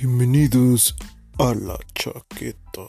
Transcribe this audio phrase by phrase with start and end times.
[0.00, 0.96] Bienvenidos
[1.40, 2.82] a la chaqueta.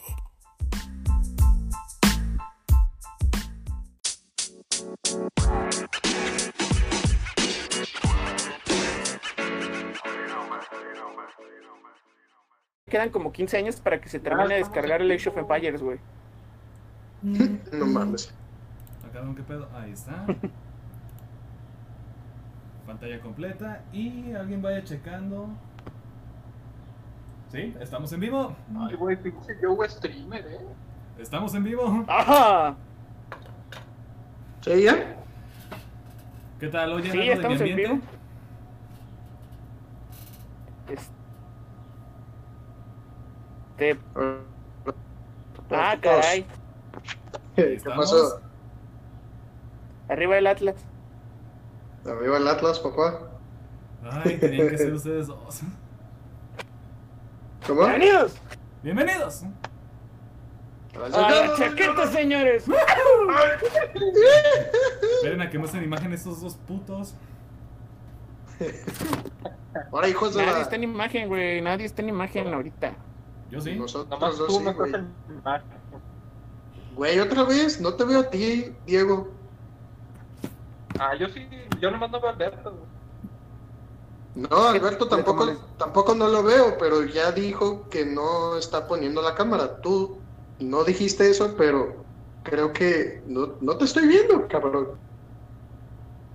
[12.86, 15.98] Quedan como 15 años para que se termine de descargar el Age of Empires, güey.
[17.74, 18.32] No mames.
[19.04, 19.68] Acá qué pedo.
[19.74, 20.28] Ahí está.
[22.86, 23.84] Pantalla completa.
[23.92, 25.50] Y alguien vaya checando.
[27.52, 27.76] ¿Sí?
[27.80, 28.56] ¿Estamos en vivo?
[28.80, 30.60] Ay, güey, pinche yo streamer, eh.
[31.18, 32.06] ¿Estamos en vivo?
[32.08, 32.76] ¡Ajá!
[34.62, 35.16] ¿Sí, ya?
[36.60, 36.94] ¿Qué tal?
[36.94, 38.00] Oye, Sí, algo de mi estamos en vivo.
[43.80, 44.00] Este.
[45.72, 46.46] Ah, caray.
[47.56, 48.12] ¿Qué ¿Estamos?
[48.12, 48.42] pasó?
[50.10, 50.76] Arriba el Atlas.
[52.06, 53.22] Arriba el Atlas, papá.
[54.04, 55.62] Ay, tenían que ser ustedes dos.
[57.70, 57.82] ¿Cómo?
[57.82, 58.34] ¡Bienvenidos!
[58.82, 59.44] Bienvenidos.
[60.96, 62.66] ¡A la chaqueta, señores!
[65.18, 67.14] Esperen a que muestren imagen estos dos putos.
[69.92, 70.62] Ahora, hijos de Nadie la...
[70.62, 71.62] está en imagen, güey.
[71.62, 72.96] Nadie está en imagen ahorita.
[73.52, 73.76] Yo sí.
[73.76, 74.92] Nosotros Nomás dos sí, güey.
[76.96, 79.30] Güey, otra vez, no te veo a ti, Diego.
[81.00, 81.48] Ah, yo sí,
[81.80, 82.72] yo nomás no veo a Alberto.
[82.72, 82.99] güey.
[84.40, 85.46] No, Alberto Le tampoco,
[85.78, 89.82] tampoco no lo veo, pero ya dijo que no está poniendo la cámara.
[89.82, 90.26] Tú
[90.60, 92.08] no dijiste eso, pero
[92.42, 95.00] creo que no, no te estoy viendo, cabrón.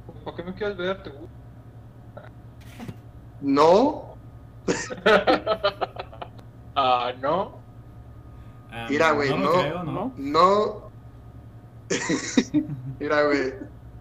[0.05, 1.03] ¿Por qué me quieres ver?
[1.03, 1.35] ¿Te gusta?
[3.41, 4.19] No,
[6.77, 7.65] Ah, no.
[8.69, 9.39] Ah, Mira, güey, no.
[9.39, 9.51] no.
[9.53, 10.15] creo, ¿no?
[10.17, 10.93] no.
[12.99, 13.55] Mira, güey,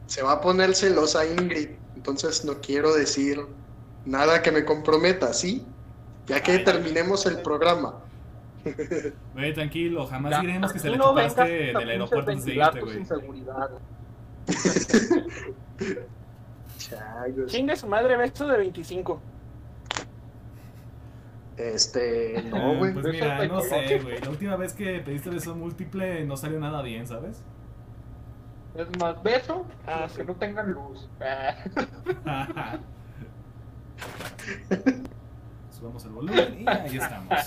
[0.05, 3.39] se va a poner celosa Ingrid, entonces no quiero decir
[4.05, 5.65] nada que me comprometa, ¿sí?
[6.27, 7.99] Ya que Ay, terminemos el programa.
[9.33, 12.79] Güey, tranquilo, jamás Ya, diremos que se le no a del aeropuerto antes de irte,
[12.79, 13.05] güey.
[17.47, 19.21] Chingue su madre, beso de 25.
[21.57, 22.93] Este, no, güey.
[22.93, 24.19] Pues mira, no sé, güey.
[24.19, 27.43] La última vez que pediste beso múltiple no salió nada bien, ¿sabes?
[28.75, 30.17] Es más, beso Ah, los sí.
[30.17, 31.07] que no tengan luz.
[35.71, 37.39] Subamos el volumen y ahí estamos.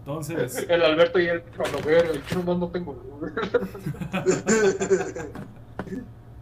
[0.00, 1.42] Entonces, El Alberto y el
[1.84, 2.94] ver, yo nomás no tengo.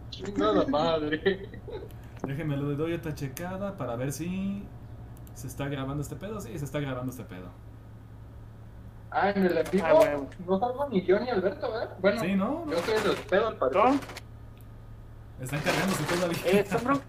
[0.09, 1.49] Chingada madre.
[2.25, 4.63] déjenme le doy otra checada para ver si
[5.33, 6.39] se está grabando este pedo.
[6.41, 7.47] Sí, se está grabando este pedo.
[9.11, 10.17] Ah, en el en vivo Ah,
[10.47, 11.97] no salgo ni yo ni Alberto, ¿verdad?
[11.99, 12.65] Bueno, Sí, ¿no?
[12.69, 13.99] yo soy el pedo al parecer.
[15.41, 16.37] Están cargándose todavía.
[16.45, 17.01] Eh, son bron-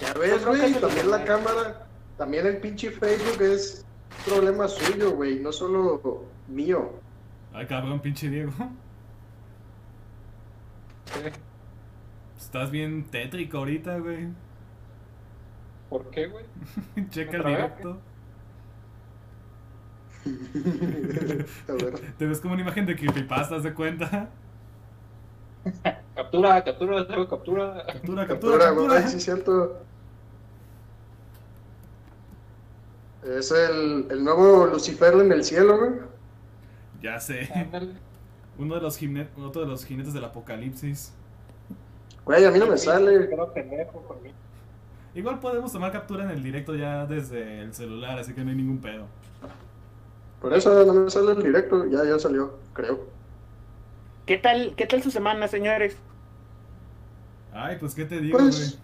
[0.00, 1.86] Ya ves, güey, también la cámara,
[2.16, 3.84] también el pinche Facebook es
[4.26, 6.92] problema suyo, güey, no solo mío.
[7.52, 8.52] Ay, cabrón, pinche Diego.
[12.36, 14.28] Estás bien tétrico ahorita, güey.
[15.88, 16.44] ¿Por qué, güey?
[17.10, 18.00] Checa el directo.
[22.18, 24.30] Te ves como una imagen de creepypasta, ¿haz de cuenta?
[26.42, 27.84] Captura, captura, captura, captura.
[27.86, 29.08] Captura, captura, Captura, güey, captura.
[29.08, 29.78] sí es cierto.
[33.22, 35.92] Es el, el nuevo Lucifer en el cielo, güey.
[37.00, 37.48] Ya sé.
[37.54, 37.92] Ándale.
[38.58, 41.12] Uno de los jine- otro de los jinetes del apocalipsis.
[42.24, 43.30] Güey, a mí no me sale.
[45.14, 48.56] Igual podemos tomar captura en el directo ya desde el celular, así que no hay
[48.56, 49.06] ningún pedo.
[50.40, 53.06] Por eso no me sale el directo, ya, ya salió, creo.
[54.26, 55.96] ¿Qué tal, ¿Qué tal su semana, señores?
[57.54, 58.50] Ay, pues qué te digo, güey.
[58.50, 58.78] Pues,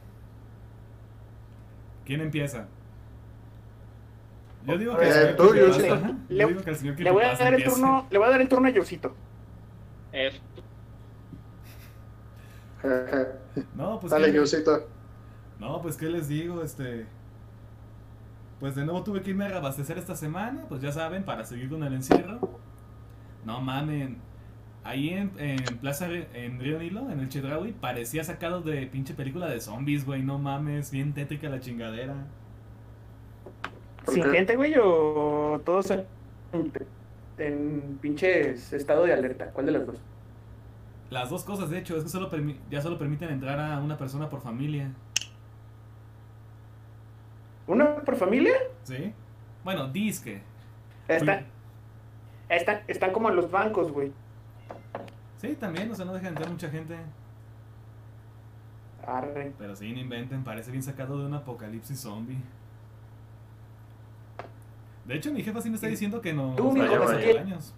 [2.06, 2.66] ¿Quién empieza?
[4.66, 5.66] Yo digo que el señor tú, yo.
[5.66, 5.78] Yo
[6.28, 8.40] Le- digo que el señor Le voy a dar el turno, le voy a dar
[8.40, 9.14] el turno a Yosito.
[13.74, 14.32] No, pues Dale, ¿qué?
[14.32, 14.88] Diosito.
[15.58, 17.06] No, pues qué les digo, este.
[18.58, 21.68] Pues de nuevo tuve que irme a reabastecer esta semana, pues ya saben, para seguir
[21.68, 22.38] con el encierro.
[23.44, 24.18] No mamen.
[24.82, 29.46] Ahí en, en Plaza en Río Nilo, en el Chedraui, parecía sacado de pinche película
[29.48, 30.22] de zombies, güey.
[30.22, 32.14] No mames, bien tétrica la chingadera.
[34.04, 36.06] ¿Por ¿Sin gente, güey, o todos en,
[37.36, 39.50] en pinches estado de alerta?
[39.50, 40.02] ¿Cuál de las dos?
[41.10, 42.30] Las dos cosas, de hecho, es que solo
[42.70, 44.92] ya solo permiten entrar a una persona por familia.
[47.66, 48.54] ¿Una por familia?
[48.84, 49.12] ¿Sí?
[49.62, 50.40] Bueno, disque.
[51.06, 51.44] Están,
[52.88, 54.12] están como en los bancos, güey.
[55.40, 56.96] Sí, también, o sea, no dejan entrar mucha gente.
[59.06, 59.54] Arre.
[59.58, 62.38] Pero sí, no inventen, parece bien sacado de un apocalipsis zombie.
[65.06, 66.54] De hecho, mi jefa sí me está diciendo que no.
[66.56, 67.74] Tú, que- años.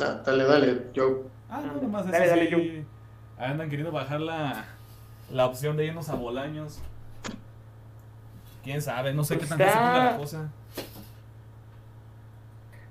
[0.00, 1.24] Ah, dale, dale, yo.
[1.48, 2.84] Ah, no, nomás Dale, eso dale, sí,
[3.38, 4.64] Andan queriendo bajar la,
[5.30, 6.80] la opción de irnos a Bolaños.
[8.64, 10.50] Quién sabe, no sé qué tan Está- se ponga la cosa.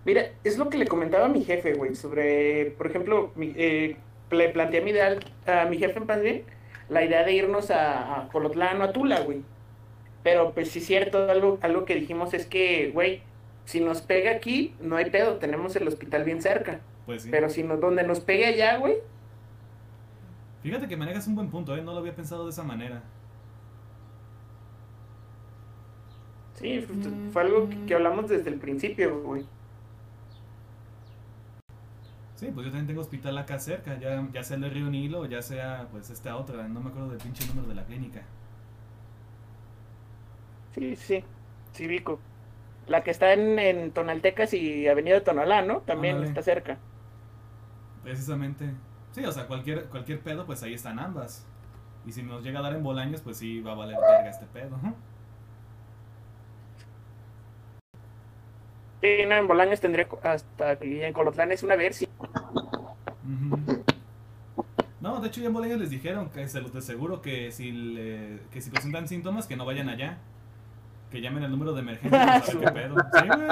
[0.05, 3.97] Mira, es lo que le comentaba a mi jefe, güey, sobre, por ejemplo, mi- eh,
[4.31, 5.17] le planteé mi idea
[5.47, 6.43] a mi jefe en paz bien,
[6.89, 9.41] la idea de irnos a, a Colotlán o a Tula, güey.
[10.23, 13.21] Pero pues sí es cierto, algo, algo que dijimos es que, güey,
[13.65, 16.81] si nos pega aquí, no hay pedo, tenemos el hospital bien cerca.
[17.07, 17.29] Pues sí.
[17.31, 18.95] Pero si nos, donde nos pegue allá, güey,
[20.63, 21.81] Fíjate que manejas un buen punto, ¿eh?
[21.83, 23.03] No lo había pensado de esa manera.
[26.55, 29.45] sí, fue- fue algo que, que hablamos desde el principio, güey.
[32.35, 35.21] Sí, pues yo también tengo hospital acá cerca, ya, ya sea el de Río Nilo
[35.21, 38.23] o ya sea pues esta otra, no me acuerdo del pinche número de la clínica.
[40.73, 41.23] Sí, sí,
[41.71, 42.19] sí, Vico.
[42.87, 45.79] La que está en, en Tonaltecas y Avenida Tonalá, ¿no?
[45.79, 46.29] También Ándale.
[46.29, 46.77] está cerca.
[48.03, 48.69] Precisamente.
[49.11, 51.47] Sí, o sea, cualquier, cualquier pedo, pues ahí están ambas.
[52.05, 54.45] Y si nos llega a dar en Bolaños, pues sí va a valer verga este
[54.45, 54.77] pedo.
[59.01, 62.09] Sí, no, en Bolaños tendría hasta que en Colotlán es una versión.
[65.01, 67.71] No, de hecho ya en Bolaños les dijeron que se los de seguro que si,
[67.71, 70.17] le- que si presentan síntomas que no vayan allá.
[71.11, 72.95] Que llamen al número de emergencia para saber qué pedo.
[73.13, 73.49] Sí, güey.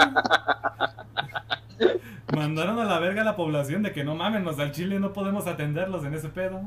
[2.35, 5.45] Mandaron a la verga a la población de que no mamen, al Chile no podemos
[5.45, 6.61] atenderlos en ese pedo.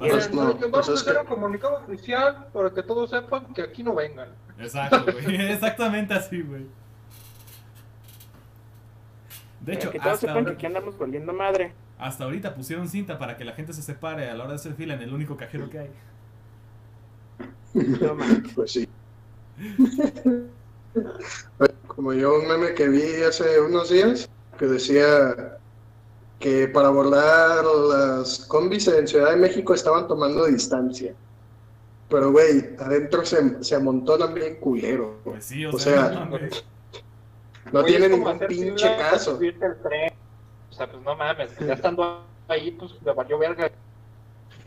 [0.00, 3.10] Pues Pues, no, vamos pues a es hacer que- un comunicado oficial para que todos
[3.10, 4.28] sepan que aquí no vengan.
[4.58, 5.36] Exacto, güey.
[5.52, 6.66] Exactamente así, güey.
[9.60, 11.74] De hecho, que todos hasta, sepan que aquí andamos valiendo madre.
[11.98, 14.72] hasta ahorita pusieron cinta para que la gente se separe a la hora de hacer
[14.74, 15.90] fila en el único cajero que hay.
[17.74, 18.52] No manches.
[18.54, 18.88] Pues sí.
[21.86, 25.58] Como yo un meme que vi hace unos días que decía
[26.40, 31.14] que para abordar las combis en Ciudad de México estaban tomando distancia.
[32.08, 35.18] Pero, güey, adentro se, se amontonan bien culero.
[35.22, 36.30] Pues sí, o, O sea, sea,
[37.72, 39.38] no tiene ningún pinche caso.
[39.38, 40.12] tren.
[40.70, 43.70] O sea, pues no mames, ya estando ahí, pues le valió verga.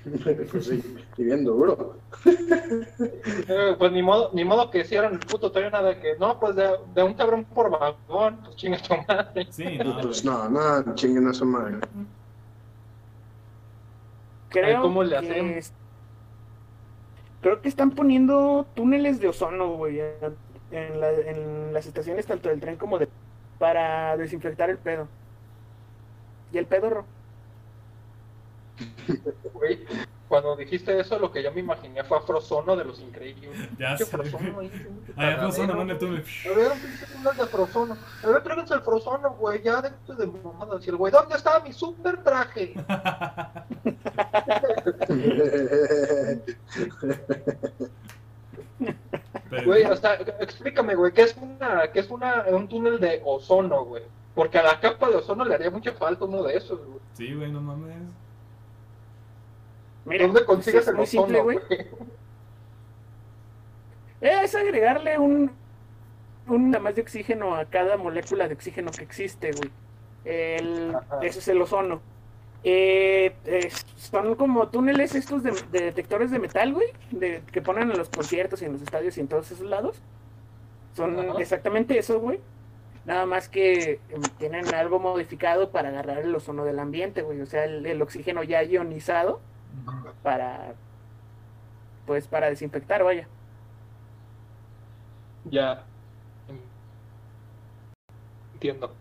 [0.51, 0.83] Pues sí,
[1.17, 1.97] y bien duro.
[2.25, 6.39] Eh, pues ni modo, ni modo que hicieran el puto tren nada de que, no,
[6.39, 9.47] pues de, de un cabrón por vagón, pues chinga tu madre.
[9.49, 11.77] Sí, no, Pues no, no, chinguen a su madre.
[14.49, 15.73] Creo ¿cómo le que es-
[17.41, 19.99] Creo que están poniendo túneles de ozono, güey,
[20.71, 23.09] en, la- en las estaciones tanto del tren como de
[23.59, 25.07] para desinfectar el pedo.
[26.51, 27.05] Y el pedorro.
[29.53, 29.85] Güey,
[30.27, 33.51] cuando dijiste eso, lo que yo me imaginé fue a Frozono de los increíbles.
[33.79, 34.71] Ya sé, Frozono güey.
[34.71, 36.25] ahí, un Allá no túnel.
[36.45, 36.71] A ver,
[37.15, 37.97] un de Frozono.
[38.23, 40.85] A ver, tráiganse el Frozono, güey, ya déjate de mamadas.
[40.85, 42.73] Y el güey, ¿dónde está mi super traje?
[49.65, 53.85] Güey, o sea, explícame, güey, ¿qué es una, qué es una, un túnel de ozono,
[53.85, 54.03] güey?
[54.33, 56.99] Porque a la capa de ozono le haría mucha falta uno de esos, güey.
[57.13, 57.97] Sí, güey, no mames.
[60.05, 61.59] Mira, ¿Dónde consigues es el muy simple, ozono, güey.
[61.67, 61.87] güey?
[64.21, 65.51] Es agregarle un,
[66.47, 69.71] un nada más de oxígeno a cada molécula de oxígeno que existe, güey.
[70.25, 72.01] El, eso es el ozono.
[72.65, 73.35] Eh,
[73.97, 78.09] son como túneles estos de, de detectores de metal, güey, de, que ponen en los
[78.09, 80.01] conciertos y en los estadios y en todos esos lados.
[80.95, 81.39] Son Ajá.
[81.41, 82.39] exactamente eso, güey.
[83.05, 87.41] Nada más que em, tienen algo modificado para agarrar el ozono del ambiente, güey.
[87.41, 89.41] O sea, el, el oxígeno ya ionizado.
[90.21, 90.73] Para,
[92.05, 93.27] pues, para desinfectar, vaya.
[95.45, 95.83] Ya.
[98.53, 98.93] Entiendo.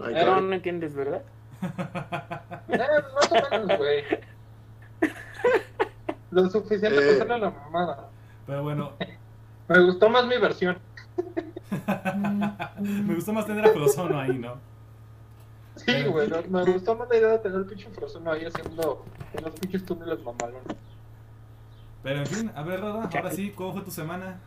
[0.00, 1.22] Ay, Eh, No, entiendes, ¿verdad?
[1.62, 2.78] Eh,
[3.14, 4.04] más o menos, güey.
[6.30, 7.14] Lo suficiente para Eh.
[7.14, 8.08] hacerle la mamada.
[8.46, 8.92] Pero bueno,
[9.68, 10.78] Me gustó más mi versión.
[12.78, 14.56] me gustó más tener a Frozono ahí, ¿no?
[15.84, 19.04] Sí, güey, me, me gustó más la idea de tener el pinche Frozono ahí haciendo
[19.32, 20.62] en los pinches túneles mamalones.
[22.02, 24.40] Pero en fin, a ver, Roda, ahora sí, ¿cómo fue tu semana?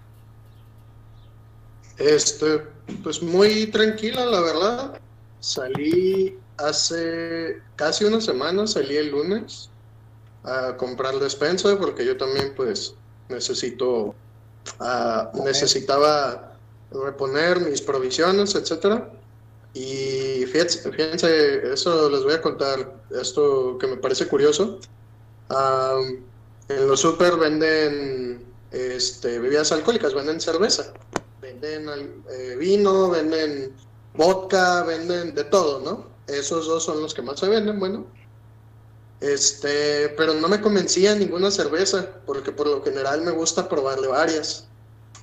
[1.97, 2.59] Este,
[3.03, 5.00] pues muy tranquila, la verdad.
[5.39, 9.69] Salí hace casi una semana, salí el lunes
[10.43, 12.95] a comprar despensa porque yo también pues
[13.29, 14.15] necesito,
[14.79, 16.57] ah, necesitaba
[16.91, 19.09] reponer mis provisiones, etcétera.
[19.73, 24.79] Y fíjense, fíjense, eso les voy a contar, esto que me parece curioso.
[25.49, 26.23] Am,
[26.67, 30.93] en los super venden este, bebidas alcohólicas, venden cerveza.
[31.41, 31.87] venden
[32.29, 33.73] eh, vino, venden
[34.13, 36.07] vodka, venden de todo, ¿no?
[36.27, 38.05] Esos dos son los que más se venden, bueno.
[39.21, 44.67] Este, pero no me convencía ninguna cerveza, porque por lo general me gusta probarle varias.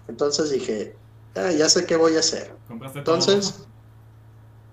[0.07, 0.95] Entonces dije,
[1.35, 2.53] "Ah, ya sé qué voy a hacer.
[2.69, 3.55] ¿Compraste Entonces,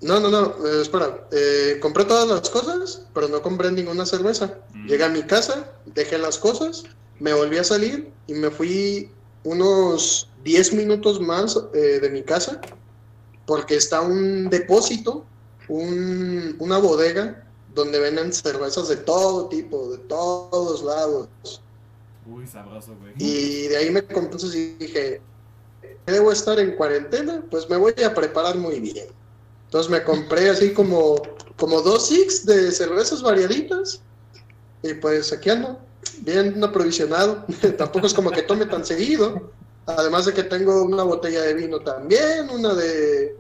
[0.02, 1.28] no, no, no, eh, espera.
[1.32, 4.60] eh, compré todas las cosas, pero no compré ninguna cerveza.
[4.74, 4.88] Mm.
[4.88, 6.84] Llegué a mi casa, dejé las cosas,
[7.20, 9.12] me volví a salir y me fui
[9.44, 12.60] unos 10 minutos más eh, de mi casa,
[13.46, 15.26] porque está un depósito,
[15.70, 17.42] un- una bodega,
[17.74, 21.28] donde venden cervezas de todo tipo, de todos lados.
[22.26, 23.14] Uy, sabroso, güey.
[23.20, 25.22] Y de ahí me compré, y dije,
[26.06, 29.08] debo estar en cuarentena, pues me voy a preparar muy bien.
[29.76, 31.22] Entonces me compré así como,
[31.58, 34.02] como dos six de cervezas variaditas
[34.82, 35.78] y pues aquí ando,
[36.22, 37.46] bien aprovisionado.
[37.78, 39.52] Tampoco es como que tome tan seguido.
[39.86, 43.36] Además de que tengo una botella de vino también, una de,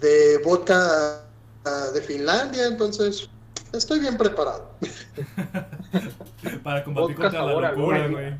[0.00, 1.22] de vodka
[1.64, 3.30] ah, de Finlandia, entonces
[3.72, 4.68] estoy bien preparado.
[6.64, 8.34] Para combatir Vodka contra la a locura, güey.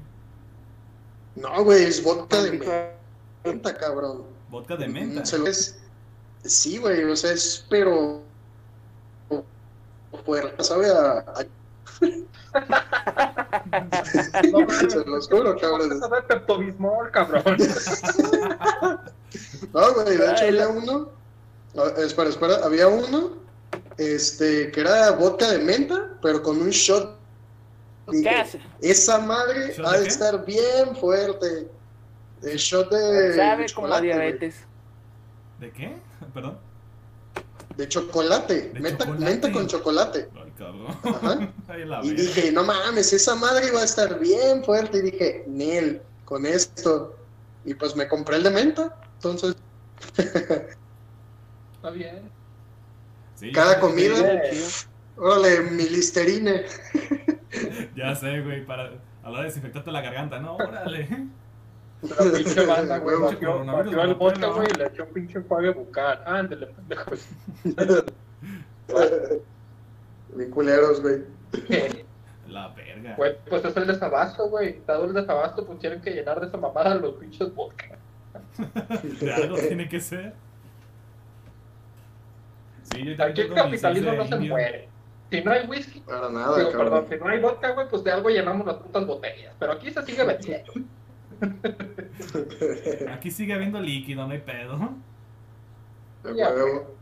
[1.36, 2.90] No, güey, es vodka de
[3.44, 4.24] menta, cabrón.
[4.50, 5.24] Vodka de menta.
[5.24, 5.81] Se lo es-
[6.44, 8.22] Sí, güey, o sea, es pero
[10.24, 11.46] fuerte, sabe a, a-
[14.50, 15.92] No, Se los juro, cabrón.
[15.92, 17.56] Eso de Pepto-Bismol, cabrón.
[19.72, 21.08] No, güey, de hecho había uno.
[21.96, 23.30] Espera, espera, había uno
[23.96, 27.16] este que era vodka de menta, pero con un shot.
[28.10, 28.60] ¿Qué hace?
[28.80, 31.68] esa madre ¿Shot ha de estar bien fuerte.
[32.42, 34.56] El shot de Sabe como diabetes.
[35.60, 35.96] ¿De qué?
[36.34, 36.58] Perdón.
[37.76, 39.24] De chocolate, De menta, chocolate.
[39.24, 40.28] menta con chocolate.
[40.34, 40.86] Ay, cabrón.
[41.02, 41.52] Ajá.
[41.68, 44.98] Ay, la Y dije, no mames, esa madre va a estar bien fuerte.
[44.98, 47.16] Y dije, Nel, con esto.
[47.64, 48.96] Y pues me compré el de menta.
[49.14, 49.56] Entonces,
[50.16, 52.30] Está bien.
[53.36, 54.40] Sí, cada comida,
[55.16, 56.64] órale, mi listerine.
[57.96, 58.84] Ya sé, güey, para
[59.22, 60.56] a la hora de desinfectarte la garganta, ¿no?
[60.56, 61.08] Órale.
[62.02, 63.16] La pinche banda, güey.
[63.20, 64.54] Vació el pelo.
[64.54, 66.22] güey, y le echó un pinche enjuague bucal.
[66.26, 67.10] Ándale, pendejo.
[70.34, 71.22] Mi culeros, güey.
[72.48, 73.14] La verga.
[73.16, 74.80] Güey, pues es el desabasto, güey.
[74.86, 77.98] Dado el desabasto, pues tienen que llenar de esa mamada los pinches vodka.
[79.20, 80.34] De algo tiene que ser.
[82.82, 84.50] Sí, yo Aquí el capitalismo no se indio.
[84.50, 84.88] muere.
[85.30, 88.10] Si no hay whisky, Para nada, digo, perdón, si no hay vodka, güey, pues de
[88.12, 89.54] algo llenamos las putas botellas.
[89.58, 90.72] Pero aquí se sigue vendiendo.
[93.12, 94.78] Aquí sigue habiendo líquido, no hay pedo.
[96.22, 96.50] De Ya.
[96.50, 96.94] huevo.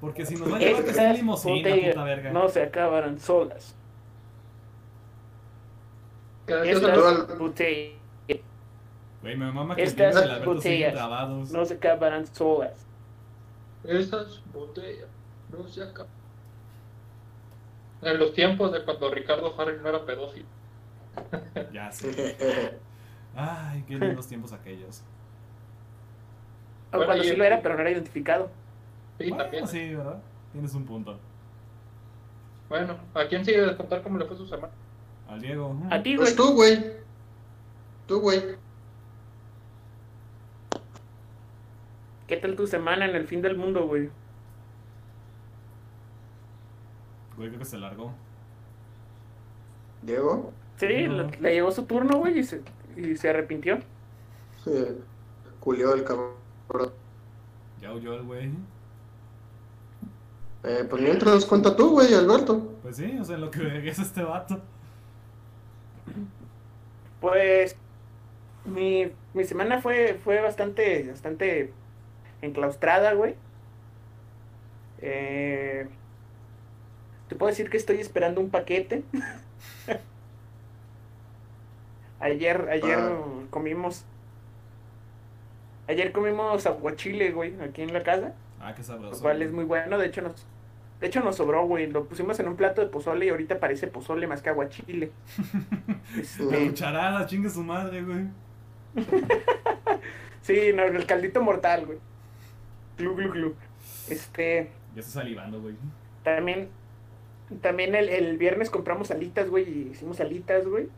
[0.00, 2.32] Porque si nos va a llevar que sea Estas limosina, puta verga.
[2.32, 3.76] no se acabarán solas.
[6.46, 7.98] Estas botellas
[9.22, 10.94] Güey, me mama que Estas botellas
[11.52, 12.84] no se acabarán solas.
[13.84, 15.08] Esas botellas
[15.56, 16.10] no se acaban.
[18.02, 20.46] En los tiempos de cuando Ricardo Farrell no era pedófilo.
[21.72, 22.76] Ya sé.
[23.34, 25.02] Ay, qué lindos tiempos aquellos.
[26.88, 28.50] O Bueno, cuando sí lo era, pero no era identificado.
[29.18, 29.66] Sí, bueno, también.
[29.66, 30.20] sí, ¿verdad?
[30.52, 31.18] Tienes un punto.
[32.68, 34.72] Bueno, ¿a quién sigue de contar cómo le fue su semana?
[35.28, 35.76] Al Diego.
[35.90, 36.26] A ti, güey.
[36.26, 36.92] Pues tú, güey.
[38.06, 38.42] Tú, güey.
[42.26, 44.08] ¿Qué tal tu semana en el fin del mundo, güey?
[47.36, 48.12] Güey, creo que se largó.
[50.02, 50.52] Diego.
[50.76, 51.22] Sí, No.
[51.24, 52.62] le, le llegó su turno, güey, y se,
[52.96, 53.78] y se arrepintió.
[54.66, 54.98] Eh,
[55.60, 56.92] Culió el cabrón.
[57.80, 58.50] Ya huyó el güey.
[60.64, 62.72] Eh, pues mientras cuenta tú, güey, Alberto.
[62.82, 64.60] Pues sí, o sea, en lo que regresa este vato.
[67.20, 67.76] Pues
[68.64, 71.72] mi, mi semana fue, fue bastante, bastante
[72.42, 73.34] enclaustrada, güey.
[75.00, 75.88] Eh,
[77.28, 79.02] te puedo decir que estoy esperando un paquete.
[82.22, 83.18] ayer, ayer Ah.
[83.50, 84.04] comimos.
[85.88, 88.34] Ayer comimos aguachile, güey, aquí en la casa.
[88.60, 89.20] Ah, qué Lo sabroso.
[89.22, 89.48] cual güey.
[89.48, 89.98] es muy bueno.
[89.98, 90.46] De hecho, nos,
[91.00, 91.88] de hecho nos sobró, güey.
[91.90, 95.10] Lo pusimos en un plato de pozole y ahorita parece pozole más que aguachile.
[96.18, 98.26] Este, La cucharada, chingue su madre, güey.
[100.42, 101.98] Sí, no, el caldito mortal, güey.
[102.98, 103.54] Glu, glu, glu.
[104.08, 105.76] Este, Ya está salivando, güey.
[106.24, 106.68] también,
[107.60, 110.88] también el, el viernes compramos alitas, güey, y hicimos alitas, güey.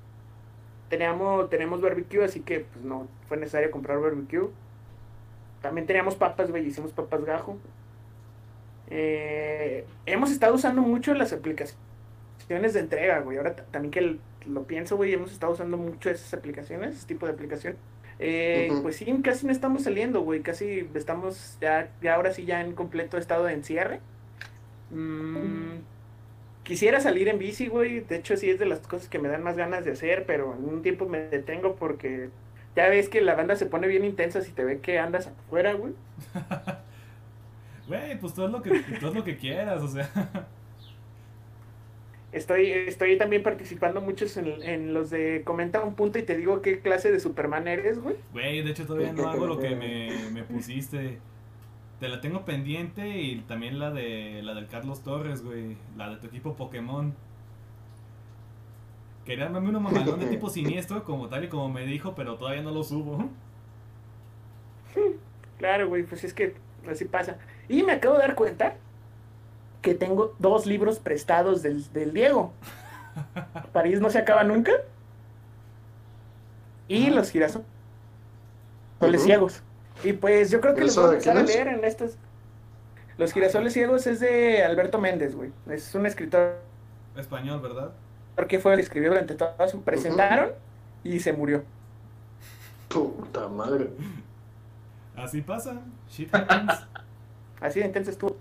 [0.88, 4.49] Teníamos, tenemos barbecue, así que pues no fue necesario comprar barbecue.
[5.61, 7.57] También teníamos papas, güey, hicimos papas gajo.
[8.91, 13.38] Eh, hemos estado usando mucho las aplicaciones de entrega, güey.
[13.38, 17.33] Ahora también que lo pienso, güey, hemos estado usando mucho esas aplicaciones, ese tipo de
[17.33, 17.76] aplicación.
[18.19, 18.71] Eh.
[18.83, 20.41] Pues sí, casi no estamos saliendo, güey.
[20.41, 24.00] Casi estamos ya, ya ahora sí ya en completo estado de encierre.
[24.91, 25.79] Mm,
[26.64, 28.00] quisiera salir en bici, güey.
[28.00, 30.54] De hecho, sí es de las cosas que me dan más ganas de hacer, pero
[30.54, 32.30] en un tiempo me detengo porque
[32.75, 35.75] ya ves que la banda se pone bien intensa si te ve que andas afuera,
[35.75, 35.92] güey.
[37.87, 40.09] Güey, pues tú haz lo que, haz lo que quieras, o sea.
[42.33, 46.62] Estoy, estoy también participando muchos en, en los de comenta un punto y te digo
[46.62, 48.16] qué clase de Superman eres, güey.
[48.33, 51.21] Güey, de hecho todavía no hago lo que me, me pusiste.
[52.01, 55.77] Te la tengo pendiente y también la de la del Carlos Torres, güey.
[55.97, 57.15] La de tu equipo Pokémon.
[59.25, 62.63] Quería armarme uno mamalón de tipo siniestro, como tal y como me dijo, pero todavía
[62.63, 63.29] no lo subo.
[65.57, 66.57] Claro, güey, pues es que
[66.91, 67.39] así pasa.
[67.69, 68.77] Y me acabo de dar cuenta
[69.83, 72.53] que tengo dos libros prestados del, del Diego.
[73.73, 74.73] París no se acaba nunca.
[76.89, 77.65] Y los girasoles
[79.01, 79.19] Ujú.
[79.19, 79.63] ciegos.
[80.04, 82.16] Y pues yo creo que los ¿Eso voy a empezar a leer en estos.
[83.16, 85.50] Los girasoles ciegos es de Alberto Méndez, güey.
[85.68, 86.58] Es un escritor
[87.16, 87.92] Español, ¿verdad?
[88.49, 90.50] que fue el que escribió durante toda su presentaron
[91.04, 91.62] y se murió.
[92.88, 93.90] Puta madre.
[95.16, 95.80] Así pasa.
[96.11, 96.87] Shit happens.
[97.61, 98.37] Así de intenso estuvo.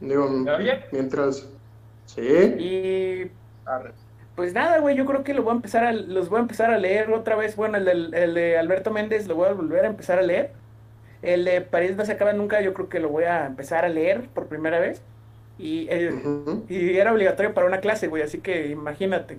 [0.00, 0.28] Digo,
[0.92, 1.48] mientras.
[2.06, 2.22] Sí.
[2.22, 3.30] Y
[3.64, 3.92] Arre.
[4.36, 6.70] Pues nada, güey, yo creo que lo voy a empezar a, los voy a empezar
[6.72, 7.54] a leer otra vez.
[7.56, 10.50] Bueno, el, del- el de Alberto Méndez lo voy a volver a empezar a leer.
[11.22, 13.88] El de París no se acaba nunca, yo creo que lo voy a empezar a
[13.88, 15.02] leer por primera vez.
[15.58, 16.12] Y, eh,
[16.68, 19.38] y era obligatorio para una clase, güey, así que imagínate.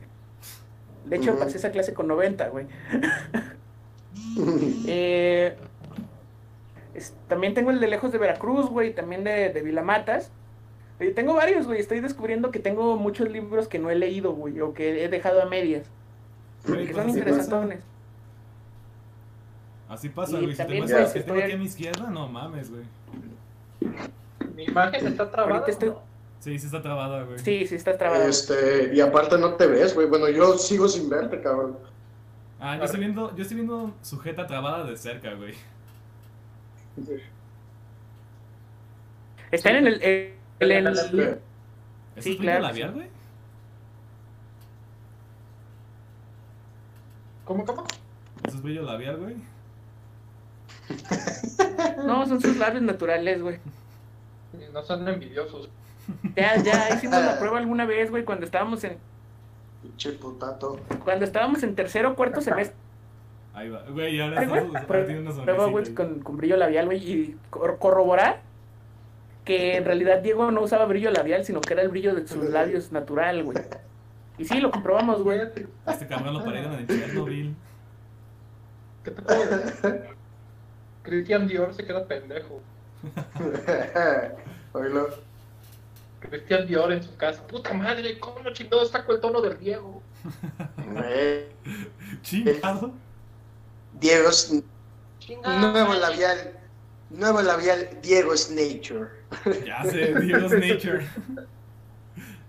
[1.06, 2.66] De hecho, pasé esa clase con 90, güey.
[4.88, 5.56] Eh,
[6.94, 10.32] es- también tengo el de Lejos de Veracruz, güey, también de, de Vilamatas.
[11.14, 11.80] Tengo varios, güey.
[11.80, 15.42] Estoy descubriendo que tengo muchos libros que no he leído, güey, o que he dejado
[15.42, 15.86] a medias.
[16.66, 17.30] Güey, que son así pasa.
[17.30, 17.80] interesantes.
[19.90, 20.56] Así pasa, güey.
[20.56, 22.84] Si te muestras pues, que tengo aquí a mi izquierda, no mames, güey.
[24.56, 25.56] Mi imagen está trabada.
[25.58, 26.02] Ahorita estoy- ¿no?
[26.40, 27.40] Sí, sí está trabada, güey.
[27.40, 28.24] Sí, sí, estás trabado.
[28.28, 30.08] Este, y aparte no te ves, güey.
[30.08, 31.78] Bueno, yo sigo sin verte, cabrón.
[32.60, 35.54] Ah, yo estoy viendo, yo estoy viendo sujeta trabada de cerca, güey.
[39.52, 40.00] Están en el.
[40.02, 41.40] eh, en el- En el- ¿Eso
[42.20, 42.96] Sí, claro labial, sí.
[42.96, 43.08] güey?
[47.46, 47.84] ¿Cómo, cómo?
[48.48, 49.36] ¿Eso es brillo labial, güey?
[52.06, 53.60] No, son sus labios naturales, güey.
[54.74, 55.70] No son envidiosos.
[56.36, 58.98] Ya, ya hicimos la prueba alguna vez, güey, cuando estábamos en.
[59.82, 60.80] Pinche putato.
[61.04, 62.76] Cuando estábamos en tercero o cuarto semestre,
[63.54, 63.84] Ahí va.
[63.84, 66.98] Güey, y ahora Ay, güey, estamos- prueba, una prueba, güey, con, con brillo labial, güey,
[67.12, 68.42] y cor- corroborar
[69.46, 72.50] que en realidad Diego no usaba brillo labial, sino que era el brillo de sus
[72.50, 73.58] labios natural, güey.
[74.38, 75.40] Y sí, lo comprobamos, güey.
[75.40, 77.56] Este cabrón lo parieron en Chernobyl.
[79.04, 80.04] ¿Qué te puedo decir?
[81.04, 82.60] Christian Dior se queda pendejo.
[84.74, 85.10] Oílo.
[86.20, 87.46] Christian Dior en su casa.
[87.46, 90.02] Puta madre, ¿cómo chingados sacó el tono del Diego?
[91.04, 91.52] Eh,
[92.24, 92.94] Chingado.
[93.94, 94.64] Diego es
[95.44, 96.65] nuevo labial.
[97.18, 99.10] Nuevo labial, Diego's Nature.
[99.66, 101.08] Ya sé, Dios Nature.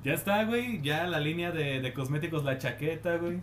[0.05, 0.81] Ya está, güey.
[0.83, 3.41] Ya la línea de, de cosméticos, la chaqueta, güey.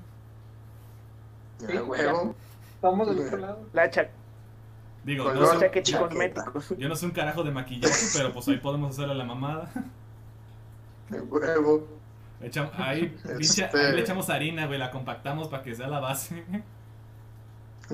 [1.59, 2.35] Sí, huevo.
[2.75, 3.67] Estamos del otro lado.
[3.73, 4.07] La cha
[5.03, 5.99] Digo, Color no los soy- chaqueta.
[5.99, 6.73] cosméticos.
[6.77, 9.69] yo no soy un carajo de maquillaje, pero pues ahí podemos hacerle la mamada.
[11.11, 11.85] A huevo.
[12.41, 16.45] Echam- ahí, Este- ahí le echamos harina, güey, la compactamos para que sea la base.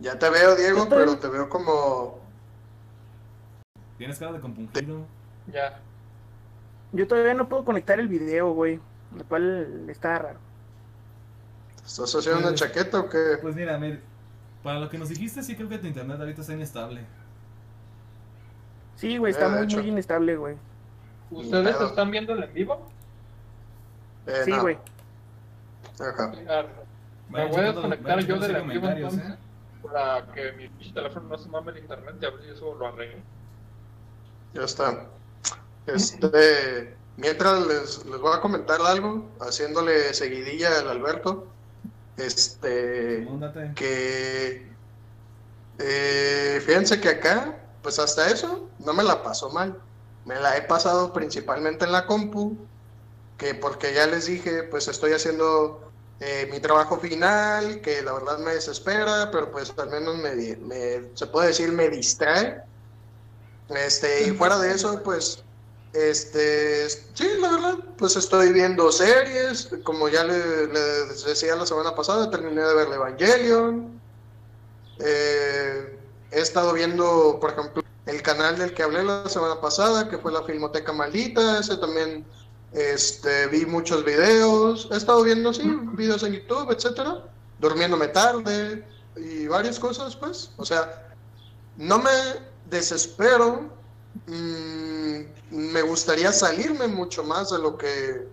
[0.00, 2.18] Ya te veo, Diego, pero te veo como.
[3.98, 5.06] Tienes cara de compungido.
[5.52, 5.80] Ya.
[6.92, 8.80] Yo todavía no puedo conectar el video, güey.
[9.16, 10.38] Lo cual está raro.
[11.84, 13.38] ¿Estás haciendo una Pues- chaqueta o qué?
[13.40, 14.00] Pues mira, mir-
[14.62, 17.06] para lo que nos dijiste, sí creo que tu internet ahorita está inestable.
[18.96, 19.76] Sí, güey, está Eh, de muy, hecho.
[19.78, 20.56] muy inestable, güey.
[21.30, 22.86] ¿Ustedes están viendo en vivo?
[24.26, 24.62] Eh, Sí, no.
[24.62, 24.78] güey.
[26.00, 26.32] Ajá.
[26.58, 26.68] Arre.
[27.30, 29.24] Me voy a desconectar yo del en vivo entonces.
[29.30, 29.36] ¿eh?
[29.82, 32.86] Para que mi teléfono no se mame el internet y a ver si eso lo
[32.86, 33.22] arreglo.
[34.54, 35.06] Ya está.
[35.86, 41.46] Este, mientras les, les voy a comentar algo, haciéndole seguidilla al Alberto.
[42.16, 43.72] Este, Móndate.
[43.74, 44.66] que
[45.78, 49.78] eh, fíjense que acá, pues hasta eso, no me la paso mal.
[50.24, 52.56] Me la he pasado principalmente en la compu,
[53.38, 58.38] que porque ya les dije, pues estoy haciendo eh, mi trabajo final, que la verdad
[58.38, 62.62] me desespera, pero pues al menos me, me- se puede decir me distrae.
[63.68, 65.42] Este, y fuera de eso, pues
[65.92, 70.80] Este, sí, la verdad, pues estoy viendo series, como ya le, le
[71.26, 74.02] decía la semana pasada, terminé de ver Evangelion.
[74.98, 76.00] Eh,
[76.30, 80.32] he estado viendo, por ejemplo, el canal del que hablé la semana pasada, que fue
[80.32, 82.28] la Filmoteca Maldita, ese también
[82.72, 87.24] este, vi muchos videos, he estado viendo, sí, videos en YouTube, etcétera,
[87.58, 91.14] durmiéndome tarde y varias cosas, pues, o sea,
[91.76, 92.10] no me
[92.68, 93.70] desespero,
[94.26, 98.26] mm, me gustaría salirme mucho más de lo que,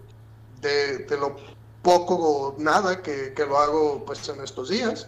[0.62, 1.36] de, de lo
[1.82, 5.08] poco o nada que, que lo hago, pues, en estos días.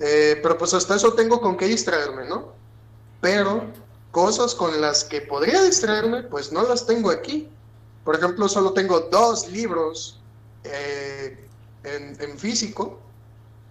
[0.00, 2.54] Eh, pero pues hasta eso tengo con qué distraerme, ¿no?
[3.20, 3.64] Pero
[4.10, 7.48] cosas con las que podría distraerme, pues no las tengo aquí.
[8.04, 10.20] Por ejemplo, solo tengo dos libros
[10.64, 11.46] eh,
[11.84, 12.98] en, en físico,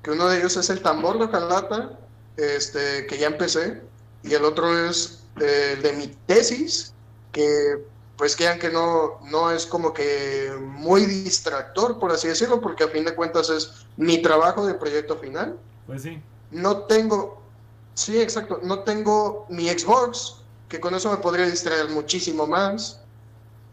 [0.04, 2.00] que uno de ellos es El tambor de Jalata,
[2.38, 3.82] este, que ya empecé,
[4.24, 6.94] y el otro es eh, de mi tesis,
[7.32, 7.84] que
[8.18, 12.90] pues crean que no, no es como que muy distractor, por así decirlo, porque a
[12.90, 15.58] fin de cuentas es mi trabajo de proyecto final.
[15.88, 16.22] Pues sí.
[16.52, 17.42] No tengo,
[17.94, 20.36] sí, exacto, no tengo mi Xbox,
[20.68, 22.99] que con eso me podría distraer muchísimo más.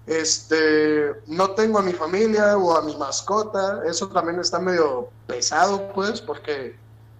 [0.06, 5.92] Este, no tengo a mi familia o a mi mascota, eso también está medio pesado,
[5.94, 6.76] pues, porque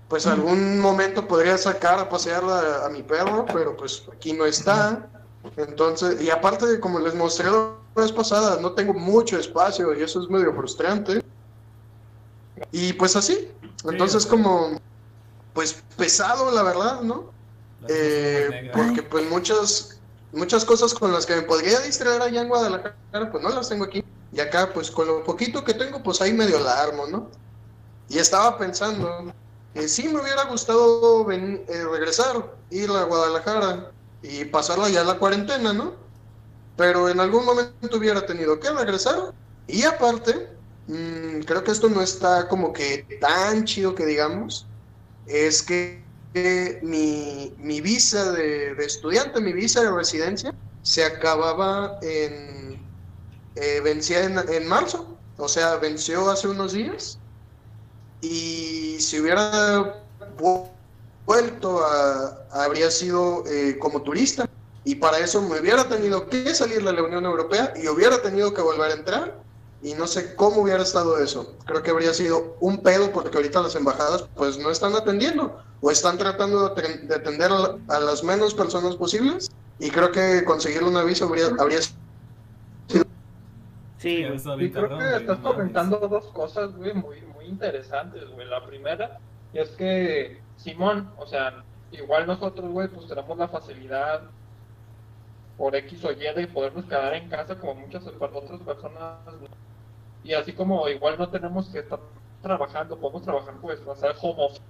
[0.09, 4.46] pues algún momento podría sacar a pasear a, a mi perro, pero pues aquí no
[4.46, 5.09] está.
[5.57, 10.22] Entonces, y aparte, como les mostré la vez pasada, no tengo mucho espacio y eso
[10.22, 11.22] es medio frustrante.
[12.70, 13.51] Y pues así,
[13.85, 14.81] entonces Sí, como,
[15.53, 17.31] pues pesado, la verdad, ¿no?
[17.88, 19.96] Eh, porque pues muchas,
[20.33, 23.85] muchas cosas con las que me podría distraer allá en Guadalajara, pues no las tengo
[23.85, 24.05] aquí.
[24.33, 27.31] Y acá, pues con lo poquito que tengo, pues ahí medio la armo, ¿no?
[28.09, 29.33] Y estaba pensando,
[29.75, 35.73] que sí me hubiera gustado eh, regresar, ir a Guadalajara y pasarla ya la cuarentena,
[35.73, 35.95] ¿no?
[36.77, 39.33] Pero en algún momento hubiera tenido que regresar.
[39.67, 40.49] Y aparte,
[40.87, 44.67] mm, creo que esto no está como que tan chido que digamos,
[45.27, 46.06] es que
[46.83, 52.90] mi, mi visa de, estudiante, mi visa de residencia, se acababa en.
[53.55, 57.20] eh, vencía en, en marzo, o sea, venció hace unos días.
[58.20, 60.70] Y si hubiera vu-
[61.27, 62.46] vuelto a.
[62.51, 64.46] habría sido eh, como turista.
[64.85, 68.55] Y para eso me hubiera tenido que salir de la Unión Europea y hubiera tenido
[68.55, 69.46] que volver a entrar.
[69.83, 71.55] Y no sé cómo hubiera estado eso.
[71.67, 75.91] Creo que habría sido un pedo porque ahorita las embajadas pues no están atendiendo o
[75.91, 79.51] están tratando de aten- de atender a, a las menos personas posibles.
[79.79, 81.81] Y creo que conseguir una visa habría, habría
[83.99, 84.37] Sí, güey.
[84.37, 88.47] está Y creo que estás comentando dos cosas, güey, muy, muy interesantes, güey.
[88.47, 89.19] La primera
[89.53, 94.23] es que, Simón, o sea, igual nosotros, güey, pues tenemos la facilidad
[95.57, 99.25] por X o Y de podernos quedar en casa como muchas otras personas.
[100.23, 102.01] Y así como igual no tenemos que estar
[102.42, 104.62] trabajando, podemos trabajar, pues, hacer home office.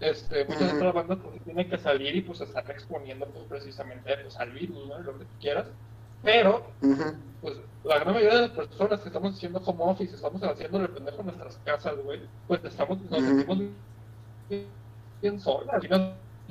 [0.00, 4.36] Este, muchas otras bandas pues tienen que salir y pues estar exponiendo pues precisamente pues,
[4.38, 4.98] al virus, ¿no?
[5.00, 5.68] Lo que tú quieras.
[6.22, 7.36] Pero Ujú.
[7.40, 10.90] pues la gran mayoría de las personas que estamos haciendo home office, estamos haciendo el
[10.94, 13.20] pendejo en nuestras casas, güey, pues estamos, nos Ujú.
[13.26, 13.58] sentimos
[15.20, 16.00] bien, solas, y nos,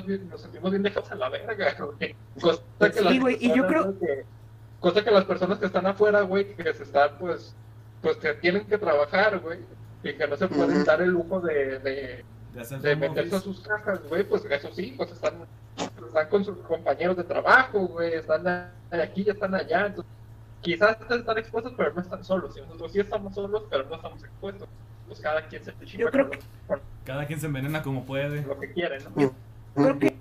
[0.08, 2.16] nos sentimos bien dejados a la verga, güey.
[2.40, 4.26] Cosa que Sí, las güey, y yo personas, creo- que-
[4.80, 7.56] cosa que las personas que están afuera, güey, que se están, pues,
[8.02, 9.60] pues que tienen que trabajar, güey,
[10.04, 12.26] y que no se pueden dar el lujo de, de,
[12.96, 15.34] meterse a sus casas, güey, pues eso sí, pues están,
[15.78, 18.48] están con sus compañeros de trabajo, güey, están
[18.92, 20.12] aquí, ya están allá, entonces
[20.62, 24.24] quizás están expuestos, pero no están solos, y nosotros sí estamos solos, pero no estamos
[24.24, 24.68] expuestos,
[25.08, 26.40] pues cada quien se chinga Yo creo que-
[27.06, 28.42] Cada quien se envenena como puede.
[28.44, 29.34] lo que quiere, ¿no?
[29.84, 30.16] Creo que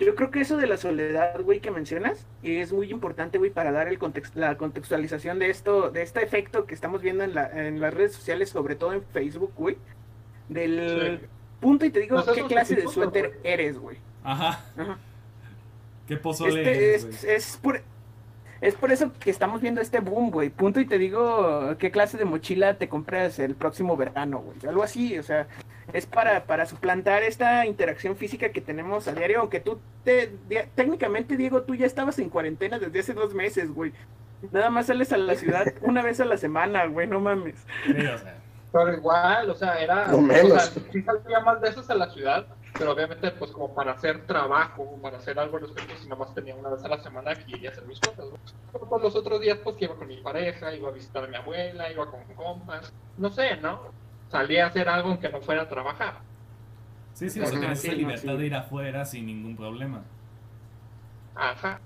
[0.00, 3.70] yo creo que eso de la soledad, güey, que mencionas, es muy importante, güey, para
[3.72, 7.46] dar el context, la contextualización de esto, de este efecto que estamos viendo en, la,
[7.66, 9.76] en las redes sociales, sobre todo en Facebook, güey,
[10.48, 11.26] del Sí.
[11.60, 13.96] punto y te digo qué clase de suéter eres, güey.
[14.24, 14.64] Ajá.
[14.76, 14.98] Ajá.
[16.08, 17.36] Qué pozole Este, es, es, güey.
[17.36, 17.82] es por
[18.60, 20.50] es por eso que estamos viendo este boom, güey.
[20.50, 24.56] Punto y te digo qué clase de mochila te compras el próximo verano, güey.
[24.68, 25.46] Algo así, o sea,
[25.92, 30.38] es para, para suplantar esta interacción física que tenemos a diario, aunque tú te,
[30.74, 33.92] técnicamente, Diego, tú ya estabas en cuarentena desde hace dos meses, güey.
[34.52, 37.56] Nada más sales a la ciudad una vez a la semana, güey, no mames.
[37.86, 38.40] Sí, o sea.
[38.72, 40.50] Pero igual, o sea, era, Lo menos.
[40.52, 44.26] o sea, sí salía más veces a la ciudad, pero obviamente pues como para hacer
[44.26, 47.52] trabajo, para hacer algo al respecto, si nomás tenía una vez a la semana que
[47.52, 48.36] iría a hacer mis cosas, ¿no?
[48.72, 51.36] Pero pues los otros días pues iba con mi pareja, iba a visitar a mi
[51.36, 53.94] abuela, iba con compas, no sé, ¿no?
[54.28, 56.28] Salía a hacer algo aunque no fuera a trabajar.
[57.12, 58.38] Sí, sí, o sea, sí, esa libertad sí.
[58.38, 60.10] de ir afuera sin ningún problema.
[61.34, 61.80] Ajá.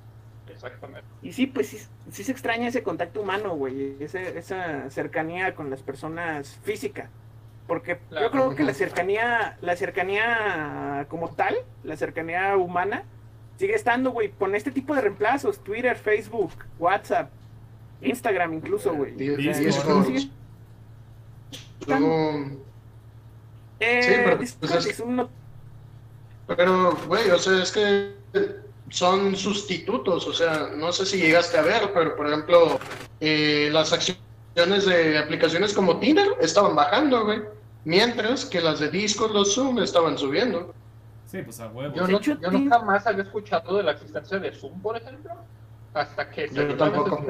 [0.46, 1.06] Exactamente.
[1.20, 1.78] Y sí, pues sí,
[2.10, 7.14] sí se extraña ese contacto humano, güey, ese- esa cercanía con las personas física.
[7.68, 8.30] Porque yo Claro.
[8.32, 11.54] creo que la cercanía, la cercanía como tal,
[11.84, 13.04] la cercanía humana,
[13.58, 17.30] sigue estando, güey, con este tipo de reemplazos, Twitter, Facebook, WhatsApp,
[18.02, 19.14] Instagram incluso, güey.
[26.46, 28.12] Pero, güey, o sea, es que
[28.88, 32.78] son sustitutos, o sea, no sé si llegaste a ver, pero por ejemplo,
[33.20, 37.42] eh, las acciones de aplicaciones como Tinder estaban bajando, güey,
[37.84, 40.74] mientras que las de Discord o Zoom estaban subiendo.
[41.26, 41.94] Sí, pues a huevo.
[41.94, 44.80] Yo, De no, hecho, yo ti- nunca más había escuchado de la existencia de Zoom,
[44.80, 45.32] por ejemplo.
[45.94, 47.24] Hasta que Yo la tampoco.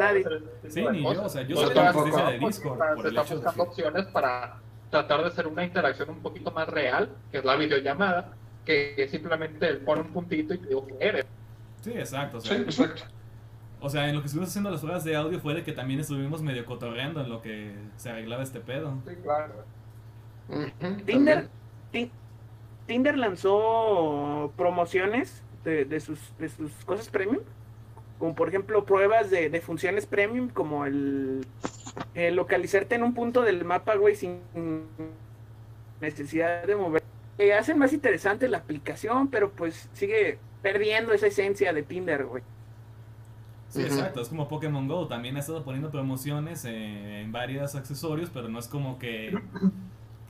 [0.68, 2.06] Sí, ni yo, o sea, yo Yo la tampoco.
[2.08, 6.10] existencia de Discord por se el de buscando opciones para tratar de hacer una interacción
[6.10, 8.32] un poquito más real, que es la videollamada,
[8.64, 11.26] que simplemente pone un puntito y te digo que eres.
[11.82, 12.38] Sí, exacto.
[12.38, 13.02] O Sí, sea, exacto.
[13.80, 16.00] o sea, en lo que estuvimos haciendo las pruebas de audio fue de que también
[16.00, 18.94] estuvimos medio cotorreando en lo que se arreglaba este pedo.
[19.06, 19.54] Sí, claro.
[21.04, 21.48] Tinder,
[22.86, 27.42] Tinder lanzó promociones de, de sus, de sus cosas premium,
[28.18, 31.46] como por ejemplo pruebas de, de funciones premium, como el,
[32.14, 34.40] el localizarte en un punto del mapa, güey, sin
[36.00, 37.02] necesidad de mover.
[37.38, 42.42] Eh, hacen más interesante la aplicación, pero pues sigue perdiendo esa esencia de Tinder, güey.
[43.68, 44.22] Sí, exacto.
[44.22, 45.06] Es como Pokémon Go.
[45.06, 49.38] También ha estado poniendo promociones eh, en varios accesorios, pero no es como que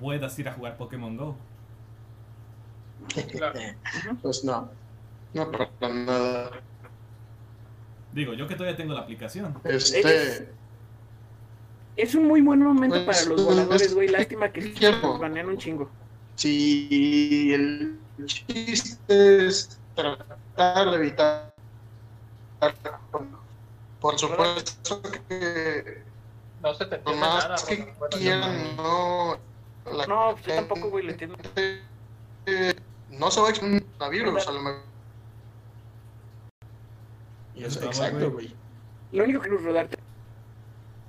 [0.01, 1.37] puedas ir a jugar Pokémon Go.
[3.33, 3.59] claro.
[4.23, 4.69] Pues no,
[5.35, 6.51] no para nada.
[8.13, 9.55] Digo, yo que todavía tengo la aplicación.
[9.65, 10.51] Este,
[11.97, 14.09] Es un muy buen momento Pues, para los voladores, güey.
[14.09, 14.73] Lástima que
[15.21, 15.91] banean un chingo.
[16.37, 21.53] si el chiste es tratar de evitar,
[24.01, 26.03] por supuesto que
[26.63, 27.49] No se te entiende nada.
[27.51, 27.99] más que Ronald.
[27.99, 29.48] Bueno, quieran, no.
[29.93, 31.37] La No, yo tampoco, güey, le entiendo.
[32.47, 32.75] eh,
[33.11, 34.83] No se va a exponer a virus, a lo mejor.
[37.55, 38.55] Y Exacto, güey.
[39.13, 39.97] Lo único que nos rodarte.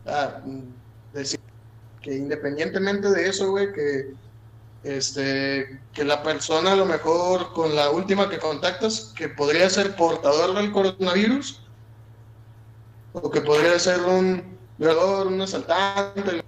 [0.06, 0.42] Ah,
[1.14, 1.40] decir
[2.02, 4.14] que independientemente de eso, güey, que
[4.84, 9.96] este que la persona a lo mejor con la última que contactas que podría ser
[9.98, 11.62] portador del coronavirus
[13.12, 16.42] o que podría ser un violador, un asaltante,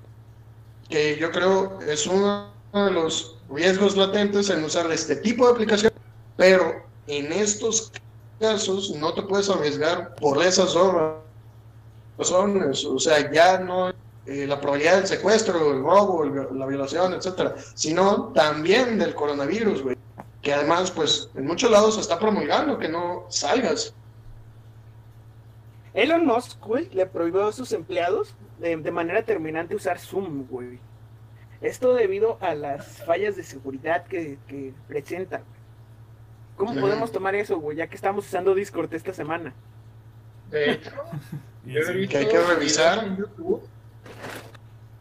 [0.91, 5.91] que yo creo es uno de los riesgos latentes en usar este tipo de aplicación,
[6.37, 7.91] pero en estos
[8.39, 10.75] casos no te puedes arriesgar por esas
[12.17, 13.89] razones, o sea, ya no
[14.27, 19.81] eh, la probabilidad del secuestro, el robo, el- la violación, etcétera, sino también del coronavirus,
[19.81, 19.97] güey,
[20.43, 23.95] que además, pues, en muchos lados se está promulgando que no salgas.
[25.93, 30.79] Elon Musk, güey, le prohibió a sus empleados de, de manera terminante usar Zoom, güey.
[31.61, 35.43] Esto debido a las fallas de seguridad que, que presentan.
[36.55, 37.77] ¿Cómo podemos tomar eso, güey?
[37.77, 39.53] Ya que estamos usando Discord esta semana.
[40.49, 40.91] De hecho,
[41.65, 42.99] yo he visto Que hay que revisar.
[42.99, 43.63] videos en YouTube.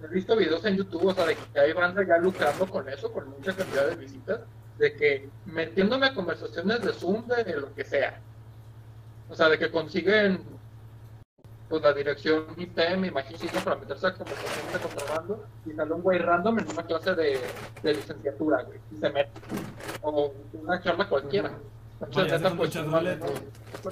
[0.03, 3.12] He visto videos en YouTube, o sea, de que hay banda ya lucrando con eso,
[3.12, 4.40] con mucha cantidad de visitas,
[4.79, 8.18] de que metiéndome a conversaciones de Zoom, de lo que sea.
[9.29, 10.40] O sea, de que consiguen
[11.71, 16.03] pues la dirección IP, me imagino, para meterse a conversaciones de contrabando y sale un
[16.03, 17.41] güey random en una clase de,
[17.81, 19.31] de licenciatura, güey, y se mete.
[20.03, 21.53] O una charla cualquiera.
[22.01, 22.75] Entonces, neta, pues,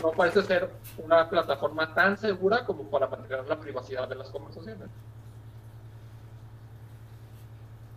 [0.02, 4.88] no, parece ser una plataforma tan segura como para mantener la privacidad de las conversaciones.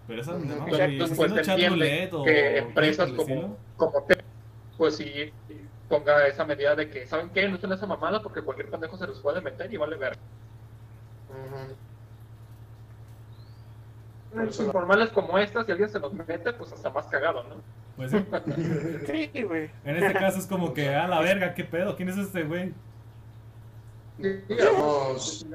[0.08, 1.02] Pero eso es donde vamos, Exacto, güey.
[1.02, 4.18] ¿Estás pues entiende que empresas como, como te,
[4.78, 5.34] pues sí
[5.92, 7.48] ponga esa medida de que, ¿saben qué?
[7.48, 10.18] No usen esa mamada porque cualquier pendejo se les puede meter y vale ver.
[14.34, 17.56] Informales como estas, si alguien se nos mete, pues hasta más cagado, ¿no?
[17.98, 18.26] Pues sí.
[19.34, 19.70] Sí, güey.
[19.84, 21.96] En este caso es como que, a la verga, ¿qué pedo?
[21.98, 22.74] ¿Quién es este güey?
[24.18, 25.46] Digamos,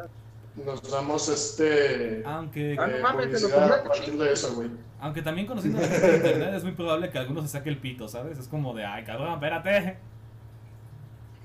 [0.57, 3.89] nos damos este Aunque, Ah, no eh, mames, te lo publicidad a compraste.
[3.89, 4.71] partir de eso, güey.
[5.01, 7.69] aunque también conociendo a la gente de internet es muy probable que alguno se saque
[7.71, 8.39] el pito, ¿sabes?
[8.39, 9.99] Es como de, ay, cabrón, espérate.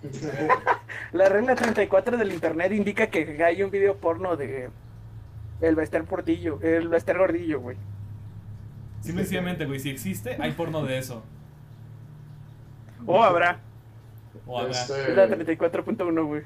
[1.13, 4.69] La regla 34 del internet indica que hay un video porno de
[5.61, 7.77] el Bester Portillo, el Bester Gordillo, güey.
[9.01, 11.23] Simple y sencillamente, güey, si existe, hay porno de eso.
[13.05, 13.59] O habrá.
[14.45, 14.71] O habrá.
[14.71, 16.43] Este, Es la 34.1, güey.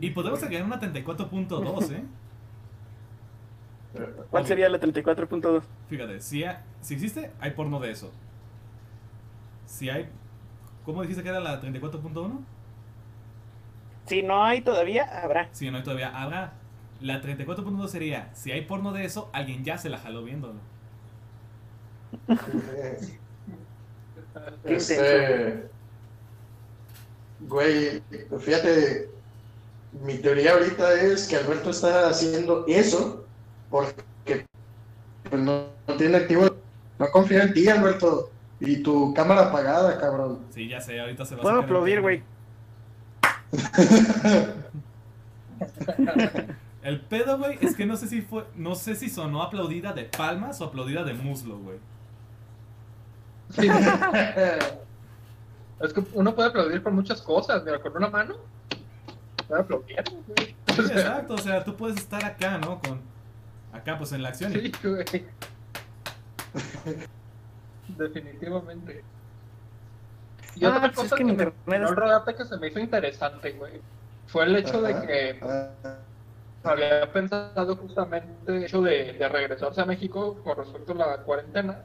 [0.00, 2.04] Y podemos agregar una 34.2, ¿eh?
[4.30, 5.62] ¿Cuál sería la 34.2?
[5.88, 8.12] Fíjate, si, ha- si existe, hay porno de eso.
[9.66, 10.08] Si hay...
[10.84, 12.38] ¿Cómo dijiste que era la 34.1?
[14.10, 15.48] Si no hay todavía, habrá.
[15.52, 16.54] Si no hay todavía, habrá.
[17.00, 20.58] La 34.2 sería, si hay porno de eso, alguien ya se la jaló viéndolo.
[24.66, 25.70] Qué Este.
[27.38, 28.02] Güey,
[28.40, 29.10] fíjate,
[30.04, 33.24] mi teoría ahorita es que Alberto está haciendo eso
[33.70, 34.44] porque
[35.30, 36.48] pues, no, no tiene activo.
[36.98, 38.28] No confía en ti, Alberto.
[38.58, 40.40] Y tu cámara apagada, cabrón.
[40.50, 42.24] Sí, ya sé, ahorita se va a Puedo el aplaudir, güey.
[46.82, 50.04] El pedo, güey, es que no sé si fue, no sé si sonó aplaudida de
[50.04, 51.78] palmas o aplaudida de muslo, güey.
[55.80, 58.36] Es que uno puede aplaudir por muchas cosas, mira, con una mano.
[59.48, 60.54] Puede aplaudir, güey.
[60.74, 62.80] Sí, exacto, o sea, tú puedes estar acá, ¿no?
[62.80, 63.00] Con
[63.72, 64.52] acá, pues en la acción.
[64.52, 65.06] Sí, güey.
[67.88, 69.02] Definitivamente.
[70.56, 72.56] Y Ah, otra pues es cosa que que, en me internet es- rodate que se
[72.58, 73.80] me hizo interesante, güey,
[74.26, 75.40] fue el hecho de que
[76.62, 81.84] había pensado justamente el hecho de, de regresarse a México con respecto a la cuarentena.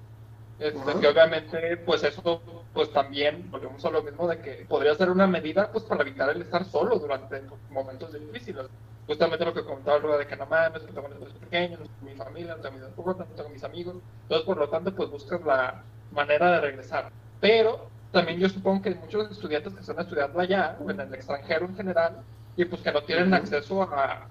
[0.58, 1.00] Este, Ajá.
[1.02, 2.42] que obviamente, pues eso,
[2.74, 6.30] pues también, volvemos a lo mismo de que podría ser una medida, pues para evitar
[6.30, 8.68] el estar solo durante momentos difíciles.
[9.06, 12.12] Justamente lo que comentaba luego de que no mames, no tengo niños pequeños, no tengo
[12.12, 13.96] mi familia, no tengo mis no tengo mis amigos.
[14.24, 17.12] Entonces, por lo tanto, pues buscas la manera de regresar.
[17.40, 21.14] Pero también yo supongo que hay muchos estudiantes que están estudiando allá, o en el
[21.14, 22.18] extranjero en general,
[22.56, 24.28] y pues que no tienen acceso a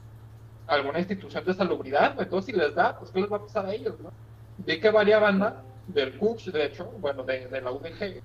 [0.66, 3.66] alguna institución de salubridad, pues entonces si les da, pues qué les va a pasar
[3.66, 4.10] a ellos, ¿no?
[4.58, 5.54] Vi que varias bandas
[5.88, 8.22] del CUCH, de hecho, bueno, de, de la UDG,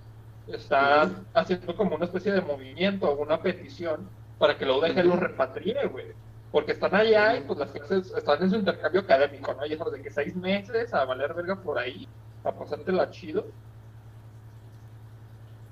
[0.48, 5.20] está haciendo como una especie de movimiento o una petición para que la UDG los
[5.20, 6.08] repatrie, güey.
[6.52, 9.66] Porque están allá y pues las clases están en su intercambio académico, ¿no?
[9.66, 12.08] Y eso de que seis meses a valer verga por ahí,
[12.44, 13.54] a pasártela chido.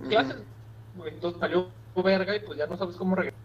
[0.10, 0.38] Clases,
[0.96, 3.40] güey, entonces salió verga y pues ya no sabes cómo regresar.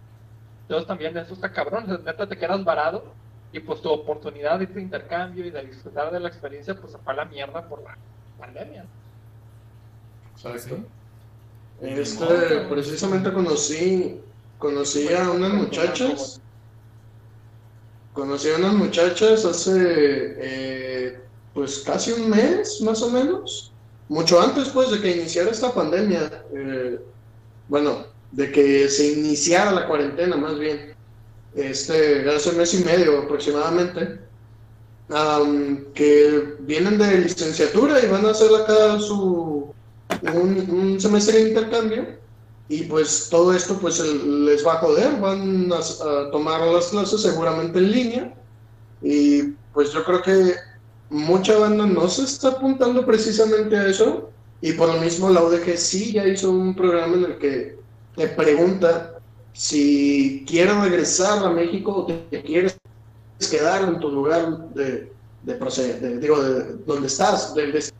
[0.62, 3.04] Entonces también eso está cabrón, o sea, neta te quedas varado
[3.52, 6.98] y pues tu oportunidad de este intercambio y de disfrutar de la experiencia pues se
[6.98, 7.96] fue a la mierda por la
[8.38, 8.84] pandemia.
[10.34, 10.76] Exacto.
[10.76, 10.86] Sí.
[11.80, 14.20] Este, precisamente conocí,
[14.58, 16.40] conocí a unas muchachas,
[18.12, 21.20] conocí a unas muchachas hace, eh,
[21.52, 23.71] pues casi un mes, más o menos,
[24.08, 27.00] mucho antes, pues, de que iniciara esta pandemia, eh,
[27.68, 30.94] bueno, de que se iniciara la cuarentena, más bien,
[31.54, 34.18] este, hace mes y medio aproximadamente,
[35.10, 39.72] am, que vienen de licenciatura y van a hacer acá su
[40.22, 42.06] un, un semestre de intercambio
[42.68, 47.78] y pues todo esto pues les va a joder, van a tomar las clases seguramente
[47.78, 48.34] en línea
[49.02, 49.42] y
[49.74, 50.54] pues yo creo que
[51.12, 55.76] mucha banda no se está apuntando precisamente a eso y por lo mismo la UDG
[55.76, 57.76] sí ya hizo un programa en el que
[58.16, 59.14] te pregunta
[59.52, 62.78] si quieres regresar a México o te quieres
[63.50, 67.90] quedar en tu lugar de, de proceder, de- digo, de donde estás, des-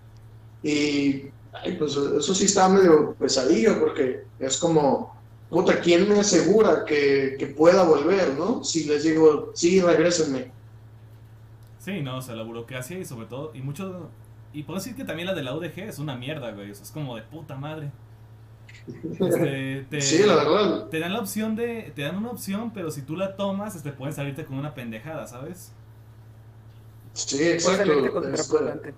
[0.63, 5.13] y ay, pues eso sí está medio pesadillo porque es como,
[5.49, 8.65] puta, ¿quién me asegura que, que pueda volver, no?
[8.65, 10.53] Si les digo, sí, regrésenme.
[11.83, 14.09] Sí, no, o sea, la burocracia y sobre todo, y mucho,
[14.53, 16.85] y puedo decir que también la de la UDG es una mierda, güey, o sea,
[16.85, 17.91] es como de puta madre.
[18.87, 20.87] Este, te, Sí, la verdad.
[20.91, 23.91] te dan la opción de, te dan una opción, pero si tú la tomas, este,
[23.91, 25.73] pueden salirte con una pendejada, ¿sabes?
[27.15, 28.29] Sí, Puede exacto.
[28.33, 28.95] Este.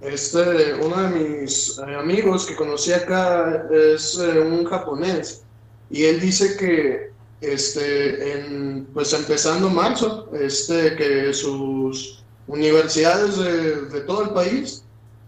[0.00, 5.44] Este, uno de mis eh, amigos que conocí acá es eh, un japonés
[5.90, 14.00] y él dice que, este, en, pues empezando marzo, este, que sus universidades de, de
[14.02, 14.84] todo el país,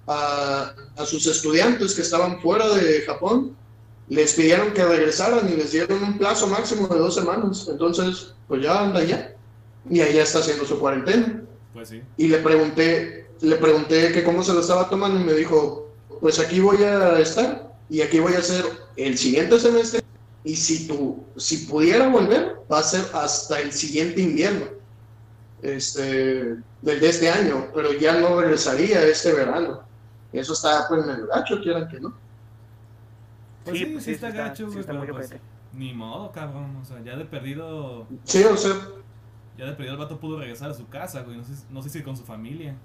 [0.07, 3.57] a, a sus estudiantes que estaban fuera de Japón,
[4.09, 7.69] les pidieron que regresaran y les dieron un plazo máximo de dos semanas.
[7.71, 9.37] Entonces, pues ya anda allá
[9.89, 12.03] y allá está haciendo su cuarentena Pues sí.
[12.17, 15.89] y le pregunté, le pregunté que cómo se lo estaba tomando y me dijo,
[16.21, 18.65] pues aquí voy a estar y aquí voy a hacer
[18.97, 20.01] el siguiente semestre
[20.45, 24.67] y si tú, si pudiera volver, va a ser hasta el siguiente invierno,
[25.61, 29.83] este, del de este año, pero ya no regresaría este verano.
[30.33, 32.15] Eso está pues en el gacho, quieran que no.
[33.65, 35.35] Pues sí, sí, pues está gacho, sí está pero muy pues,
[35.73, 38.75] ni modo, cabrón, o sea, ya de perdido, Sí, o sea,
[39.59, 41.91] ya de perdido el vato pudo regresar a su casa, güey, no sé, no sé
[41.91, 42.77] si con su familia.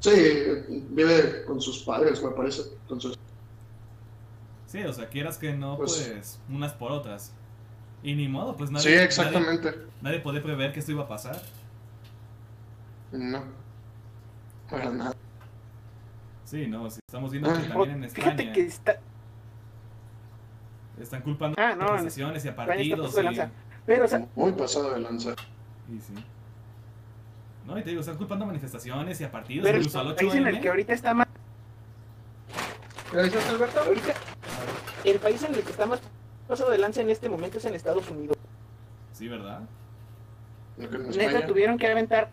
[0.00, 0.10] sí,
[0.90, 2.62] vive con sus padres, me parece.
[2.82, 3.18] Entonces,
[4.70, 7.34] Sí, o sea, quieras que no, Pues- pues, unas por otras.
[8.04, 9.74] Y ni modo, pues nadie, sí, nadie, exactamente.
[10.00, 11.36] nadie podía prever que esto iba a pasar.
[13.10, 13.42] No,
[14.70, 15.12] para nada.
[16.44, 17.68] Sí, no, si estamos viendo que Ah.
[17.68, 19.00] también en Fíjate España, que está.
[21.00, 23.18] Están culpando Ah, no, a manifestaciones y a partidos.
[23.18, 23.50] Y, lanza.
[23.86, 25.30] Pero, o sea, Muy pasado de lanza.
[25.88, 26.14] y sí.
[27.66, 30.12] No, y te digo, están culpando a manifestaciones y a partidos, pero incluso al el
[30.12, 31.26] 8 país en el que ahorita está más.
[33.10, 33.80] ¿Qué dices, Alberto?
[33.80, 34.14] Ahorita,
[35.04, 36.00] el país en el que está más
[36.48, 38.36] pasado de lanza en este momento es en Estados Unidos.
[39.12, 39.60] Sí, ¿verdad?
[40.76, 42.30] Neta, tuvieron que aventar,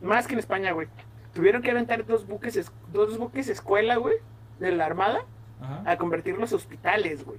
[0.00, 0.88] más que en España, güey.
[1.34, 4.16] Tuvieron que aventar dos buques, es- dos buques escuela, güey,
[4.60, 5.24] de la Armada,
[5.60, 5.82] Ajá.
[5.86, 7.38] a convertirlos a hospitales, güey.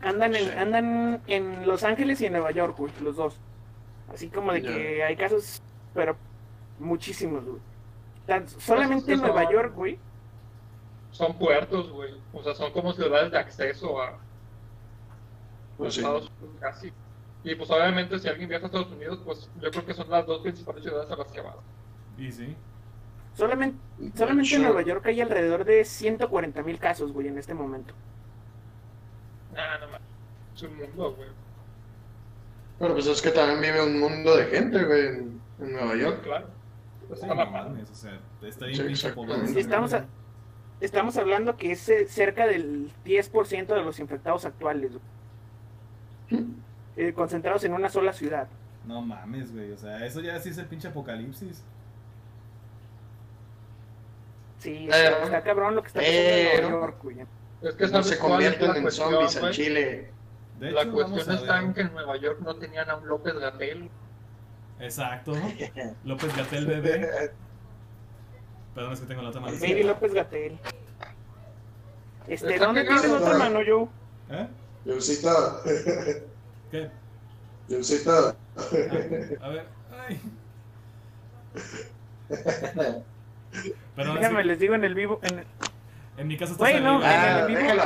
[0.00, 0.50] Andan en, Sí.
[0.56, 3.40] andan en Los Ángeles y en Nueva York, güey, los dos.
[4.12, 5.60] Así como de que hay casos,
[5.92, 6.16] pero
[6.78, 7.58] muchísimos, güey.
[8.26, 9.98] Tan- solamente en Nueva York, güey.
[11.10, 12.14] Son puertos, güey.
[12.32, 14.18] O sea, son como ciudades de acceso a
[15.76, 16.00] Pues sí.
[16.00, 16.92] Estados Unidos casi.
[17.44, 20.26] Y pues obviamente si alguien viaja a Estados Unidos, pues yo creo que son las
[20.26, 21.54] dos principales ciudades a las que va.
[22.18, 22.54] Y sí.
[23.34, 23.78] Solamente,
[24.16, 24.62] solamente en Sure.
[24.64, 27.94] Nueva York hay alrededor de 140 mil casos, güey, en este momento.
[29.54, 30.00] Nah, no mames.
[30.54, 31.28] Es un mundo, güey.
[32.78, 36.22] Pero pues es que también vive un mundo de gente, güey, en, en Nueva York.
[36.22, 36.46] Claro.
[37.08, 37.70] Sí, Está no la madre.
[37.70, 40.04] mames, o sea, está bien Sí, estamos, a-
[40.80, 46.44] estamos hablando que es eh, cerca del 10% de los infectados actuales, güey.
[46.96, 48.48] Eh, concentrados en una sola ciudad.
[48.84, 49.72] No mames, güey.
[49.72, 51.62] O sea, eso ya sí es el pinche apocalipsis.
[54.58, 57.16] Sí, está, está cabrón lo que está pasando en Nueva York, güey.
[57.62, 59.50] Es que No se convierten en cuestión, zombies en?
[59.50, 60.10] Chile.
[60.58, 63.34] De La hecho, cuestión está en que en Nueva York no tenían a un López
[63.34, 63.88] Gatel.
[64.80, 65.32] Exacto.
[66.04, 67.32] López Gatel bebé.
[68.78, 69.56] Perdón, es que tengo la otra mano.
[69.60, 70.56] Baby López Gatel.
[72.28, 73.38] Este, ¿dónde tienes la otra ¿no?
[73.40, 73.88] mano, Joe?
[74.30, 74.46] ¿Eh?
[74.84, 75.30] Yosita,
[76.70, 76.88] ¿Qué?
[77.68, 78.36] Yosita.
[78.56, 78.62] Ah,
[79.40, 79.64] a ver.
[80.06, 80.20] Ay.
[83.96, 85.18] Perdón, Déjame, les digo en el vivo.
[85.24, 85.44] En,
[86.18, 87.58] en mi caso está Güey, no, en el Ah, vivo.
[87.60, 87.84] déjalo.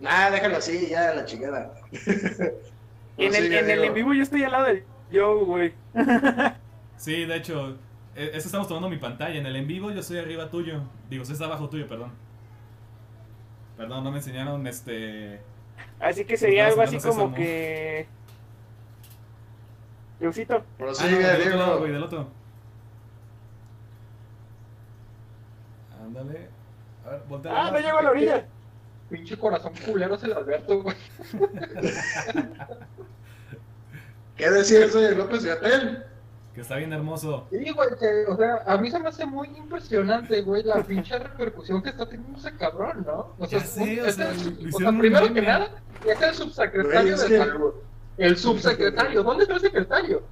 [0.00, 1.74] Nah, déjalo así, ya la chingada.
[1.92, 5.74] en Sí, el, en el en vivo yo estoy al lado del Joe, güey.
[6.96, 7.76] Sí, de hecho,
[8.16, 9.38] eso estamos tomando mi pantalla.
[9.38, 10.80] En el en vivo yo estoy arriba tuyo.
[11.10, 12.12] Digo, está abajo tuyo, perdón.
[13.76, 15.40] Perdón, no me enseñaron este.
[16.00, 18.08] Así que sería algo así como que.
[20.18, 20.54] Joecito.
[20.54, 21.92] Ah, no, Prosigue, del otro lado, güey, Diego.
[21.92, 22.28] del otro.
[26.02, 26.48] Ándale.
[27.04, 27.52] A ver, voltea.
[27.54, 28.46] Ah, no llego a la orilla.
[29.10, 30.96] Pinche corazón culero es el Alberto, güey.
[34.36, 36.04] ¿Qué decía eso de López Gatel?
[36.56, 37.46] Que está bien hermoso.
[37.50, 41.18] Sí, güey, que, o sea, a mí se me hace muy impresionante, güey, la pinche
[41.18, 43.34] repercusión que está teniendo ese cabrón, ¿no?
[43.38, 45.46] O sé, sea, el- lo o sea, hicieron un primero que meme.
[45.46, 45.68] nada,
[46.06, 47.74] es el subsecretario de que- salud.
[48.16, 50.22] El subsecretario, ¿dónde está el secretario?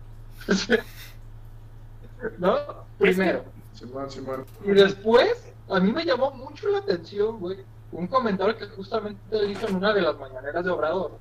[2.39, 2.57] ¿No?
[2.99, 3.45] Primero.
[3.75, 4.47] Simón, Simón.
[4.64, 7.59] Y después, a mí me llamó mucho la atención, güey,
[7.93, 11.18] un comentario que justamente él hizo en una de las mañaneras de Obrador.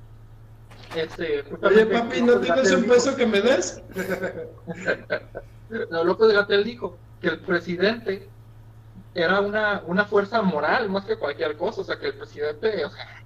[0.96, 3.82] Este, Oye, papi, ¿no tienes un dijo- peso que me des?
[5.90, 8.28] No, López Gatel dijo que el presidente
[9.14, 12.90] era una, una fuerza moral más que cualquier cosa, o sea, que el presidente, o
[12.90, 13.22] sea,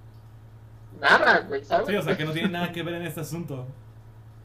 [0.99, 1.87] nada, güey, ¿sabes?
[1.87, 3.65] Sí, o sea, que no tiene nada que ver en este asunto.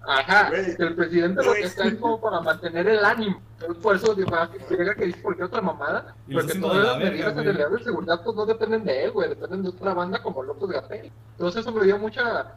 [0.07, 0.75] Ajá, Güey.
[0.79, 3.41] el presidente lo que está es como para mantener el ánimo.
[3.81, 6.99] Por eso digo, ah, que llega que dice cualquier otra mamada, porque todas de las
[6.99, 10.21] medidas en realidad de seguridad pues no dependen de él, güey, dependen de otra banda
[10.23, 11.11] como López Gatel.
[11.33, 12.55] Entonces eso me dio mucha...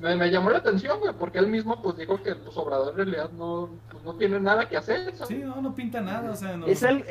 [0.00, 2.96] Me, me llamó la atención, güey, porque él mismo pues dijo que pues, Obrador en
[2.96, 5.28] realidad no, pues, no tiene nada que hacer, ¿sabes?
[5.28, 6.66] Sí, no, no pinta nada, o sea, no.
[6.66, 7.04] Es, al-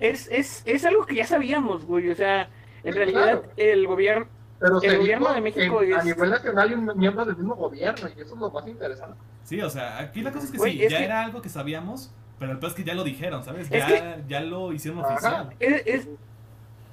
[0.00, 2.10] es, es, es algo que ya sabíamos, güey.
[2.10, 2.42] O sea,
[2.82, 3.44] en Sí, realidad claro.
[3.56, 4.26] el gobierno.
[4.60, 7.54] Pero El gobierno de México en- a es- nivel nacional y un miembro del mismo
[7.54, 9.16] gobierno, y eso es lo más interesante.
[9.42, 11.42] Sí, o sea, aquí la cosa es que Güey, sí, es ya que- era algo
[11.42, 13.66] que sabíamos, pero el peor es que ya lo dijeron, ¿sabes?
[13.70, 15.12] Es Ya, ya lo hicieron Ajá.
[15.14, 15.50] oficial.
[15.60, 16.08] Es, es, es,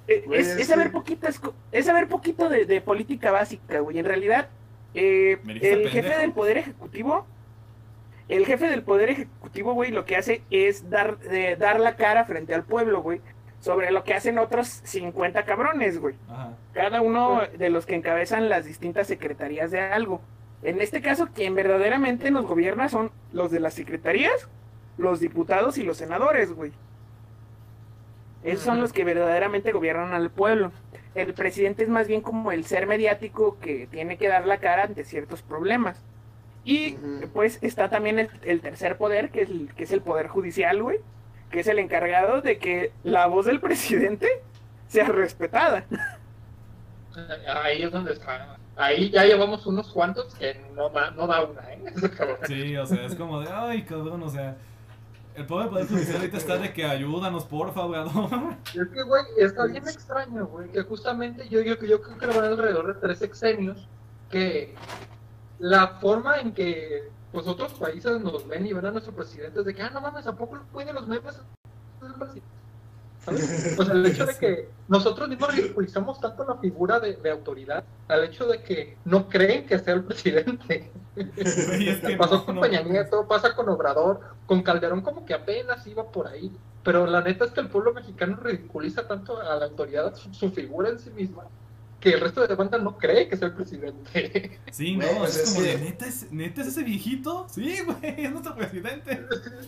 [0.08, 1.40] es- es es saber poquitas
[1.72, 4.00] es saber poquito de, de política básica, güey.
[4.00, 4.50] En realidad,
[4.94, 5.90] eh, el pendejo.
[5.90, 7.26] jefe del poder ejecutivo,
[8.28, 12.26] el jefe del poder ejecutivo, güey, lo que hace es dar, eh, dar la cara
[12.26, 13.22] frente al pueblo, güey,
[13.60, 16.16] sobre lo que hacen otros 50 cabrones, güey.
[16.30, 16.54] Ajá.
[16.74, 20.22] cada uno de los que encabezan las distintas secretarías de algo.
[20.64, 24.48] En este caso, quien verdaderamente nos gobierna son los de las secretarías,
[24.98, 26.72] los diputados y los senadores, güey.
[28.44, 30.72] Esos son los que verdaderamente gobiernan al pueblo.
[31.14, 34.84] El presidente es más bien como el ser mediático que tiene que dar la cara
[34.84, 36.02] ante ciertos problemas.
[36.64, 36.92] Y
[37.34, 40.82] pues está también el, el tercer poder, que es el, que es el poder judicial,
[40.82, 41.00] güey,
[41.50, 44.28] que es el encargado de que la voz del presidente
[44.88, 45.86] sea respetada.
[47.64, 48.58] Ahí es donde está.
[48.78, 51.82] Ahí ya llevamos unos cuantos que no, da- no da una, ¿eh?
[52.48, 54.56] Sí, o sea, es como de, ay, cabrón, o sea.
[55.36, 58.58] El pobre Poder Judicial ahorita está de que ayúdanos, porfa, weón.
[58.68, 62.46] Es que, güey, está bien extraño, güey, que justamente yo, yo, yo creo que van
[62.46, 63.88] alrededor de tres sexenios
[64.30, 64.76] que
[65.60, 69.66] la forma en que pues otros países nos ven y ven a nuestro presidente es
[69.66, 71.40] de que, ah, no mames, ¿a poco pueden los memes?
[73.26, 73.74] ¿Sabes?
[73.76, 78.24] Pues el hecho de que nosotros mismos ridiculizamos tanto la figura de, de autoridad al
[78.24, 80.92] hecho de que no creen que sea el presidente.
[81.16, 82.82] Es que Pasó no, con no Peña.
[82.82, 86.52] Nieto, pasa con Obrador, con Calderón como que apenas iba por ahí.
[86.84, 90.52] Pero la neta es que el pueblo mexicano ridiculiza tanto a la autoridad, su, su
[90.52, 91.44] figura en sí misma,
[92.00, 94.60] que el resto de la banda no cree que sea el presidente.
[94.72, 97.46] Sí, no, pues es es como que- de, ¿neta es, ¿neta es ese viejito?
[97.52, 99.20] Sí, güey, es nuestro presidente.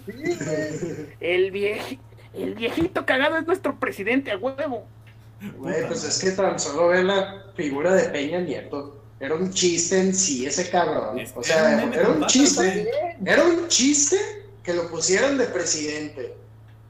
[0.08, 1.08] Sí, güey.
[1.20, 1.99] El, vieji-
[2.34, 4.86] el viejito cagado es nuestro presidente, a huevo.
[5.58, 9.00] Güey, pues es que tan solo ve la figura de Peña Nieto.
[9.20, 11.20] Era un chiste en sí ese cabrón.
[11.20, 12.90] Es- O sea, era un chiste.
[13.26, 14.18] Era un chiste
[14.64, 16.34] que lo pusieran de presidente.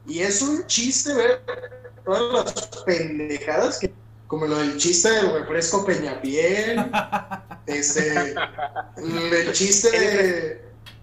[0.07, 1.41] Y es un chiste ver
[2.05, 3.91] todas las pendejadas que.
[4.27, 6.83] Como lo del chiste del refresco Peñapiel.
[7.67, 8.33] este.
[8.97, 10.61] El chiste de.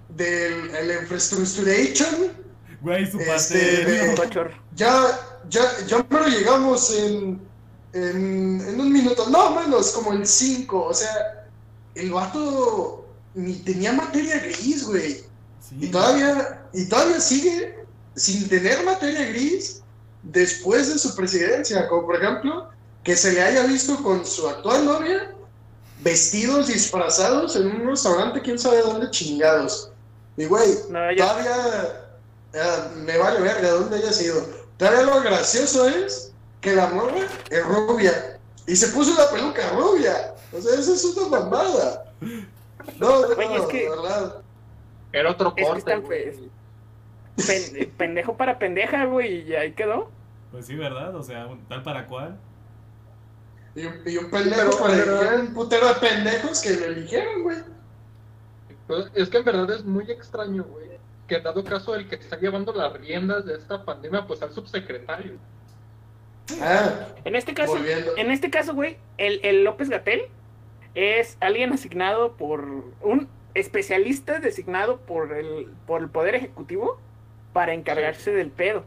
[0.08, 2.32] Del el infrastructuration.
[2.80, 4.14] Güey, su Este, pastel.
[4.16, 4.52] Cochor.
[4.74, 5.18] Ya,
[5.48, 7.40] ya, ya pero llegamos en,
[7.92, 11.46] en, en un minuto, no menos, como en cinco, o sea,
[11.94, 15.24] el vato ni tenía materia gris, güey,
[15.68, 17.84] Sí, y todavía, y todavía sigue
[18.16, 19.82] sin tener materia gris
[20.22, 22.70] después de su presidencia, como por ejemplo,
[23.04, 25.32] que se le haya visto con su actual novia,
[26.02, 29.90] vestidos disfrazados en un restaurante, quién sabe dónde chingados,
[30.36, 31.24] y güey, No, ya.
[31.26, 31.99] todavía
[32.52, 34.42] eh, me vale verga dónde haya sido.
[34.76, 40.34] Todavía lo gracioso es que la morra es rubia y se puso la peluca rubia.
[40.52, 42.04] O sea, eso es una mamada.
[42.98, 44.36] No, no, Güey, es que- de verdad.
[45.12, 46.36] Era otro Es que corte, feos.
[47.46, 50.10] Pen- pendejo para pendeja, güey, y ahí quedó.
[50.52, 51.14] Pues sí, ¿verdad?
[51.16, 52.38] O sea, un- tal para cual.
[53.74, 57.58] Y, un- y un pendejo para un putero de pendejos que lo eligieron, güey.
[58.86, 60.89] Pues, es que en verdad es muy extraño, güey.
[61.30, 64.52] Que en dado caso el que está llevando las riendas de esta pandemia, pues al
[64.52, 65.34] subsecretario.
[66.60, 68.16] Ah, En este caso, volviendo.
[68.16, 70.22] en este caso, güey, el, el López Gatel
[70.96, 72.64] es alguien asignado por
[73.00, 76.98] un especialista designado por el, por el Poder Ejecutivo
[77.52, 78.82] para encargarse del pedo.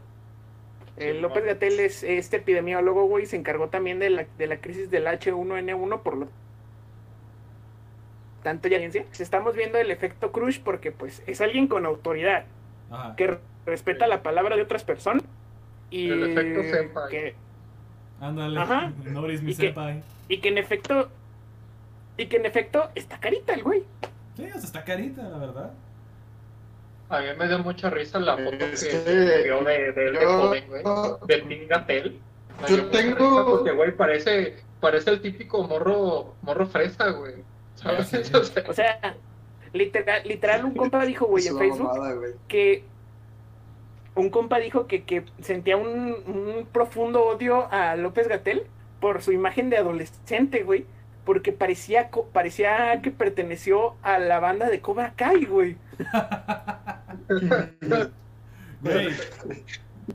[0.98, 1.46] El López.
[1.46, 6.02] Gatel es este epidemiólogo, güey, se encargó también de la, de la crisis del H1N1,
[6.02, 6.28] por lo
[8.44, 8.78] tanto ya
[9.18, 12.44] estamos viendo el efecto Crush porque pues es alguien con autoridad
[12.90, 13.16] Ajá.
[13.16, 15.24] que respeta la palabra de otras personas
[15.90, 17.10] y El efecto senpai.
[17.10, 17.34] que
[18.20, 18.60] Ándale.
[18.60, 18.92] Ajá.
[19.04, 19.74] Noris mi Y que-
[20.28, 21.08] y que en efecto
[22.16, 23.82] y que en efecto está carita el güey
[24.36, 25.72] Sí, o sea, está carita, la verdad.
[27.08, 30.20] A mí me dio mucha risa la foto que Es que vio de, de, de
[30.20, 30.82] yo- joven, güey.
[31.26, 32.20] De Tim Gatel.
[32.62, 37.34] Me Yo dio tengo- Porque, güey, parece, parece el típico morro, morro fresa, güey.
[38.68, 39.16] O sea,
[39.72, 42.32] literal, literal un compa dijo güey en Facebook mamada, güey.
[42.48, 42.84] que
[44.14, 48.66] un compa dijo que, que sentía un, un profundo odio a López Gatel
[49.00, 50.86] por su imagen de adolescente, güey.
[51.24, 55.78] Porque parecía, parecía que perteneció a la banda de Cobra Kai, güey.
[58.80, 59.24] Güey.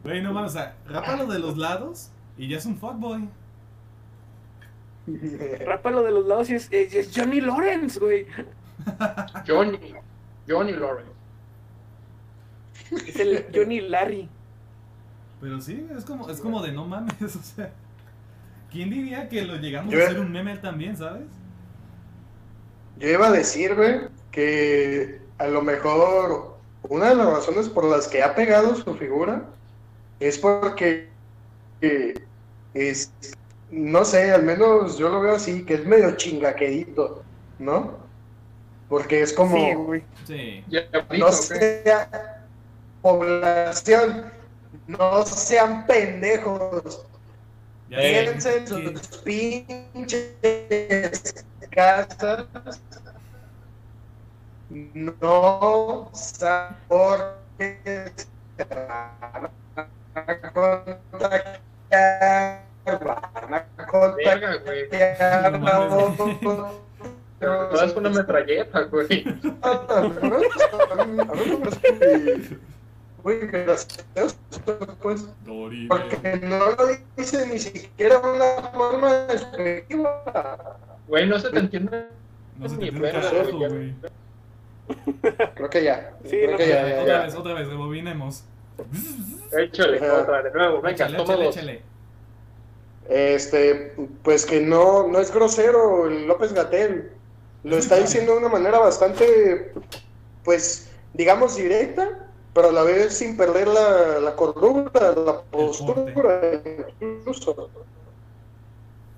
[0.04, 3.28] Güey, no mames, o sea, rápalo de los lados y ya es un fuckboy.
[5.66, 8.26] Rápalo de los lados y es, es- es Johnny Lawrence, güey.
[9.48, 9.94] Johnny,
[10.48, 11.12] Johnny Lawrence.
[13.08, 14.28] Es el Johnny Larry.
[15.42, 17.72] Pero sí, es como, es como de no mames, o sea.
[18.72, 21.26] ¿Quién diría que lo llegamos Yo- a hacer un meme también, sabes?
[22.98, 24.02] Yo iba a decir, güey,
[24.32, 29.46] que a lo mejor una de las razones por las que ha pegado su figura
[30.20, 31.08] es porque
[31.82, 32.14] eh,
[32.74, 33.12] es,
[33.72, 37.24] no sé, al menos yo lo veo así, que es medio chingaquedito,
[37.60, 37.98] ¿no?
[38.88, 40.04] Porque es como, Sí, güey.
[40.26, 40.64] Sí.
[41.18, 42.44] No sea
[43.02, 44.32] población,
[44.88, 47.06] no sean pendejos.
[47.90, 49.86] Quédense en sus pinches
[51.72, 52.46] casas.
[54.70, 58.12] No saben por qué
[58.58, 59.50] se van
[60.16, 62.69] a contagiar.
[62.98, 63.66] Van a
[65.96, 66.72] otros.
[67.40, 69.24] Pero es una metralleta, güey.
[73.24, 74.38] Muy gracioso,
[75.02, 75.28] pues.
[75.88, 76.88] Porque no lo
[77.18, 80.78] dice ni siquiera una forma despectiva.
[81.08, 82.08] Güey, no se te entiende.
[82.58, 83.96] No se te Ni entiende güey.
[85.56, 86.14] Creo que ya.
[86.24, 88.44] Sí, Creo no, que ya, Otra ya, vez, otra vez, rebobinemos.
[89.58, 91.82] Échale otra, de nuevo, venga, Échale, échale.
[93.10, 93.94] Este,
[94.24, 97.12] pues que no, no es grosero el López Gatel.
[97.64, 99.74] Lo está diciendo de una manera bastante,
[100.44, 106.62] pues, digamos, directa, pero a la vez sin perder la, la cordura, la postura,
[107.02, 107.70] incluso.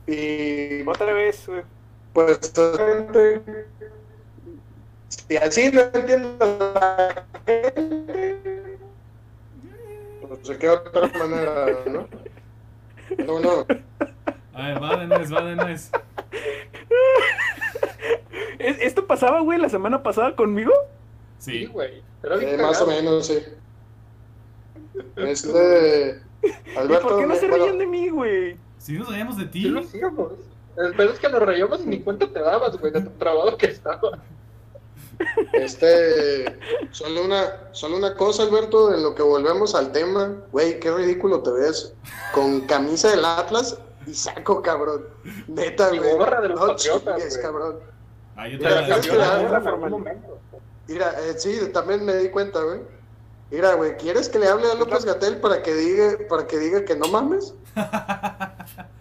[0.08, 1.64] Y Otra vez, güey.
[2.14, 3.66] pues, realmente,
[5.28, 8.78] si así no entiende la gente,
[10.28, 12.08] pues de qué otra manera, ¿no?
[13.20, 13.66] No, no.
[14.54, 15.92] A ver, va de nuez, va de nuez.
[18.60, 20.72] ¿Es- ¿Esto pasaba, güey, la semana pasada conmigo?
[21.40, 21.66] Sí, Sí.
[21.68, 22.04] güey.
[22.24, 23.40] Eh, más o menos, sí.
[25.16, 26.22] Este.
[26.44, 28.58] ¿Y Alberto, por qué no se bueno, reían de mí, güey?
[28.78, 29.64] Si nos reíamos de Sí ti.
[29.70, 30.34] lo hacíamos.
[30.78, 33.58] El pedo es que nos reíamos y ni cuenta te dabas, güey, de tu trabajo
[33.58, 34.20] que estaba.
[35.54, 36.60] Este.
[36.92, 40.36] Solo una, solo una cosa, Alberto, en lo que volvemos al tema.
[40.52, 41.94] Güey, qué ridículo te ves.
[42.34, 45.06] Con camisa del Atlas y saco, cabrón.
[45.48, 46.00] Neta, güey.
[46.16, 47.42] gorra de los No Patriotas, chingues, güey.
[47.42, 47.80] cabrón.
[48.36, 49.90] Ah, Mira, te la ¿quieres yo que la- la- en la algún formal.
[49.92, 50.40] momento.
[50.88, 52.80] Mira, eh, sí, también me di cuenta, güey.
[53.52, 56.84] Mira, güey, ¿quieres que le hable a López Gatel para que diga, para que diga
[56.86, 57.54] que no mames?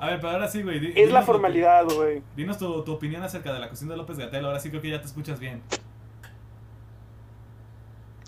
[0.00, 0.92] A ver, pero ahora sí, güey.
[1.00, 2.22] Es la formalidad, güey.
[2.36, 4.44] Dinos tu, tu opinión acerca de la cuestión de López Gatel.
[4.44, 5.62] Ahora sí creo que ya te escuchas bien.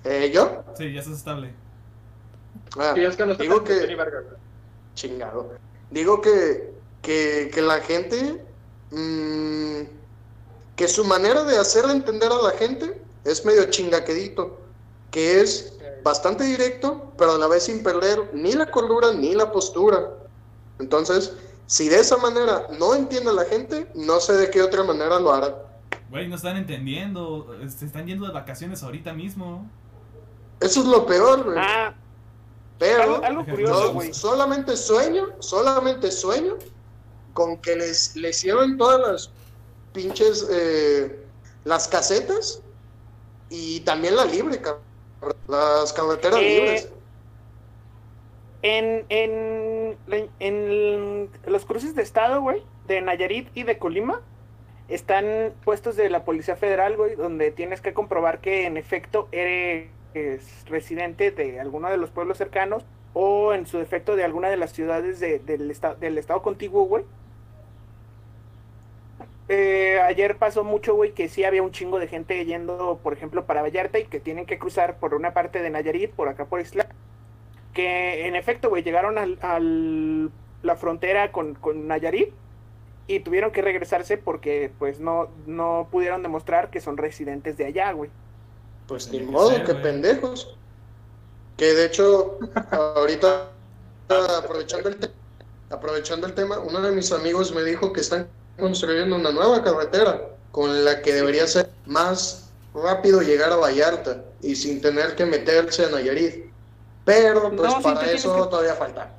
[0.05, 0.63] Eh, ¿yo?
[0.77, 1.53] Sí, ya estás estable.
[2.79, 3.95] Ah, Sí, es que no digo que...
[3.95, 4.23] verga.
[4.95, 5.55] Chingado.
[5.91, 6.73] Digo que,
[7.03, 8.45] que, que la gente,
[8.91, 9.83] mm,
[10.77, 14.61] que su manera de hacer entender a la gente es medio chingaquedito,
[15.11, 19.51] que es bastante directo, pero a la vez sin perder ni la cordura ni la
[19.51, 20.11] postura.
[20.79, 21.35] Entonces,
[21.67, 25.19] si de esa manera no entiende a la gente, no sé de qué otra manera
[25.21, 25.55] lo hará.
[26.11, 27.57] Güey, no están entendiendo.
[27.69, 29.69] Se están yendo de vacaciones ahorita mismo.
[30.61, 31.57] Eso es lo peor, güey.
[31.59, 31.95] Ah,
[32.79, 36.57] pero algo, algo curioso, solamente sueño, solamente sueño
[37.33, 39.31] con que les, les cierren todas las
[39.93, 41.25] pinches, eh,
[41.65, 42.61] las casetas
[43.49, 44.83] y también la libre, cabrón.
[45.49, 46.89] Las carreteras Eh, libres.
[48.63, 49.74] En, en,
[50.41, 54.21] en los cruces de estado, güey, de Nayarit y de Colima,
[54.89, 55.25] están
[55.65, 59.89] puestos de la Policía Federal, güey, donde tienes que comprobar que en efecto eres
[60.67, 62.85] residente de alguno de los pueblos cercanos
[63.15, 67.05] o en su defecto de alguna de las ciudades de- del, del estado contiguo, güey.
[69.49, 73.45] Eh, ayer pasó mucho, güey, que sí había un chingo de gente yendo, por ejemplo,
[73.45, 76.61] para Vallarta y que tienen que cruzar por una parte de Nayarit, por acá por
[76.61, 76.87] Isla.
[77.75, 80.31] Que en efecto, güey, llegaron al, al-
[80.63, 82.31] la frontera con, con Nayarit
[83.07, 87.93] y tuvieron que regresarse porque, pues, no, no pudieron demostrar que son residentes de allá,
[87.93, 88.11] güey.
[88.87, 89.83] Pues ni modo, ser, que güey.
[89.83, 90.57] pendejos.
[91.57, 92.39] Que de hecho,
[92.71, 93.51] ahorita,
[94.39, 95.11] aprovechando el,
[95.71, 98.27] aprovechando el tema, uno de mis amigos me dijo que están
[98.59, 104.55] construyendo una nueva carretera con la que debería ser más rápido llegar a Vallarta y
[104.57, 106.45] sin tener que meterse a Nayarit.
[107.05, 109.11] Pero pues No, para eso que- todavía falta.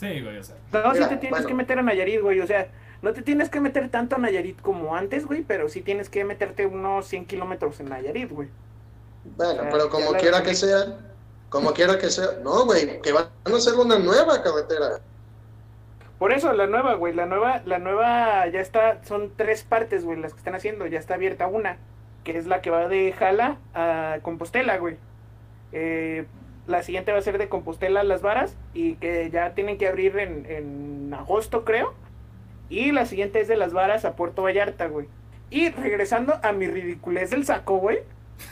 [0.00, 0.56] Sí, güey, o sea.
[0.72, 1.46] No, Mira, sí te tienes bueno.
[1.48, 2.40] que meter a Nayarit, güey.
[2.40, 2.68] O sea,
[3.02, 6.24] no te tienes que meter tanto a Nayarit como antes, güey, pero sí tienes que
[6.24, 8.48] meterte unos 100 kilómetros en Nayarit, güey.
[9.36, 10.48] Bueno, pero como quiera resolví.
[10.48, 10.98] que sea,
[11.48, 14.98] como quiera que sea, no, güey, que van a hacer una nueva carretera.
[16.18, 20.18] Por eso, la nueva, güey, la nueva, la nueva ya está, son tres partes, güey,
[20.20, 21.78] las que están haciendo, ya está abierta una,
[22.24, 24.96] que es la que va de Jala a Compostela, güey.
[25.72, 26.26] Eh,
[26.66, 29.88] la siguiente va a ser de Compostela a Las Varas y que ya tienen que
[29.88, 31.94] abrir en, en agosto, creo.
[32.68, 35.08] Y la siguiente es de Las Varas a Puerto Vallarta, güey.
[35.50, 37.98] Y regresando a mi ridiculez del saco, güey,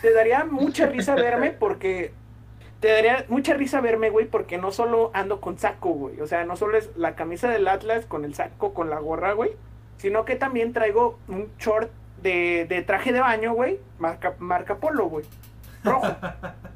[0.03, 2.13] te daría mucha risa verme porque
[2.81, 6.21] te daría mucha risa verme, güey, porque no solo ando con saco, güey.
[6.21, 9.33] O sea, no solo es la camisa del Atlas con el saco, con la gorra,
[9.33, 9.53] güey.
[9.99, 11.91] Sino que también traigo un short
[12.23, 13.79] de, de traje de baño, güey.
[13.99, 15.27] Marca, marca polo, güey.
[15.85, 16.07] Rojo.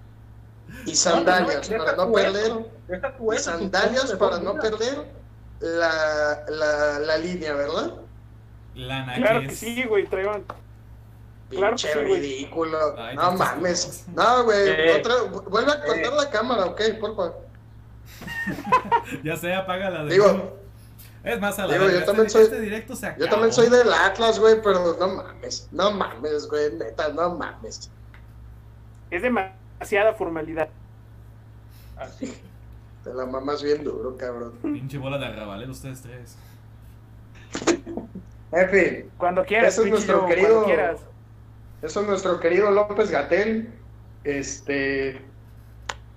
[0.86, 2.52] Y sandalias para no tu eso, perder.
[2.88, 5.06] Y eso, sandalias para no perder
[5.60, 7.92] la, la, la línea, ¿verdad?
[8.74, 10.06] Lana Claro que que sí, güey.
[10.06, 10.32] Traigo...
[11.50, 12.20] Claro que Pinche sí, güey.
[12.20, 12.94] ridículo.
[12.98, 14.04] Ay, no no mames.
[14.14, 14.68] No, güey.
[14.68, 14.96] Eh.
[15.00, 17.32] otra- Vuelve a cortar la cámara, ok, porfa.
[19.22, 20.58] Ya sé, apágala de Digo.
[21.22, 23.24] Es más, a la digo, yo este- también soy- este directo se acabó.
[23.24, 25.68] Yo también soy del Atlas, güey, pero no mames.
[25.72, 26.72] No mames, güey.
[26.74, 27.90] Neta, no mames.
[29.10, 29.22] Es
[29.78, 30.68] demasiada formalidad.
[31.96, 32.32] Así.
[33.02, 34.54] Te la mamas bien duro, cabrón.
[34.62, 36.38] Pinche bola de arrabalero ustedes tres.
[38.52, 39.10] En fin.
[39.18, 41.00] Cuando quieras, Ese es nuestro querido- cuando quieras.
[41.82, 43.72] Eso es nuestro querido López Gatel.
[44.24, 45.20] Este.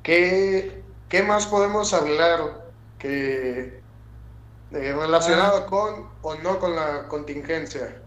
[0.02, 3.82] ¿qué, qué más podemos hablar que
[4.72, 8.02] eh, relacionado con o no con la contingencia?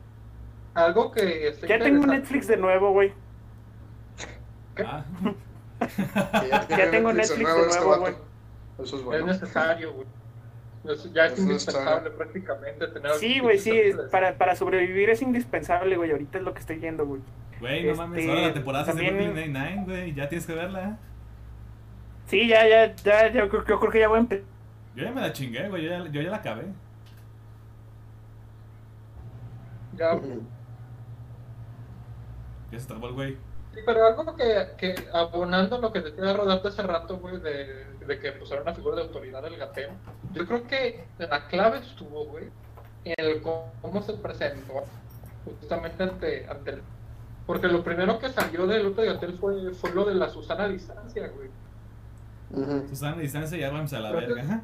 [0.72, 3.12] Algo que Ya tengo Netflix de nuevo, güey.
[4.84, 5.04] Ah,
[6.68, 8.14] Ya tengo Netflix de este nuevo, güey.
[8.78, 9.26] Eso es Es bueno.
[9.26, 10.06] necesario, güey.
[10.84, 13.70] Es- ya es Es indispensable prácticamente tener Sí, güey, sí.
[13.78, 16.10] es- Para, para sobrevivir es indispensable, güey.
[16.10, 17.20] Ahorita es lo que estoy viendo, güey.
[17.60, 20.54] güey, no Este, mames, ahora la temporada se también- Brooklyn Nine-Nine, güey, ya tienes que
[20.54, 20.98] verla.
[22.26, 24.44] Sí, ya, ya, ya, ya, yo, creo- yo creo que ya voy a empezar.
[24.96, 26.64] Yo ya me la chingué, güey, yo ya, yo ya la acabé.
[29.96, 30.18] Ya.
[32.72, 33.36] Ya se trabó el güey.
[33.74, 38.18] Sí, pero algo que, que abonando lo que decía Rodarte hace rato, güey, de, de
[38.18, 39.90] que pues era una figura de autoridad el gateo,
[40.32, 42.48] yo creo que la clave estuvo, güey,
[43.04, 44.84] en el cómo, se presentó
[45.44, 46.82] justamente ante, ante el...
[47.46, 50.68] Porque lo primero que salió del de Gatel fue, fue lo de la Susana a
[50.68, 51.48] distancia, güey.
[52.50, 52.88] Ujú.
[52.88, 54.62] Susana a distancia y Abrams a la verga.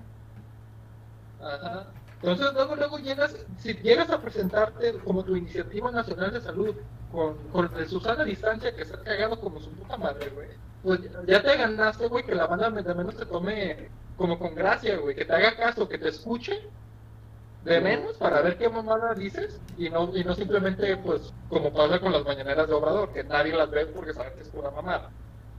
[1.41, 1.87] Ajá.
[2.23, 6.75] Entonces luego, luego llegas, si llegas a presentarte como tu iniciativa nacional de salud
[7.13, 10.49] con, con el Susana distancia que se ha cagado como su puta madre, güey,
[10.83, 14.97] pues ya te ganaste, güey, que la banda de menos te tome como con gracia,
[14.97, 16.63] güey, que te haga caso, que te escuche
[17.65, 21.99] de menos para ver qué mamada dices y no, y no simplemente, pues, como pasa
[21.99, 25.11] con las mañaneras de Obrador, que nadie las ve porque saben que es pura mamada.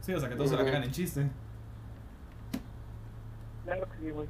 [0.01, 1.29] Sí, o sea que todos se la cagan en chiste.
[3.65, 4.27] Claro que sí, güey.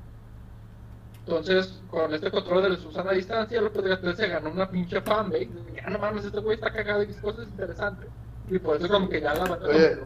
[1.28, 5.01] Entonces, con este control de la Susana a distancia, López Gatel se ganó una pinche
[5.01, 5.49] fanbase.
[5.75, 8.07] Ya no mames, este güey está cagado y cosas interesantes.
[8.49, 9.97] Y por eso como que ya la banda Oye.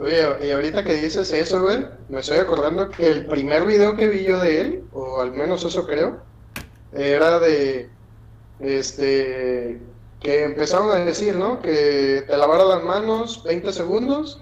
[0.00, 4.08] Oye, y ahorita que dices eso, güey, me estoy acordando que el primer video que
[4.08, 6.20] vi yo de él, o al menos eso creo,
[6.92, 7.88] era de,
[8.58, 9.80] este,
[10.18, 11.62] que empezaron a decir, ¿no?
[11.62, 14.40] Que te lavara las manos 20 segundos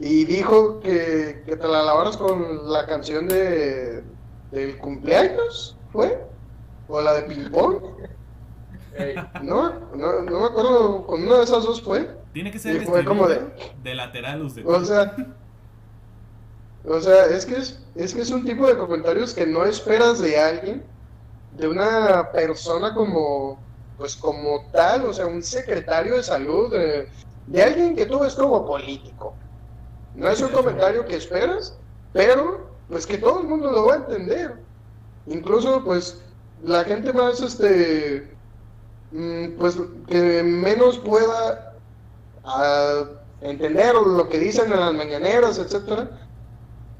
[0.00, 4.02] y dijo que, que te la lavaras con la canción de,
[4.50, 6.26] del cumpleaños, ¿fue?
[6.86, 7.82] O la de ping pong,
[8.96, 9.90] Ey, ¿no?
[9.94, 12.18] No, no me acuerdo, con una de esas dos fue.
[12.32, 15.14] Tiene que ser fue como de- de lateralus de O sea,
[16.84, 20.20] o sea, es que es, es que es un tipo de comentarios que no esperas
[20.20, 20.90] de alguien,
[21.50, 27.08] de una persona como, pues como tal, o sea, un secretario de salud, de,
[27.46, 29.38] de alguien que tú ves como político.
[30.14, 31.78] No es un comentario que esperas,
[32.12, 34.56] pero pues que todo el mundo lo va a entender.
[35.26, 36.20] Incluso, pues,
[36.62, 38.34] la gente más, este,
[39.12, 41.74] mm, pues, que menos pueda
[42.44, 43.04] a
[43.40, 46.10] entender lo que dicen en las mañaneras, etcétera.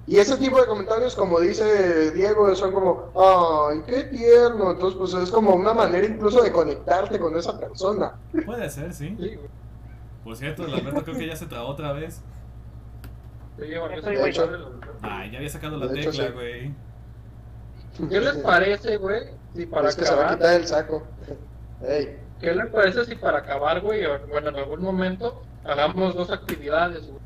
[0.06, 4.70] Y ese tipo de comentarios, como dice Diego, son como, ay, qué tierno.
[4.70, 8.14] Entonces, pues es como una manera incluso de conectarte con esa persona.
[8.46, 9.14] Puede ser, sí.
[9.20, 9.38] sí.
[10.24, 12.22] Por cierto, Alberto creo que ya se trabó otra vez.
[13.58, 14.80] De hecho.
[15.02, 16.32] Ay, ya había sacado la De hecho, tecla, sí.
[16.32, 16.74] güey.
[18.08, 19.22] ¿Qué les parece, güey?
[19.54, 21.06] Si para es que se va a acabar, quitar el saco.
[21.82, 27.06] Ey, ¿qué les parece si para acabar, güey, bueno, en algún momento hagamos dos actividades,
[27.06, 27.18] güey?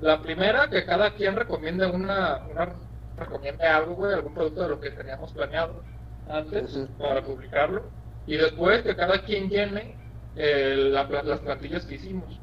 [0.00, 2.72] La primera, que cada quien recomiende una, una
[3.18, 5.82] recomiende algo, güey, algún producto de lo que teníamos planeado
[6.28, 7.82] antes para publicarlo.
[8.26, 9.96] Y después que cada quien llene
[10.36, 12.38] eh, la las plantillas que hicimos.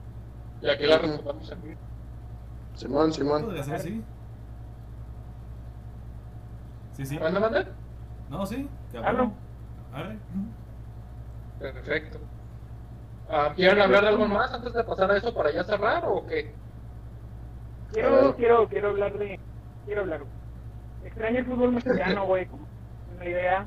[0.61, 1.07] Y aquí las Ujú.
[1.07, 1.80] respondamos en vivo.
[2.76, 3.43] Simón, Simón.
[3.43, 4.03] Podría ser así.
[6.93, 7.19] Sí, sí.
[7.19, 7.65] ¿Manda, manda?
[8.30, 8.69] No, sí.
[8.91, 9.32] que Ah.
[9.93, 10.17] Arre.
[11.59, 12.19] Perfecto.
[13.30, 16.26] Ah, ¿Quieren hablar de algo más antes de pasar a eso para ya cerrar o
[16.28, 16.53] qué?
[17.91, 19.39] Quiero, quiero, quiero hablar de.
[19.86, 20.21] Quiero hablar.
[21.03, 22.45] Extraño el fútbol mexicano, güey.
[22.45, 22.65] como
[23.15, 23.65] Una idea.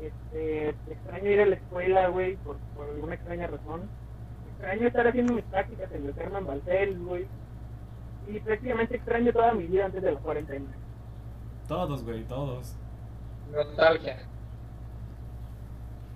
[0.00, 3.82] Este, extraño ir a la escuela, güey, por, por alguna extraña razón.
[4.52, 7.26] Extraño estar haciendo mis prácticas en el Herman Baltel, güey.
[8.28, 10.54] Y prácticamente extraño toda mi vida antes de los 40
[11.68, 12.74] Todos, güey, todos.
[13.52, 14.22] Nostalgia.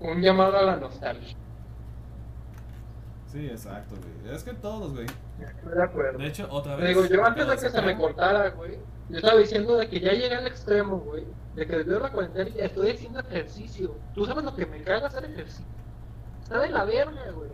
[0.01, 1.37] Un llamado a la nostalgia.
[3.27, 4.35] Sí, exacto, güey.
[4.35, 5.07] Es que todos, güey.
[5.41, 6.19] Estoy de acuerdo.
[6.19, 6.89] De hecho, otra vez.
[6.89, 8.79] digo, yo antes de que se me cortara, güey,
[9.09, 12.51] yo estaba diciendo de que ya llegué al extremo, güey, de que desde la cuarentena
[12.51, 13.97] ya estoy haciendo ejercicio.
[14.15, 15.67] Tú sabes lo que me caga hacer ejercicio.
[16.43, 17.51] Está de la verga, güey.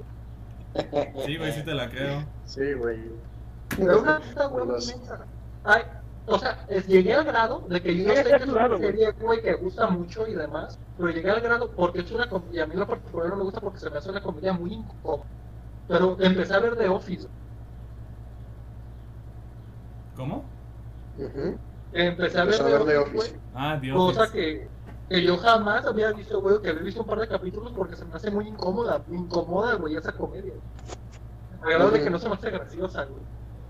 [1.27, 2.25] Sí, güey, sí te la creo.
[2.45, 3.01] Sí, güey.
[3.77, 5.27] Pero una puta hueva Los- inmensa.
[5.65, 5.83] Ay,
[6.27, 9.43] o sea, llegué al grado de que yo ya sé que es una serie, güey,
[9.43, 12.67] que gusta mucho y demás, pero llegué al grado porque es una comedia, y a
[12.67, 15.25] mí lo particular no me gusta porque se me hace una comedia muy incómoda.
[15.89, 17.29] Pero empecé a ver The Office.
[20.17, 20.45] ¿Cómo?
[21.19, 21.59] Ujú.
[21.93, 23.41] Empecé a ver The The Office, Office.
[23.55, 23.97] Ah, Dios.
[23.97, 24.69] Cosa que,
[25.09, 28.05] que yo jamás había visto, güey, que había visto un par de capítulos porque se
[28.05, 30.55] me hace muy incómoda, muy incómoda, güey, esa comedia.
[31.63, 33.23] A grado de que no se me hace graciosa, güey.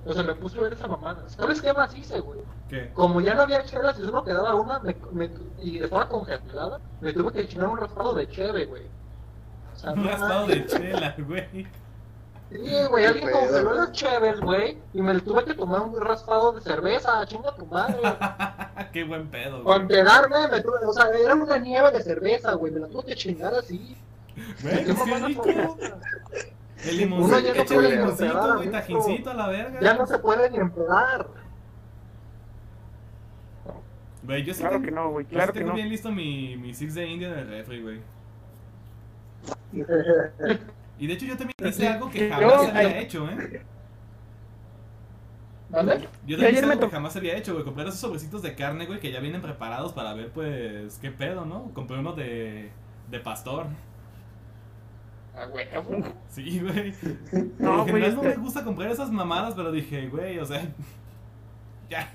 [0.05, 1.29] O sea, me puse a ver esa mamada.
[1.29, 2.41] ¿Sabes qué más hice, güey?
[2.69, 2.91] ¿Qué?
[2.93, 5.31] Como ya no había chelas y solo quedaba una, me, me-
[5.63, 8.83] y estaba congelada, me tuve que chingar un raspado de cheve, güey.
[9.75, 11.67] O sea, Un raspado de chela, güey.
[12.51, 16.53] Sí, güey, alguien pedo, congeló las cheves, güey, y me tuve que tomar un raspado
[16.53, 17.99] de cerveza, chinga tu madre.
[18.93, 19.79] Qué buen pedo, güey.
[19.79, 23.05] Con quedarme, me tuve, o sea, era una nieve de cerveza, güey, me la tuve
[23.05, 23.97] que chingar así.
[24.63, 24.95] Güey, ¿Qué qué
[26.85, 29.81] El Uno ya limoncito, no puede limoncito, güey, tajincito a la verga.
[29.81, 31.27] Ya no se puede ni empezar.
[34.25, 35.77] Güey, yo sí Claro tengo, que no, güey, yo sí claro que tengo no.
[35.77, 38.01] bien listo mi, mi Six de India del refri, güey.
[40.99, 43.63] Y de hecho yo también hice algo que Yo- jamás había ay- hecho, ¿eh?
[45.71, 46.01] ¿Vale?
[46.01, 47.65] Yo Yo también hice algo que jamás había hecho, güey.
[47.65, 51.45] Comprar esos sobrecitos de carne, güey, que ya vienen preparados para ver, pues, qué pedo,
[51.47, 51.71] ¿no?
[51.75, 52.71] Compré uno de,
[53.11, 53.67] de pastor.
[55.35, 55.67] Ah, güey.
[56.29, 56.95] Sí, güey.
[57.59, 60.63] No, güey, general no este- me gusta comprar esas mamadas, pero dije, güey, o sea...
[61.89, 62.09] Ya.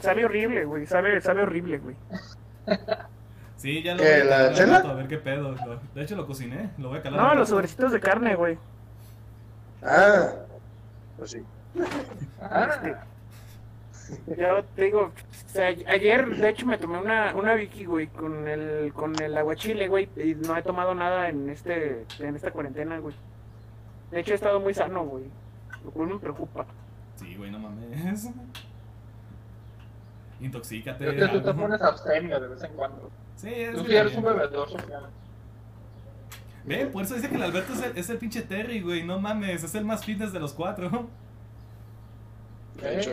[0.00, 0.86] Sabe horrible, güey.
[0.86, 1.94] Sabe, sabe horrible, güey.
[3.56, 4.76] Sí, ya lo ¿Qué, voy a la chela?
[4.78, 5.52] rato, A ver qué pedo.
[5.52, 7.20] Lo- De hecho lo cociné, lo voy a calar.
[7.22, 8.58] No, los sobrecitos de carne, güey.
[9.82, 10.30] Ah,
[11.16, 11.44] pues sí.
[12.40, 13.04] Ah,
[14.26, 18.46] Yo te digo, o sea, ayer de hecho me tomé una, una Vicky, güey, con
[18.46, 22.98] el, con el aguachile, güey, y no he tomado nada en este, en esta cuarentena,
[22.98, 23.14] güey.
[24.10, 25.24] De hecho he estado muy sano, güey.
[25.84, 26.66] Lo cual me preocupa.
[27.16, 28.30] Sí, güey, no mames.
[30.40, 31.08] Intoxícate.
[31.08, 33.10] es que tú te pones abstemio de vez en cuando.
[33.36, 35.08] Sí, es Tú que sí eres un bebedor social.
[36.64, 39.02] Ve, por eso dice que el Alberto es el, es el pinche Terry, güey.
[39.02, 41.08] No mames, es el más fitness de los cuatro.
[42.80, 43.10] De hecho.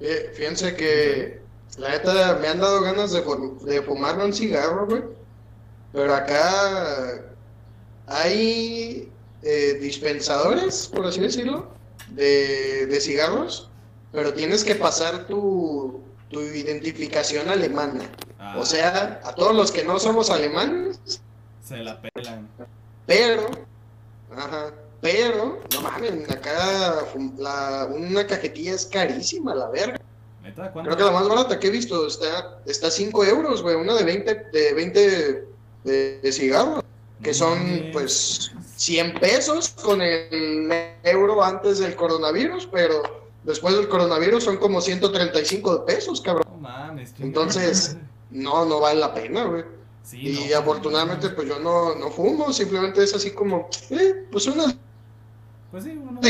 [0.00, 1.40] Fí- Fíjense que
[1.78, 3.22] la neta me han dado ganas de,
[3.64, 5.02] de fumarme un cigarro, güey.
[5.92, 7.22] Pero acá
[8.06, 9.10] hay
[9.42, 11.68] eh, dispensadores, por así decirlo,
[12.10, 13.70] de, de cigarros,
[14.12, 18.10] pero tienes que pasar tu, tu identificación alemana.
[18.38, 20.98] Ah, O sea, a todos los que no somos alemanes,
[21.62, 22.48] Se la pelan.
[23.06, 23.48] pero,
[24.36, 27.04] ajá, pero, no mames, acá
[27.38, 30.00] la, una cajetilla es carísima, la verga.
[30.54, 34.04] Creo que la más barata que he visto está, está 5 euros, güey, una de
[34.04, 35.46] 20, de 20
[35.84, 36.84] de, de cigarros,
[37.22, 40.70] que No son, pues, 100 pesos con el
[41.02, 43.02] euro antes del coronavirus, pero
[43.44, 46.46] después del coronavirus son como 135 pesos, cabrón.
[46.50, 47.14] No mames.
[47.20, 47.96] Entonces,
[48.30, 49.64] no, no vale la pena, güey.
[50.04, 54.46] Sí, Y no, afortunadamente, pues yo no, no fumo, simplemente es así como, eh, pues
[54.46, 54.76] una
[55.70, 56.20] Pues sí, uno.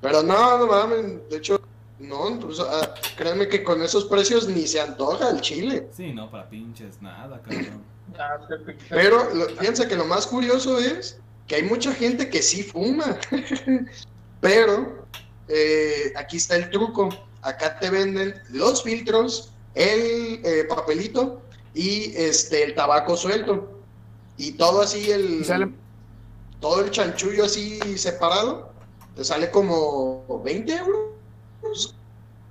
[0.00, 1.60] Pero no, no mames, de hecho,
[2.00, 5.88] no, pues, ah, créanme que con esos precios ni se antoja el chile.
[5.96, 7.84] Sí, no, para pinches, nada, cabrón.
[8.88, 13.16] Pero lo- fíjense que lo más curioso es que hay mucha gente que sí fuma.
[14.40, 15.06] Pero
[15.48, 17.08] eh, aquí está el truco.
[17.42, 21.40] Acá te venden los filtros, el eh, papelito
[21.74, 23.68] y este el tabaco suelto.
[24.36, 25.72] Y todo así el sale-
[26.60, 28.70] todo el chanchullo así separado.
[29.16, 31.94] Te sale como 20 euros.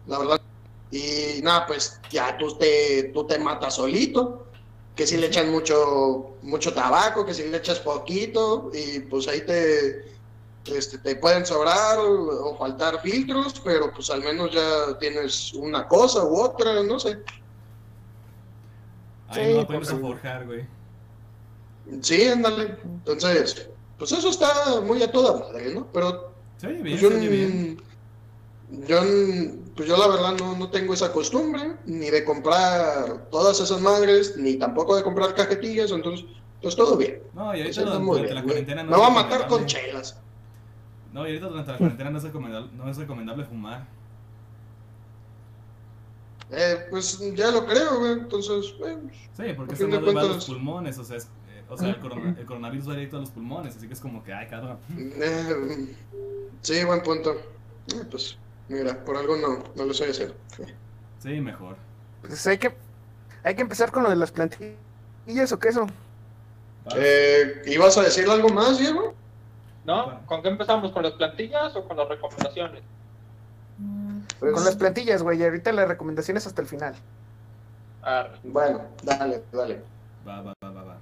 [0.08, 0.42] La verdad.
[0.92, 4.46] Y nada, pues ya tú te, tú te matas solito.
[4.96, 9.42] Que si le echan mucho, mucho tabaco, que si le echas poquito, y pues ahí
[9.46, 10.06] te,
[10.66, 15.88] este, te pueden sobrar o, o faltar filtros, pero pues al menos ya tienes una
[15.88, 17.20] cosa u otra, no sé.
[19.32, 20.66] Ahí Sí, no a pues, forjar, güey.
[22.02, 22.78] Sí, ándale.
[22.84, 25.88] Entonces, pues eso está muy a toda madre, ¿no?
[25.92, 27.78] Pero Se oye bien, Pues yo, se oye bien.
[28.88, 29.00] yo,
[29.76, 34.38] pues yo la verdad no, no tengo esa costumbre, ni de comprar todas esas madres,
[34.38, 36.26] ni tampoco de comprar cajetillas, entonces,
[36.62, 37.22] pues todo bien.
[37.34, 38.46] No, y ahorita siento durante muy la bien, güey.
[38.46, 40.18] cuarentena no Me va a matar con chelas.
[41.14, 43.88] No, y ahorita durante la cuarentena no es recomendable, no es recomendable fumar.
[46.52, 48.98] Eh, pues ya lo creo, güey, entonces, eh,
[49.38, 52.00] Sí, porque eso no va a los pulmones, o sea, es, eh, o sea el,
[52.00, 54.78] corona- el coronavirus va directo a los pulmones, así que es como que, ay, cabrón.
[54.98, 55.96] eh,
[56.62, 57.32] sí, buen punto.
[57.94, 58.38] Eh, pues,
[58.68, 60.36] mira, por algo no, no lo sé hacer.
[61.20, 61.78] Sí, mejor.
[62.22, 62.76] Pues hay que,
[63.44, 65.88] hay que empezar con lo de las plantillas o queso.
[66.86, 66.92] ¿Va?
[66.98, 69.14] Eh, ¿Ibas a decir algo más, Diego?
[69.86, 70.20] ¿No?
[70.26, 70.92] ¿Con qué empezamos?
[70.92, 72.82] ¿Con las plantillas o con las recomendaciones?
[74.42, 76.96] Pues, Con las plantillas, güey, y ahorita las recomendaciones hasta el final.
[78.02, 78.32] Arre.
[78.44, 79.84] Bueno, dale, dale.
[80.28, 80.98] Va, va, va, va, va.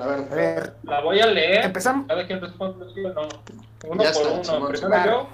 [0.00, 1.64] A ver, A ver, La voy a leer.
[1.64, 2.06] empezamos.
[2.06, 3.22] Cada quien responde sí o no.
[3.88, 4.68] Uno Ya por está, uno.
[4.68, 5.28] Primero yo.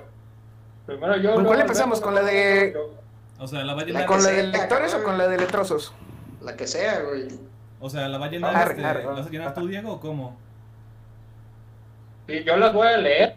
[0.87, 1.35] Primero yo.
[1.35, 2.01] ¿Con cuál empezamos?
[2.01, 2.75] ¿Con la de-.
[3.39, 5.37] O sea, la va a llenar, ¿Con la sea, de lectores o con la de
[5.39, 5.93] letrosos?
[6.41, 7.29] la que sea, güey.
[7.79, 9.05] o sea, la va a llenar, Arre, este, arre.
[9.05, 10.39] ¿la vas a llenar tú, Diego, o cómo?
[12.27, 13.37] Sí, yo las voy a leer.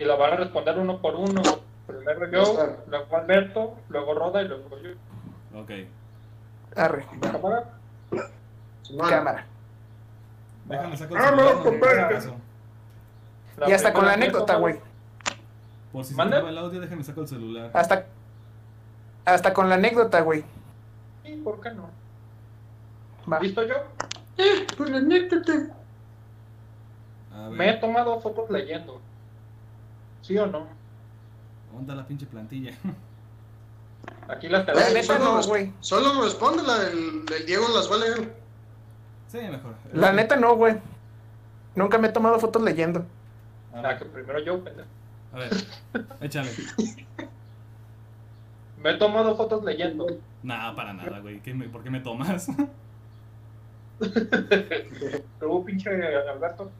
[0.00, 1.42] Y la van a responder uno por uno.
[1.86, 5.60] Primero yo, luego Alberto, luego Roda y luego yo.
[5.60, 5.70] Ok.
[6.74, 7.64] Arre, ¿Cámara?
[9.08, 9.46] Cámara.
[10.64, 11.36] Déjame sacar el celular.
[11.36, 12.02] no, no, compadre.
[12.02, 12.34] no, caso.
[13.66, 14.80] Y hasta con la anécdota, güey.
[15.92, 17.70] Por si se el audio, déjame sacar el celular.
[17.74, 18.06] Hasta,
[19.26, 20.44] hasta con la anécdota, güey.
[21.24, 21.90] Sí, ¿por qué no?
[23.30, 23.38] Va.
[23.40, 23.74] ¿Listo yo?
[24.38, 25.52] Eh, pues anécdota.
[27.34, 29.02] A Me he tomado fotos leyendo.
[30.30, 30.60] ¿Sí o no?
[31.72, 32.70] ¿dónde está la pinche plantilla?
[34.28, 34.94] Aquí las La tenemos.
[34.94, 35.72] neta solo, güey.
[35.80, 38.32] solo respóndela, el, el Diego las va a leer.
[39.26, 39.74] Sí, mejor.
[39.92, 40.76] La neta no, güey.
[41.74, 43.04] Nunca me he tomado fotos leyendo.
[43.74, 44.88] Ah, que primero yo, pendejo.
[45.32, 45.50] A ver,
[46.20, 46.50] échale.
[48.78, 50.06] Me he tomado fotos leyendo.
[50.44, 51.40] Nah, para nada, güey.
[51.40, 52.46] ¿Qué me- ¿Por qué me tomas?
[55.40, 56.70] Tú, pinche Alberto.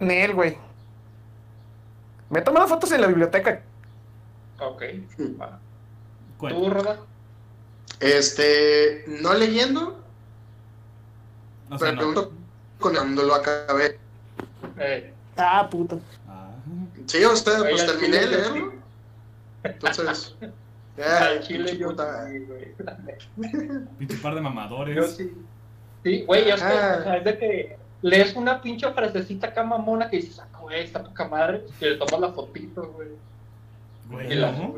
[0.00, 0.58] Nel, güey.
[2.30, 3.62] Me he tomado fotos en la biblioteca.
[4.60, 4.82] Ok.
[5.40, 5.58] va.
[6.38, 6.54] ¿Cuál?
[6.54, 6.98] ¿Tú, Roda?
[8.00, 10.00] Este, no leyendo,
[11.70, 11.98] O sea, pero no.
[11.98, 12.32] pregunto
[12.80, 13.98] cuando lo acabé.
[14.78, 16.00] Eh, Ah, puto.
[16.28, 16.50] Ah,
[17.06, 17.24] Sí,
[17.62, 18.72] Oye, pues terminé de leerlo.
[19.62, 20.52] Entonces, al
[20.96, 22.28] ya, chile yo puta.
[22.28, 22.74] sí, güey.
[23.98, 24.96] pinche par de mamadores.
[24.96, 25.32] Yo sí.
[26.04, 26.96] Sí, güey, es que, Ah.
[27.00, 30.84] o sea, es de que lees una pinche frasecita acá mamona que dices, ah, güey,
[30.84, 33.08] está poca madre, y le tomas la fotito, güey.
[34.10, 34.74] Güey, Y la ¿no?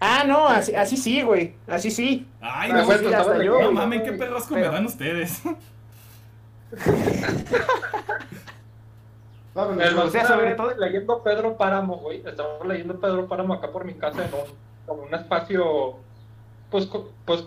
[0.00, 1.54] Ah, no, así, así sí, güey.
[1.66, 2.26] Así sí.
[2.40, 5.42] Ay, no, güey, sí, hasta estaba yo, no mames, qué perrasco Pero- me dan ustedes.
[9.54, 12.22] Vámonos, El O sea, una sobre vez, todo- leyendo Pedro Páramo, güey.
[12.26, 14.40] Estamos leyendo Pedro Páramo acá por mi casa en un,
[14.86, 15.96] como un espacio,
[16.70, 17.44] pues, co- pues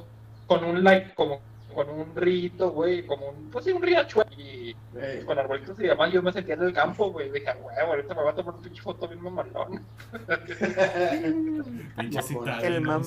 [0.48, 1.42] con un like, como
[1.78, 4.32] con un rito, güey, como un, pues sí, un riachuelo.
[4.36, 7.30] Y Eh, con arbolitos y demás, yo me sentía en el campo, güey.
[7.32, 9.84] Dije, güey, ahorita me voy a tomar un pinche foto bien mamalón.
[11.98, 13.06] El mam-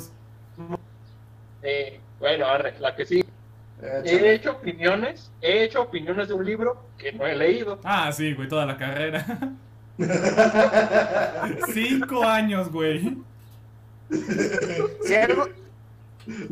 [1.63, 3.25] Eh, bueno, arre, la que sí.
[4.05, 7.81] He hecho opiniones, he hecho opiniones de un libro que no he leído.
[7.83, 9.25] Ah, sí, güey, toda la carrera.
[11.73, 13.17] Cinco años, güey.
[15.05, 15.49] Si algo.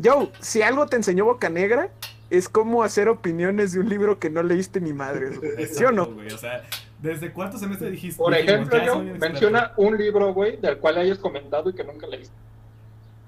[0.03, 1.89] Joe, si algo te enseñó Boca Negra,
[2.29, 5.31] es cómo hacer opiniones de un libro que no leíste ni madre.
[5.73, 6.05] ¿Sí o no?
[6.07, 6.63] Güey, O sea,
[7.01, 8.17] ¿desde cuánto semestre dijiste?
[8.17, 12.33] Por ejemplo, yo menciona un libro, güey, del cual hayas comentado y que nunca leíste.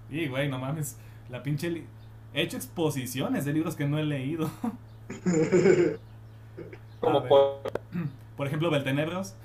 [0.09, 0.97] Sí, güey, no mames.
[1.29, 1.69] La pinche.
[1.69, 1.85] li-
[2.33, 4.49] He hecho exposiciones de libros que no he leído.
[6.99, 7.61] Como por...
[8.37, 9.35] Por ejemplo, Beltenebros.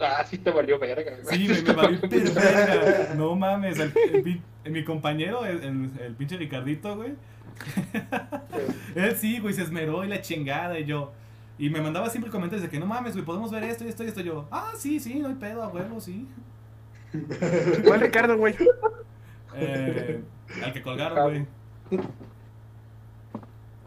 [0.00, 1.12] Ah, sí te valió verga.
[1.22, 1.36] güey.
[1.38, 3.14] Sí, güey, me valió verga.
[3.16, 3.78] No mames.
[3.78, 7.14] El, el pi- mi compañero, el, el- el pinche Ricardito, güey.
[8.94, 11.12] Él sí, güey, se esmeró y la chingada y yo.
[11.58, 14.04] Y me mandaba siempre comentarios de que no mames, güey, podemos ver esto y esto
[14.04, 14.20] y esto.
[14.20, 16.26] Yo, ah, sí, sí, no hay pedo, a huevo, sí.
[17.86, 18.54] ¿Cuál Ricardo, güey?
[19.54, 20.22] Eh,
[20.64, 21.46] al que colgaron,
[21.90, 22.02] güey.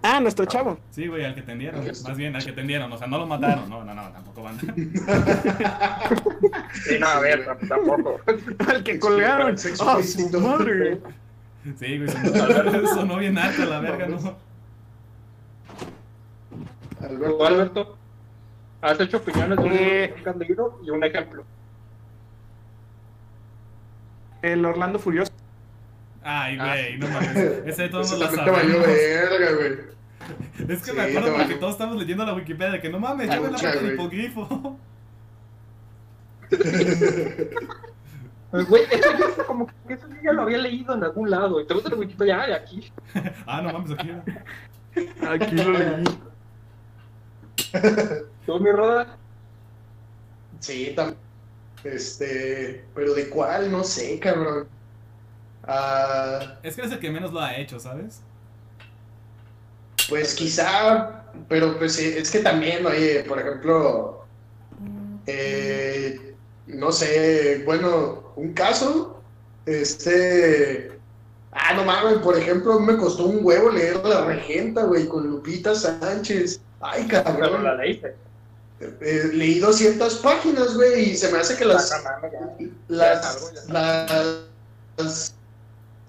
[0.07, 0.77] Ah, nuestro chavo.
[0.91, 1.83] Sí, güey, al que tendieron.
[1.85, 2.91] Más bien, al que tendieron.
[2.93, 3.67] O sea, no lo mataron.
[3.69, 4.59] No, no, no, tampoco van.
[6.73, 8.19] Sí, no, a ver, tam- tampoco.
[8.67, 9.53] Al que colgaron.
[9.53, 10.39] ¡Ah, su explícito.
[10.39, 10.99] madre!
[11.79, 14.17] Sí, güey, sonó, sonó bien alto la verga, ¿no?
[14.19, 14.35] ¿Tú,
[17.05, 17.97] Alberto, Alberto?
[18.81, 20.85] ¿Has hecho opiniones de un libro Eh.
[20.85, 21.43] Y un ejemplo.
[24.43, 25.31] El Orlando Furioso.
[26.27, 27.37] Ay, güey, no mames.
[27.67, 28.87] Ese de todos valió sabemos.
[28.87, 29.73] verga, güey.
[30.69, 31.59] Es que Sí, me acuerdo porque valió.
[31.59, 33.93] todos estamos leyendo la Wikipedia de que no mames, ya ven la foto del güey.
[33.93, 34.79] hipogrifo.
[36.49, 36.59] Pues,
[38.69, 41.59] Güey, eso yo como que eso yo ya lo había leído en algún lado.
[41.61, 42.91] Y te gusta la Wikipedia, ay, aquí.
[43.45, 44.11] Ah, no mames, aquí.
[45.27, 46.03] Aquí lo leí.
[48.45, 49.17] ¿Tú, mi roda?
[50.59, 51.17] Sí, también.
[51.83, 53.71] Este, pero ¿de cuál?
[53.71, 54.67] No sé, cabrón.
[55.67, 58.21] Ah, Es que es el que menos lo ha hecho, ¿sabes?
[60.09, 64.25] pues quizá, pero pues sí, es que también, oye, por ejemplo,
[65.25, 66.35] eh,
[66.67, 69.21] no sé, bueno, un caso,
[69.65, 70.99] este,
[71.51, 75.73] ah, no mames, por ejemplo, me costó un huevo leer La Regenta, güey, con Lupita
[75.73, 76.61] Sánchez.
[76.81, 77.63] Ay, cabrón.
[77.63, 78.15] la leíste.
[78.79, 81.91] Eh, leí 200 páginas, güey, y se me hace que las,
[82.89, 83.63] las,
[84.97, 85.35] las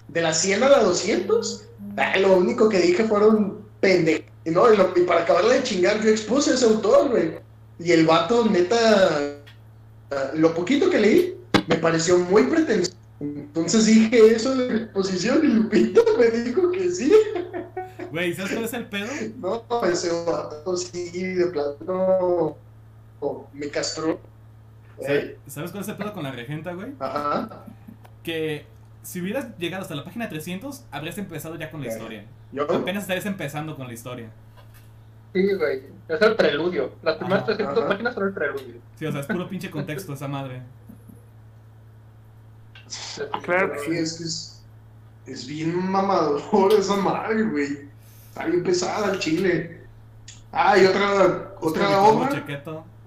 [0.09, 1.65] de las 100 a las 200,
[1.97, 4.25] ah, lo único que dije fueron pendejos.
[4.45, 7.33] No, y, lo- y para acabarla de chingar, yo expuse a ese autor, güey.
[7.81, 8.77] Y el vato, neta,
[10.11, 11.37] ah, lo poquito que leí,
[11.67, 12.93] me pareció muy pretencioso.
[13.19, 17.11] Entonces dije eso de la exposición y Lupita me dijo que sí.
[18.13, 19.07] Güey, ¿sabes cuál es el pedo?
[19.39, 22.57] No, ese vato sí, de plano.
[23.53, 24.21] me castró.
[25.03, 26.93] ¿Sabes- ¿Sabes cuál es el pedo con la regenta, güey?
[27.01, 27.65] Ajá.
[28.23, 28.65] Que
[29.07, 32.25] si hubieras llegado hasta la página 300, habrías empezado ya con la historia.
[32.51, 34.31] Yo, Apenas estarías empezando con la historia.
[35.33, 35.83] Sí, güey.
[36.09, 36.93] Es el preludio.
[37.05, 37.89] Las primeras Ajá, 300 ajá.
[37.89, 38.75] páginas son el preludio.
[38.97, 40.61] Sí, o sea, es puro pinche contexto esa madre.
[43.43, 44.65] Claro Sí, es que es,
[45.27, 47.89] es bien mamador esa madre, güey.
[48.31, 49.83] Está bien pesada el chile.
[50.51, 52.45] Ah, y otra, otra obra.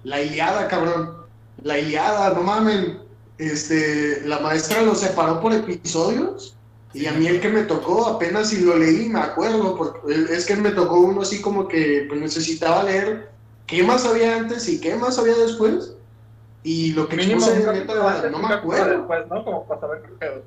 [0.04, 1.26] La Iliada, cabrón.
[1.62, 3.09] La Iliada, no mamen.
[3.40, 6.54] Este, la maestra lo separó por episodios.
[6.92, 10.44] Y a mí el que me tocó, apenas si lo leí, me acuerdo, porque es
[10.44, 13.30] que me tocó uno así como que pues, necesitaba leer
[13.66, 15.92] qué más había antes y qué más había después.
[16.64, 18.98] Y lo que Mínimo puse, neta, no me acuerdo.
[18.98, 19.44] después, ¿no?
[19.44, 20.42] Como para saber qué.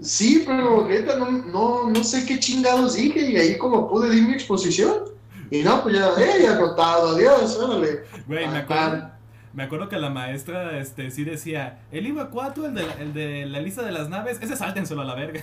[0.00, 4.20] Sí, pero neta, no, no, no sé qué chingados dije y ahí como pude di
[4.20, 5.04] mi exposición.
[5.50, 8.04] Y no, pues ya, eh, ya anotado, adiós, órale.
[8.28, 9.10] Güey, me Ah, acuerdo,
[9.52, 13.46] me acuerdo que la maestra este, sí decía, el libro 4, el de, el de
[13.46, 15.42] la lista de las naves, ese sáltenselo a la verga.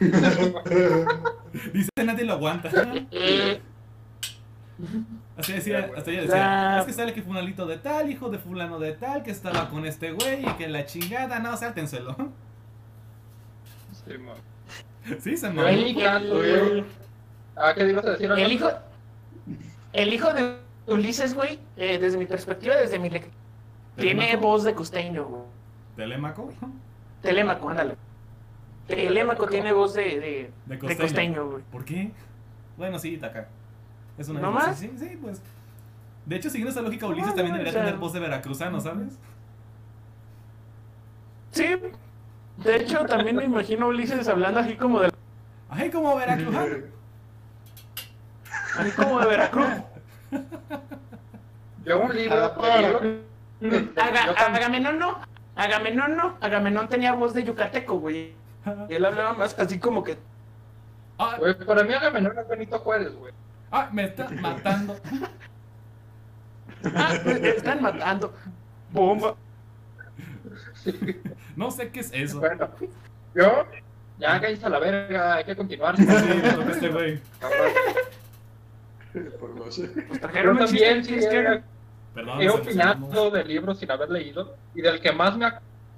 [1.72, 2.68] Dice, nadie lo aguanta.
[5.36, 8.78] Así decía, hasta ella decía, es que sale que fulanito de tal, hijo de fulano
[8.78, 12.14] de tal, que estaba con este güey y que la chingada, no, sáltenselo.
[14.06, 14.36] Sí, man.
[15.20, 15.68] Sí, se mamó.
[15.68, 16.84] el-
[17.56, 18.30] Ah, ¿qué ibas a decir?
[18.32, 18.68] el hijo,
[19.92, 20.56] el hijo de
[20.86, 23.34] Ulises, güey, eh, desde mi perspectiva, desde mi lectura,
[23.96, 25.42] tiene voz de costeño, güey.
[25.96, 26.52] ¿Telémaco?
[27.22, 27.96] Telémaco, ándale.
[28.86, 31.48] Telémaco tiene voz de, de, De de costeño.
[31.50, 31.62] güey.
[31.72, 32.10] ¿Por qué?
[32.76, 33.48] Bueno, sí, Taca.
[34.18, 34.78] Es una ¿No más?
[34.78, 35.40] Sí, sí, pues.
[36.26, 38.80] De hecho, siguiendo esa lógica, Ulises No, también debería o sea- tener voz de veracruzano,
[38.80, 39.18] ¿sabes?
[41.52, 41.66] Sí.
[42.58, 45.10] De hecho, también me imagino a Ulises hablando así como de,
[45.68, 46.76] Ay, como veracruzano.
[48.78, 49.66] así como de Veracruz.
[51.84, 52.54] Yo un libro,
[53.96, 55.18] Ah, Agamenón no.
[55.56, 56.36] Agamenón no.
[56.40, 58.34] Agamenón tenía voz de yucateco, güey.
[58.88, 60.16] Y él hablaba más así como que.
[61.18, 63.32] Ah, Güey, para mí Agamenón es Benito Juárez, güey.
[63.70, 64.96] ah, me está matando.
[66.94, 68.34] Ah, me están matando.
[68.90, 69.34] Bomba.
[71.56, 72.40] No sé qué es eso.
[72.40, 72.68] Bueno,
[73.34, 73.66] yo,
[74.18, 75.96] ya cállense a la verga, hay que continuar.
[75.96, 76.06] Sí,
[76.70, 77.20] este güey.
[79.40, 79.88] Por no sé.
[80.08, 81.62] Pues trajeron un también, sí, es que- he,
[82.14, 82.40] Perdón.
[82.40, 85.46] he se opinado de libros sin haber leído, y del que más me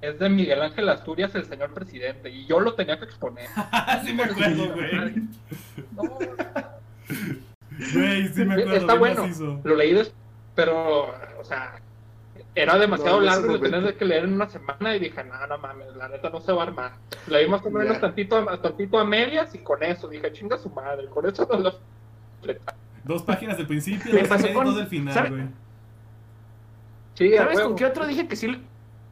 [0.01, 3.49] es de Miguel Ángel Asturias, el señor presidente, y yo lo tenía que exponer.
[4.05, 5.15] sí me acuerdo, güey.
[5.93, 6.19] No,
[7.95, 8.73] Güey, sí me acuerdo.
[8.75, 9.61] Está bueno, macizo.
[9.63, 9.93] lo leí
[10.55, 11.79] pero, o sea,
[12.55, 13.61] era demasiado No, no largo, lo
[13.97, 16.63] que leer en una semana y dije, no, no mames, la neta no se va
[16.63, 16.93] a armar.
[17.27, 20.71] Leí más o menos tantito, a- tantito a medias y con eso, dije, chinga su
[20.71, 21.79] madre, con eso no lo...
[23.07, 25.29] Dos páginas del principio, Me dos pasó y medio, con- dos del final, ¿sabe?
[25.31, 25.43] güey.
[27.15, 28.63] Sí, ¿Sabes con qué otro dije que sí,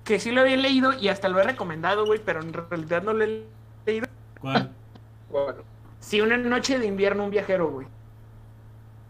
[0.05, 2.21] que sí lo había leído y hasta lo he recomendado, güey?
[2.25, 3.45] Pero en realidad no lo he
[3.87, 4.07] leído.
[4.41, 4.71] ¿Cuál?
[5.31, 5.63] Bueno,
[6.01, 7.87] Sí, una noche de invierno, un viajero, güey.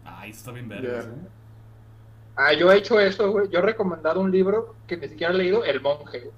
[0.05, 1.01] Ay, eso está bien verga.
[1.01, 1.09] Ya.
[2.37, 3.49] ah, yo he hecho eso, güey.
[3.49, 6.19] Yo he recomendado un libro que ni siquiera he leído, El Monje.
[6.21, 6.31] güey.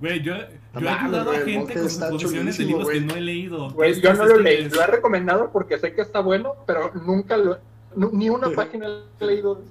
[0.00, 0.34] Güey, yo,
[0.74, 3.74] yo he ayudado a gente con suposiciones de libros que no he leído.
[3.76, 4.76] Tres, yo no lo he leído, escritores.
[4.76, 7.58] lo he recomendado porque sé que está bueno, pero nunca lo...
[7.94, 8.86] ni una página
[9.18, 9.62] he leído.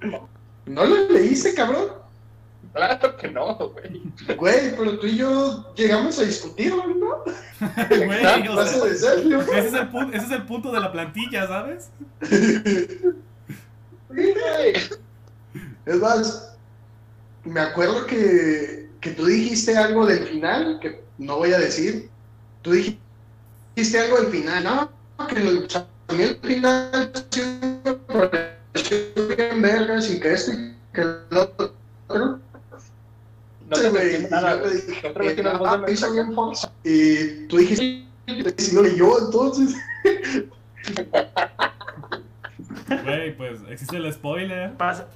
[0.66, 2.00] ¿No lo leíste, cabrón?
[2.72, 4.02] Claro que no, güey.
[4.36, 7.24] Güey, pero tú y yo llegamos a discutirlo, ¿no?
[7.88, 9.40] Güey, o sea, de serio.
[9.40, 11.90] ese es, el punto, ese es el punto de la plantilla, ¿sabes?
[14.08, 14.74] Güey.
[15.84, 16.56] Es más,
[17.44, 22.10] me acuerdo que, que tú dijiste algo del final, que no voy a decir.
[22.62, 25.26] Tú dijiste algo del final, ¿no?
[25.26, 25.66] Que lo,
[26.08, 27.12] a mí el final
[29.36, 32.40] bien vergas y que esto y que lo otro.
[33.68, 34.82] No te y nada, yo le güey.
[34.86, 36.12] dije, Otra vez tienes ah, voz de me hizo mensaje.
[36.12, 36.72] bien falso.
[36.84, 38.06] Y tú dijiste,
[38.82, 39.76] leyó entonces.
[43.02, 44.76] Güey, pues existe el spoiler.
[44.76, 45.08] Pasa.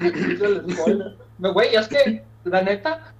[0.00, 1.23] El spoiler.
[1.38, 3.12] No, güey, es que, la neta,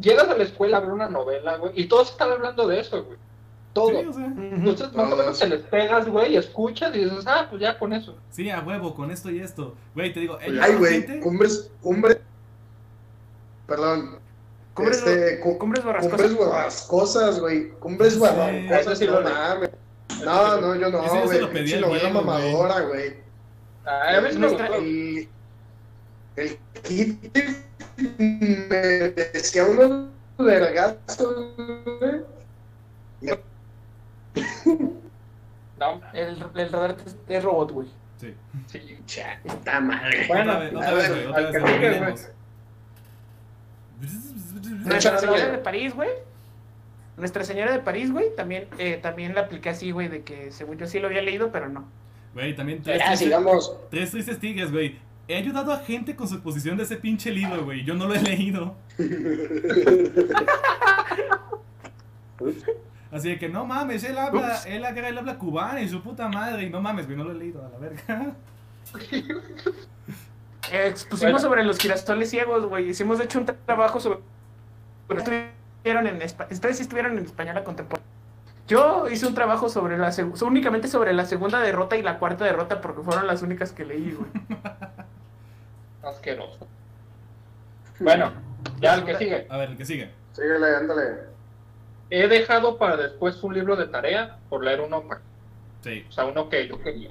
[0.00, 3.04] llegas a la escuela a ver una novela, güey, y todos están hablando de eso,
[3.04, 3.18] güey.
[3.72, 3.90] Todo.
[3.90, 7.24] Sí, o sea, Entonces, más o menos te les pegas, güey, y escuchas y dices,
[7.26, 8.16] ah, pues ya con eso.
[8.30, 9.74] sí, a huevo, con esto y esto.
[9.94, 12.20] Güey, te digo, Ay, güey, cumbres, cumbre.
[13.66, 14.18] Perdón.
[14.74, 16.18] Cumbres, este, cu- cumbres borrascosas.
[16.20, 17.70] cumbres borrascosas, güey.
[17.72, 19.70] Cumbres Sí, borrascosas, eso sí no mames.
[20.24, 21.50] No, no, yo no, se güey.
[21.52, 23.16] Pinche novela mamadora, güey.
[23.84, 24.64] Ah, a veces me gustó.
[26.36, 27.36] El kit
[28.18, 30.08] me decía unos
[30.38, 33.36] vergazos, güey.
[35.78, 37.88] No, El, el radar es, es robot, güey.
[38.18, 38.34] Sí.
[38.66, 38.80] Sí.
[39.46, 40.24] Puta madre.
[40.26, 42.32] Bueno, otra vez, otra vez, güey, otra vez.
[44.84, 46.10] Nuestra Señora de París, güey.
[47.18, 50.76] Nuestra Señora de París, güey, también, eh, también la apliqué así, güey, de que según
[50.76, 51.86] yo sí lo había leído, pero no.
[52.34, 53.74] Güey, también tres Ya, tristes, sigamos.
[53.90, 54.98] tres tristes tigres, güey.
[55.28, 57.84] He ayudado a gente con su exposición de ese pinche libro, güey.
[57.84, 58.76] Yo no lo he leído.
[63.10, 66.64] Así que no mames, él habla, él, agarra- él habla cubano y su puta madre.
[66.64, 68.34] Y no mames, güey, no lo he leído a la verga.
[70.72, 71.38] Expusimos Bueno.
[71.38, 72.88] sobre los girasoles ciegos, güey.
[72.90, 74.18] Hicimos, de hecho, un tra- trabajo sobre...
[75.08, 78.06] pero estuvieron en espa- Ustedes estuvieron en española contemporánea.
[78.68, 82.44] Yo hice un trabajo sobre la seg- únicamente sobre la segunda derrota y la cuarta
[82.44, 84.28] derrota porque fueron las únicas que leí, güey.
[86.06, 86.66] Asqueroso.
[87.98, 88.32] Bueno,
[88.80, 89.46] ya el que sigue.
[89.48, 90.10] A ver, el que sigue.
[90.32, 91.20] Síguele, ándale.
[92.10, 95.02] He dejado para después un libro de tarea por leer uno,
[95.82, 96.04] Sí.
[96.08, 97.10] o sea, uno que yo quería.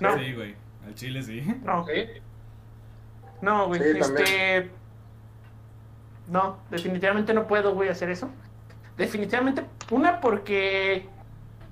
[0.00, 0.56] No, Sí, güey.
[0.86, 1.42] Al chile sí.
[1.62, 2.06] no, ¿sí?
[3.42, 3.80] no, güey.
[3.80, 4.26] Sí, también.
[4.26, 4.70] este...
[6.28, 8.30] No, definitivamente no puedo, güey, hacer eso.
[8.96, 11.08] Definitivamente, una porque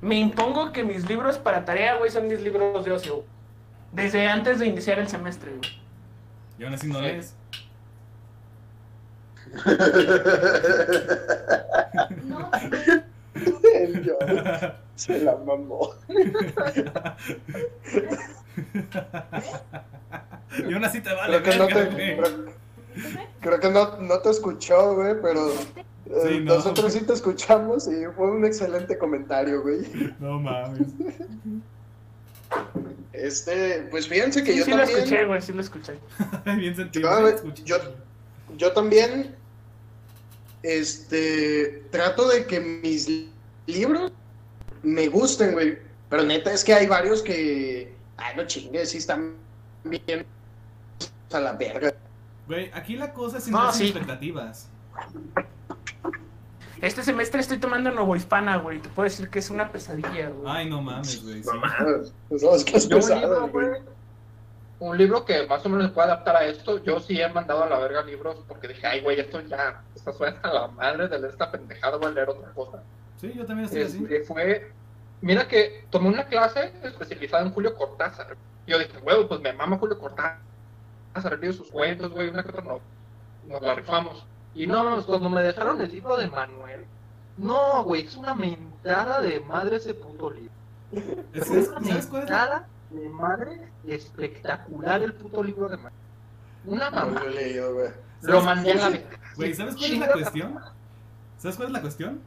[0.01, 3.25] me impongo que mis libros para tarea, güey, son mis libros de ocio.
[3.93, 5.71] Desde antes de iniciar el semestre, güey.
[6.59, 7.35] Y aún así no lees.
[12.25, 12.51] No,
[13.75, 14.17] El yo
[14.97, 15.91] se la mamó.
[20.69, 22.17] y aún así te vale Creo que no te, güey.
[22.17, 22.45] creo,
[23.41, 25.55] creo que no, no te escuchó, güey, pero eh,
[26.27, 26.55] Sí, no.
[26.57, 30.15] nosotros sí te escuchamos y fue un excelente comentario, güey.
[30.19, 30.89] No mames.
[33.13, 35.99] Este, pues fíjense que Sí, yo sí lo también, escuché, güey, sí lo escuché.
[36.57, 37.11] Bien sentido.
[37.41, 37.95] Yo, yo-
[38.57, 39.35] yo también,
[40.63, 43.31] este, trato de que mis li-
[43.67, 44.13] libros
[44.83, 45.79] me gusten, güey.
[46.09, 49.35] Pero neta es que hay varios que, ay, no chingues, sí están
[49.85, 50.25] bien
[51.33, 51.93] a la verga.
[52.47, 53.93] Güey, aquí la cosa es No, no, sin sí.
[53.93, 54.69] expectativas.
[56.81, 58.79] Este semestre estoy tomando Nuevo Hispana, güey.
[58.81, 60.45] Te puedo decir que es una pesadilla, güey.
[60.47, 61.43] Ay, no mames, güey.
[61.43, 61.49] sí.
[61.53, 63.83] No mames, no, es que es Yo un pesado, libro, güey.
[64.81, 67.65] un libro que más o menos se puede adaptar a esto, yo sí he mandado
[67.65, 71.09] a la verga libros porque dije, ay, güey, esto ya, esta suena a la madre
[71.09, 72.83] de leer esta pendejada, voy a leer otra cosa.
[73.21, 74.03] Sí, yo también estoy así.
[74.05, 74.73] Este, fue,
[75.21, 78.37] mira que tomé una clase especializada en Julio Cortázar.
[78.69, 80.39] Yo dije, güey, pues me mama Julio Cortázar,
[81.41, 82.81] leído sus cuentos, güey, una que otra no,
[83.49, 84.25] nos la rifamos.
[84.55, 86.85] Y no, no, cuando me dejaron el libro de Manuel,
[87.37, 90.53] no, güey, es una mentada de madre ese puto libro.
[91.33, 95.93] Es- es- ¿Sabes cuál es la- Mentada de madre espectacular el puto libro de Manuel.
[96.65, 97.21] Una No mamá.
[97.21, 97.89] lo he leído, güey.
[98.23, 99.19] Lo mandé a la verga.
[99.37, 100.59] Güey, ¿sabes cuál es la cuestión?
[101.39, 102.21] ¿Sabes cuál es la cuestión?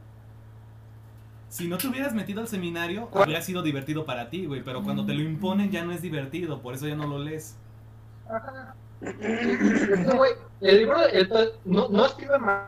[1.50, 4.62] Si no te hubieras metido al seminario, habría sido divertido para ti, güey.
[4.64, 7.56] Pero cuando te lo imponen ya no es divertido, por eso ya no lo lees.
[8.26, 8.74] Ajá.
[9.02, 12.66] Güey, el libro, de- el- no, no escribe mal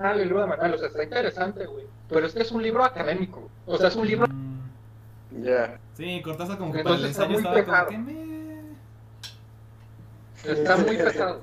[0.00, 1.84] el libro de Manuel, o sea, está interesante, güey.
[2.08, 3.48] Pero es que es un libro académico.
[3.66, 4.26] O sea, es un libro.
[4.26, 5.78] Mm, Ya.
[5.94, 7.88] Sí, Cortázar como que para el ensayo muy estaba como pesado.
[7.88, 8.24] que me...
[10.44, 11.40] Está muy pesado.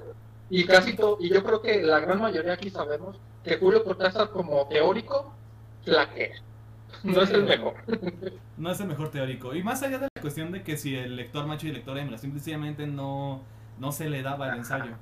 [0.49, 1.18] Y casi todo.
[1.19, 5.34] Y yo creo que la gran mayoría aquí sabemos que Julio Cortázar, como teórico,
[5.84, 6.35] flaquea.
[7.03, 7.73] No es el mejor.
[8.57, 9.55] No es el mejor teórico.
[9.55, 12.18] Y más allá de la cuestión de que si el lector macho y lector hembra
[12.18, 13.41] simplemente no,
[13.80, 14.93] no se le daba el ensayo.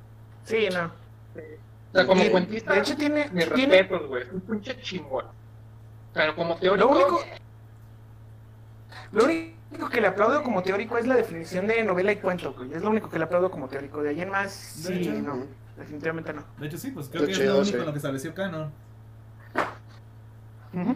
[0.44, 0.86] Sí, no.
[0.86, 3.30] O sea, como Y, cuentista, de hecho, tiene.
[3.32, 4.24] mis tiene respetos, güey.
[4.24, 5.26] Es un pinche chingón.
[6.14, 6.88] Pero como teórico.
[6.88, 7.24] Lo único-
[9.12, 12.74] lo único que le aplaudo como teórico es la definición de novela y cuento, güey.
[12.74, 14.02] Es lo único que le aplaudo como teórico.
[14.04, 15.12] De ahí en más, De sí, hecho.
[15.14, 15.46] no.
[15.78, 16.44] Definitivamente no.
[16.58, 17.74] De hecho, sí, pues creo Está que es lo único sí.
[17.80, 18.72] en lo que estableció Canon.
[20.74, 20.96] Ujú.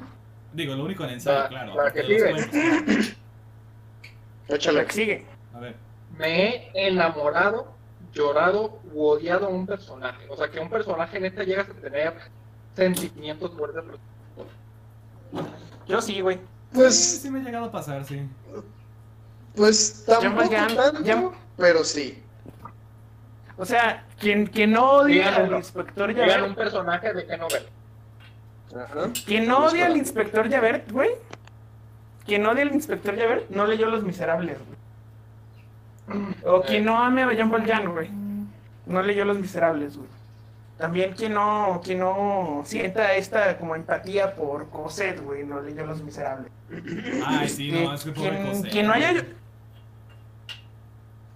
[0.53, 1.75] Digo, lo único en ensayo, La- claro.
[1.83, 3.15] la que de sigue.
[4.47, 4.85] La Échale.
[4.85, 5.25] que sigue.
[5.53, 5.75] A ver.
[6.17, 7.73] Me he enamorado,
[8.13, 10.25] llorado u odiado a un personaje.
[10.29, 12.13] O sea, que un personaje neta llegas a tener
[12.75, 13.83] sentimientos fuertes.
[15.87, 16.39] Yo sí, güey.
[16.73, 18.27] Pues, sí me ha llegado a pasar, sí.
[19.55, 22.23] pues tampoco ya- tanto, ya- pero sí.
[23.57, 25.55] O sea, quien, quien no odia Díganlo.
[25.57, 27.65] al inspector Digan un Javert, personaje de qué novela.
[28.75, 29.11] Ajá.
[29.27, 31.11] quien no odia al inspector Javert, güey,
[32.25, 34.82] quien odia al inspector Javert no leyó Los Miserables, güey.
[36.45, 38.09] O quien no ame a Jean Valjean, güey,
[38.85, 40.09] no leyó Los Miserables, güey.
[40.77, 46.01] También quien no, quien no sienta esta como empatía por Cosette, güey, no leyó Los
[46.01, 46.51] Miserables.
[47.25, 48.69] Ay, sí, Que- no, es que pobre quien, José.
[48.69, 49.25] quien no haya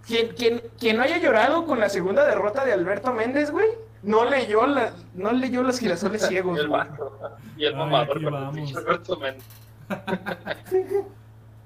[0.05, 3.67] quien, quien, quien no haya llorado con la segunda derrota de Alberto Méndez, güey,
[4.03, 6.79] no leyó la, no leyó los girasoles ciegos, Y el güey.
[6.81, 7.19] vato.
[7.57, 9.43] Y el mamador con el Alberto Méndez.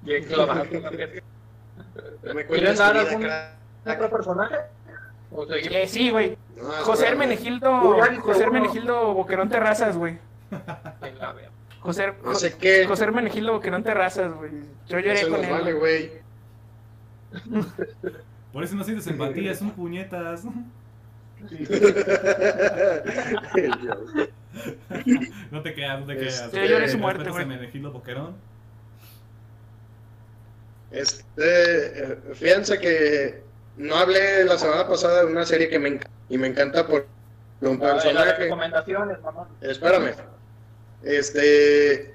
[0.01, 0.65] Bien clavado.
[2.23, 3.29] Me ¿Quieren cuentas tu dar algún
[3.85, 4.55] otro personaje?
[5.49, 6.37] Eh, sí, güey.
[6.57, 7.07] No, José.
[7.07, 8.43] Hermenegildo, José.
[8.43, 10.17] Hermenegildo Boquerón Terrazas, güey.
[11.79, 12.85] José, No sé qué.
[12.85, 14.51] José Hermenegildo Boquerón Terrazas, güey.
[14.87, 15.51] Yo lloré con él.
[15.51, 16.07] vale, güey.
[16.09, 16.21] güey.
[18.53, 20.43] Por eso no sientes empatía, son puñetas.
[25.49, 26.41] No te quedas, no te quedas.
[26.41, 27.43] Este, yo lloré su muerte, güey.
[27.43, 28.35] a Menegildo Boquerón.
[30.91, 33.43] Este, eh, fíjense que
[33.77, 37.07] no hablé la semana pasada de una serie que me encanta y me encanta por
[37.61, 38.33] un Ah, personaje.
[38.33, 39.47] recomendaciones, mamá.
[39.61, 40.13] Espérame.
[41.03, 42.13] Este,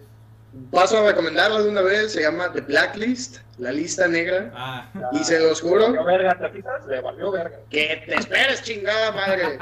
[0.70, 2.12] paso a recomendarla de una vez.
[2.12, 4.50] Se llama The Blacklist, la lista negra.
[4.54, 6.86] Ah, Y se los Le juro valió verga, ¿te?
[6.88, 7.56] Le valió verga.
[7.70, 9.58] que te esperes, chingada madre.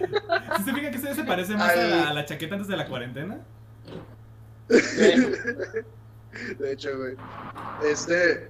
[0.56, 2.76] ¿sí se fija que se, se parece más a la, a la chaqueta antes de
[2.76, 3.38] la cuarentena?
[6.58, 7.14] De hecho, güey.
[7.84, 8.48] Este,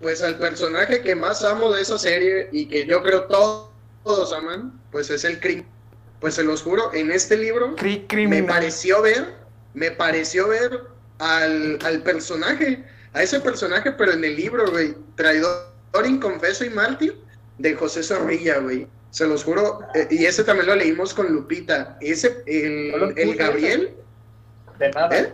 [0.00, 3.70] pues al personaje que más amo de esa serie y que yo creo todos,
[4.04, 5.66] todos aman, pues es el crimen.
[6.20, 9.34] Pues se los juro, en este libro Cri- me pareció ver,
[9.72, 10.82] me pareció ver
[11.18, 12.84] al, al personaje,
[13.14, 15.64] a ese personaje, pero en el libro, güey, Traidor,
[16.06, 17.18] Inconfeso y Mártir,
[17.58, 18.86] de José Zorrilla, güey.
[19.10, 21.96] Se los juro, eh, y ese también lo leímos con Lupita.
[22.00, 23.34] Ese, el, el.
[23.36, 23.94] Gabriel,
[24.78, 25.18] De nada.
[25.18, 25.32] ¿eh?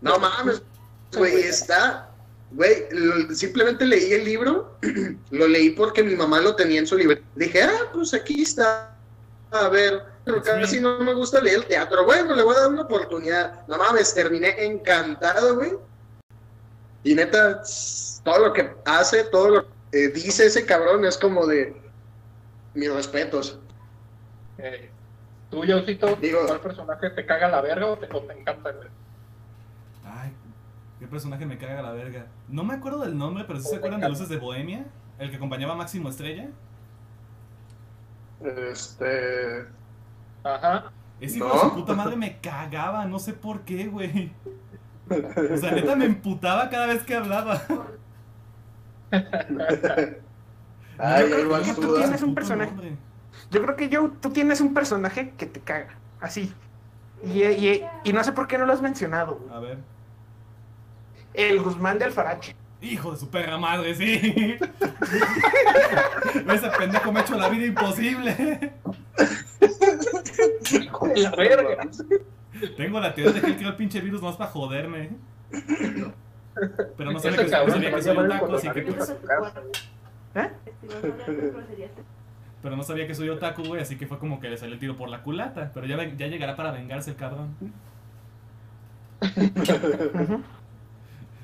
[0.00, 0.62] No mames,
[1.16, 2.10] güey, está,
[2.52, 2.86] güey,
[3.34, 4.76] simplemente leí el libro,
[5.30, 7.16] lo leí porque mi mamá lo tenía en su libro.
[7.34, 8.96] Dije, ah, pues aquí está,
[9.50, 12.04] a ver, pero casi no me gusta leer teatro.
[12.04, 13.66] Bueno, le voy a dar una oportunidad.
[13.66, 15.72] No mames, terminé encantado, güey.
[17.02, 17.62] Y neta,
[18.22, 21.74] todo lo que hace, todo lo que eh, dice ese cabrón es como de
[22.74, 23.58] mis respetos.
[24.58, 24.90] Eh,
[25.50, 28.88] ¿Tú, Josito, Digo- cuál personaje te caga la verga o te, o te encanta, güey?
[31.00, 32.26] Qué personaje me caga la verga.
[32.48, 34.84] No me acuerdo del nombre, pero sí se acuerdan de Luces de Bohemia,
[35.18, 36.48] el que acompañaba a Máximo Estrella.
[38.42, 39.66] Este.
[40.44, 40.92] Ajá.
[41.20, 41.54] Ese hijo ¿No?
[41.54, 44.32] de su puta madre me cagaba, no sé por qué, güey.
[45.10, 47.60] O sea, neta me emputaba cada vez que hablaba.
[50.98, 52.70] Ay, Yo creo que tú, tienes un personaje.
[52.72, 52.96] nombre.
[53.50, 55.96] Yo creo que yo, tú tienes un personaje que te caga.
[56.20, 56.52] Así.
[57.24, 59.36] Y, y, y no sé por qué no lo has mencionado.
[59.36, 59.54] güey.
[59.56, 59.78] A ver.
[61.34, 62.54] El Guzmán de Alfarache.
[62.82, 64.56] Hijo de su perra madre, sí.
[66.48, 68.72] Ese pendejo me ha hecho la vida imposible.
[70.80, 71.88] Hijo de la verga.
[72.76, 75.10] Tengo la teoría de que él creó el pinche virus más para joderme.
[76.96, 79.14] Pero no sabía que, cabrón sabía soy el otaku, así que pues.
[80.34, 80.50] ¿Eh?
[82.62, 84.80] Pero no sabía que soy otaku, güey, así que fue como que le salió el
[84.80, 85.70] tiro por la culata.
[85.72, 87.54] Pero ya, ya llegará para vengarse el cabrón.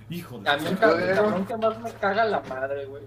[0.09, 3.03] Hijo de A mí el cabrón que más me caga la madre, güey.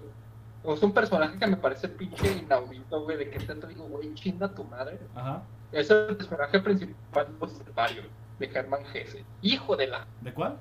[0.64, 4.48] Es un personaje que me parece pinche inaudito, güey, de que te digo, güey, chinga
[4.48, 4.98] tu madre.
[5.14, 5.42] Ajá.
[5.72, 8.02] Es el personaje principal de los Estepario,
[8.38, 9.24] de Germán Gese.
[9.40, 10.06] Hijo de la...
[10.20, 10.58] ¿De cuál?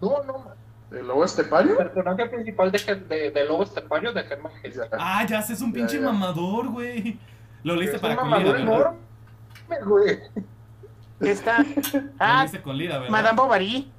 [0.00, 0.54] No, no, man.
[0.90, 1.72] ¿El lobo estepario?
[1.72, 2.78] El personaje principal de,
[3.08, 4.82] de, de Lobo Estepario de Germán Gese.
[4.92, 6.06] Ah, ya sé, es un pinche ya.
[6.06, 7.18] mamador, güey.
[7.64, 8.98] Lo leíste Es para un mamador enorme,
[9.84, 10.20] güey.
[11.20, 11.64] Está.
[12.18, 13.10] Ah, con Lira, ¿verdad?
[13.10, 13.92] Madame Bovary.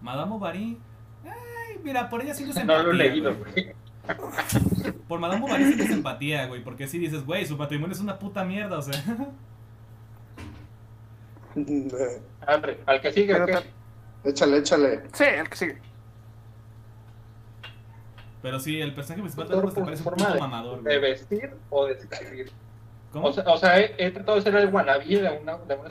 [0.00, 0.78] Madame Bovary.
[1.24, 2.82] Ay, mira, por ella sientes No empatía.
[2.84, 3.74] lo he leído, güey.
[5.08, 6.62] Por Madame Bovary sientes empatía, güey.
[6.64, 8.94] Porque si dices, güey, su patrimonio es una puta mierda, o sea.
[12.46, 13.58] Arre, al que sigue, ¿qué?
[14.28, 15.02] échale, échale.
[15.12, 15.78] Sí, el que sigue.
[18.42, 21.10] Pero sí, el personaje principal también te por parece un puto de- mamador, ¿De güey.
[21.10, 22.52] vestir o de escribir?
[23.12, 23.26] ¿Cómo?
[23.28, 25.90] O sea, o sea he, he tratado de ser el wannabe de una, de una...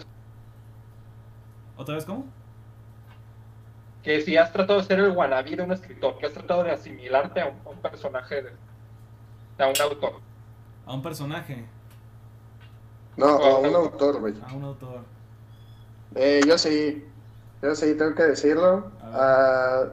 [1.75, 2.25] ¿Otra vez cómo?
[4.07, 6.71] Que si has tratado de ser el wannabe de un escritor, que has tratado de
[6.71, 8.51] asimilarte a un, a un personaje, de,
[9.61, 10.13] a un autor.
[10.85, 11.65] A un personaje.
[13.17, 14.33] No, a un autor, güey.
[14.47, 15.01] A un autor.
[16.15, 17.05] Eh, yo sí,
[17.61, 18.89] yo sí, tengo que decirlo.
[19.01, 19.87] Ah,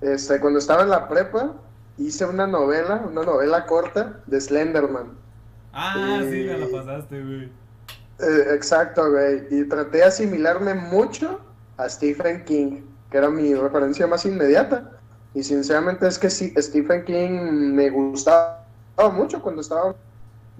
[0.00, 1.54] este, cuando estaba en la prepa,
[1.98, 5.18] hice una novela, una novela corta de Slenderman.
[5.72, 7.44] Ah, sí, me la pasaste, güey.
[8.20, 9.44] Eh, exacto, güey.
[9.50, 11.40] Y traté de asimilarme mucho
[11.78, 14.90] a Stephen King, que era mi referencia más inmediata.
[15.34, 18.66] Y sinceramente es que sí, Stephen King me gustaba
[19.12, 19.94] mucho cuando estaba...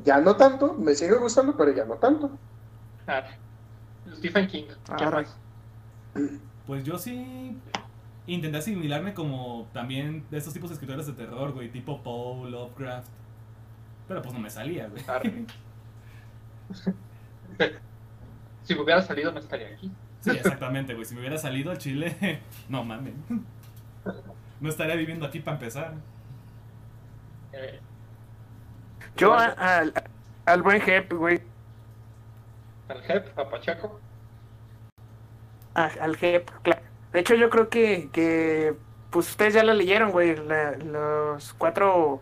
[0.05, 2.31] Ya no tanto, me sigue gustando, pero ya no tanto.
[3.09, 3.25] Ah,
[4.15, 4.67] Stephen King.
[4.97, 5.23] ¿Qué Arre.
[5.23, 5.37] más?
[6.65, 7.59] Pues yo sí
[8.29, 13.09] intenté asimilarme como también de estos tipos de escritores de terror, güey, tipo Poe, Lovecraft.
[14.07, 15.03] Pero pues no me salía, güey.
[15.09, 15.45] Arre.
[18.63, 19.91] Si me hubiera salido no estaría aquí.
[20.25, 21.05] Sí, exactamente, güey.
[21.05, 23.13] Si me hubiera salido al chile, no mames.
[24.61, 25.95] No estaría viviendo aquí para empezar.
[27.53, 27.79] Eh,
[29.17, 29.45] Yo a-
[29.79, 29.93] al,
[30.47, 31.43] al buen Jep, güey.
[32.89, 34.01] al Jep, a Pacheco.
[35.75, 36.83] a- al Jep, claro.
[37.13, 38.75] De hecho, yo creo que, que
[39.11, 40.37] pues ustedes ya la leyeron, güey.
[40.37, 42.21] la- los cuatro.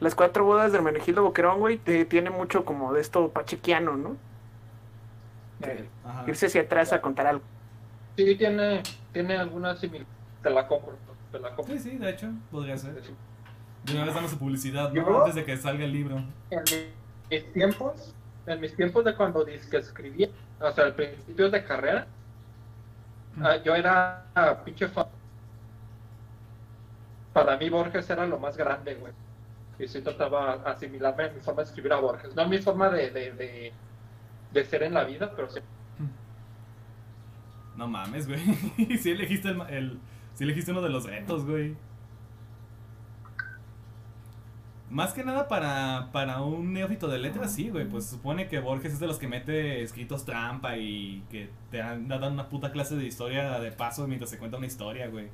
[0.00, 4.16] Las cuatro bodas de Hermenegildo Boquerón, güey, te- tiene mucho como de esto pachequiano, ¿no?
[5.70, 6.24] Eh, Ajá.
[6.26, 7.44] Irse hacia atrás a contar algo.
[8.16, 8.82] sí, tiene,
[9.12, 10.10] tiene alguna similitud.
[10.42, 10.96] Te la compro.
[11.30, 11.74] Te la compro.
[11.74, 13.00] Sí, sí, de hecho, podría ser.
[13.84, 14.94] De una vez dando su publicidad, ¿no?
[14.94, 15.18] ¿Yo?
[15.18, 16.22] Antes de que salga el libro.
[16.50, 16.62] En
[17.30, 18.14] mis tiempos,
[18.46, 20.28] en mis tiempos de cuando que escribía,
[20.60, 22.06] o sea, al principio de carrera,
[23.40, 25.06] ah, yo era ah, pinche fan.
[27.32, 29.12] Para mí Borges era lo más grande, güey.
[29.78, 32.34] Y sí trataba de asimilarme en mi forma de escribir a Borges.
[32.36, 33.72] No en mi forma de, de, de,
[34.52, 35.60] de ser en la vida, pero sí.
[37.76, 38.40] No mames, güey.
[38.98, 40.00] sí elegiste el, el-
[40.34, 41.76] sí elegiste uno de los retos, güey.
[44.90, 47.88] Más que nada para, para un neófito de letras, sí, güey.
[47.88, 52.08] Pues supone que Borges es de los que mete escritos trampa y que te dan,
[52.08, 55.30] dan una puta clase de historia de paso mientras se cuenta una historia, güey.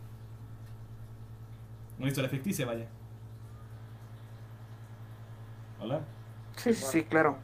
[1.98, 2.86] Una historia ficticia, vaya.
[5.80, 6.00] Hola.
[6.56, 7.38] Sí, sí, sí, claro.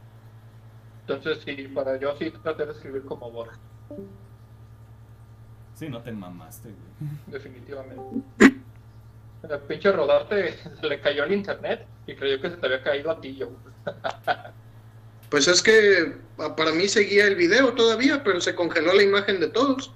[1.07, 3.59] Entonces, sí, para yo sí traté de escribir como Borges,
[5.75, 7.11] Sí, no te mamaste, güey.
[7.27, 8.01] definitivamente.
[8.39, 13.11] El pinche rodarte se le cayó el internet y creyó que se te había caído
[13.11, 13.51] a ti, yo.
[15.29, 19.41] Pues es que ah, para mí seguía el video todavía, pero se congeló la imagen
[19.41, 19.93] de todos.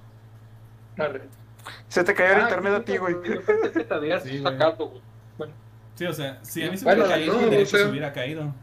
[0.97, 1.21] Dale.
[1.87, 3.15] Se te cayó el Ah, internet a sí, ti, güey.
[3.23, 4.43] Yo pensé que te habías Sí, güey.
[4.43, 5.01] sacado, güey.
[5.37, 5.53] Bueno,
[5.95, 7.85] Sí, o sea, si a mí se Bueno, hubiera caído, no, de o hecho sea-
[7.85, 8.53] se hubiera caído.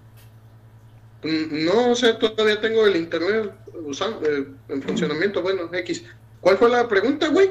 [1.27, 3.53] Mm, No, o sea, todavía tengo el internet
[3.85, 5.43] usando, eh, en funcionamiento.
[5.43, 6.05] Bueno, X.
[6.41, 7.51] ¿Cuál fue la pregunta, güey?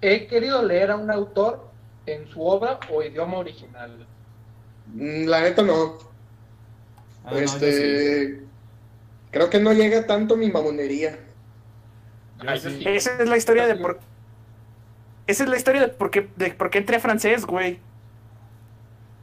[0.00, 1.68] he querido leer a un autor
[2.06, 4.06] en su obra o idioma original.
[4.94, 5.98] Mm, La neta no.
[7.24, 7.56] Ah, no, yo sí.
[7.56, 8.42] este.
[9.30, 11.18] Creo que no llega tanto mi mamonería.
[12.62, 12.82] Sí.
[12.86, 13.98] Esa es la historia de por...
[15.26, 17.80] Esa es la historia de por qué, de por qué entré a francés, güey.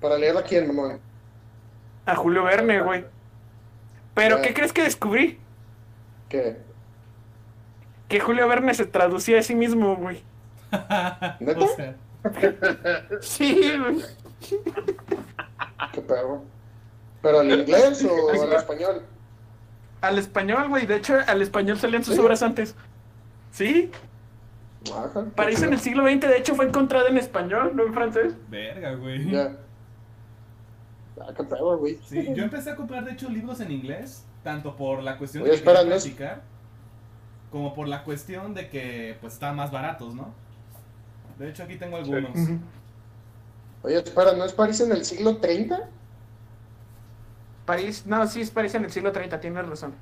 [0.02, 1.00] Para leer a quién, mamón.
[2.06, 3.06] A Julio Verne, güey.
[4.14, 4.42] Pero.
[4.42, 5.40] ¿qué crees que descubrí?
[6.30, 6.58] ¿Qué?
[8.08, 10.24] Que Julio Verne se traducía a sí mismo, güey.
[11.40, 11.68] ¿Neta?
[11.76, 11.96] Sea,
[13.22, 14.02] Sí, güey.
[15.94, 16.44] ¿Qué perro?
[17.22, 19.02] ¿Pero al inglés o al español?
[20.02, 20.86] Al español, güey.
[20.86, 22.22] De hecho, al español salían sus ¿Sí?
[22.22, 22.76] obras antes.
[23.52, 23.90] Sí,
[24.94, 25.26] Ajá.
[25.36, 26.22] parece en el siglo XX.
[26.28, 28.36] De hecho, fue encontrada en español, no en francés.
[28.50, 29.32] verga, güey.
[29.32, 29.56] Ya.
[31.22, 31.98] Ah, qué perro, güey.
[32.06, 35.52] Sí, yo empecé a comprar de hecho libros en inglés, tanto por la cuestión Oye,
[35.52, 36.42] de que espera, quería ¿no es- practicar,
[37.52, 40.34] como por la cuestión de que pues estaban más baratos, ¿no?
[41.40, 42.32] De hecho aquí tengo algunos.
[43.84, 45.90] Oye, espera, ¿no es París en el siglo 30?
[47.66, 49.94] París, no, sí, es París en el siglo 30, tienes razón.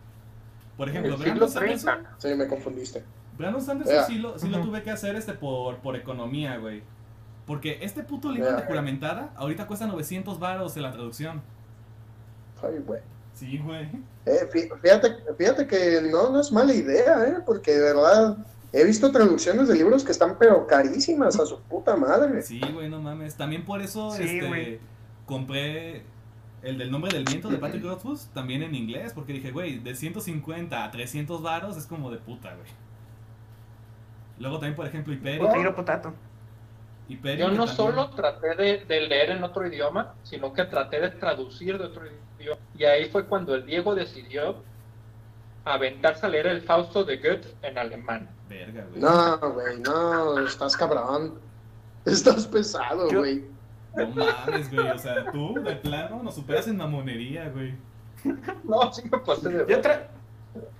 [0.78, 2.16] Por ejemplo, El Brandon siglo Sanderson, 30.
[2.18, 3.04] Sí, me confundiste.
[3.38, 6.84] Brandon Sanderson sí, lo, sí lo tuve que hacer este por, por economía, güey.
[7.46, 11.42] Porque este puto libro de juramentada ahorita cuesta 900 baros en la traducción.
[12.62, 13.02] Ay, güey.
[13.34, 13.84] Sí, güey.
[14.26, 17.38] Eh, fí- fíjate, fíjate que no, no es mala idea, ¿eh?
[17.46, 18.38] Porque de verdad
[18.72, 22.42] he visto traducciones de libros que están pero carísimas a su puta madre.
[22.44, 23.36] Sí, güey, no mames.
[23.36, 24.80] También por eso Sí, este, güey.
[25.26, 26.04] compré
[26.62, 29.12] el del nombre del viento de Patrick Rothfuss también en inglés.
[29.14, 32.70] Porque dije, güey, de 150 a 300 varos es como de puta, güey.
[34.40, 35.76] Luego también, por ejemplo, Hyperion.
[35.76, 36.14] Potato,
[37.10, 41.10] Yo no también- solo traté de, de leer en otro idioma, sino que traté de
[41.12, 42.04] traducir de otro
[42.40, 42.60] idioma.
[42.78, 44.64] Y ahí fue cuando el Diego decidió
[45.66, 48.30] aventarse a leer el Fausto de Goethe en alemán.
[48.50, 49.02] Verga, güey.
[49.02, 51.40] No, güey, no, estás cabrón.
[52.06, 53.46] Estás pesado, Yo- güey.
[53.96, 54.90] No mames, güey.
[54.90, 57.76] O sea, tú, de plano, nos superas en mamonería, güey.
[58.64, 60.08] No, sí me pasé de Yo, tra-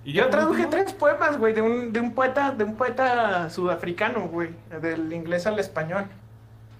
[0.04, 4.28] Y yo traduje tres poemas, güey, de un, de un poeta, de un poeta sudafricano,
[4.28, 6.04] güey, del inglés al español.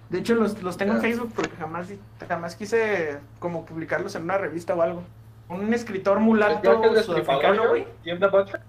[0.09, 1.01] De hecho, los, los tengo en Ya.
[1.01, 1.87] Facebook porque jamás,
[2.27, 5.03] jamás quise como publicarlos en una revista o algo.
[5.49, 7.87] Un escritor mulato ¿Es el sudafricano, Destripador, güey.
[8.03, 8.61] Jim the Butcher?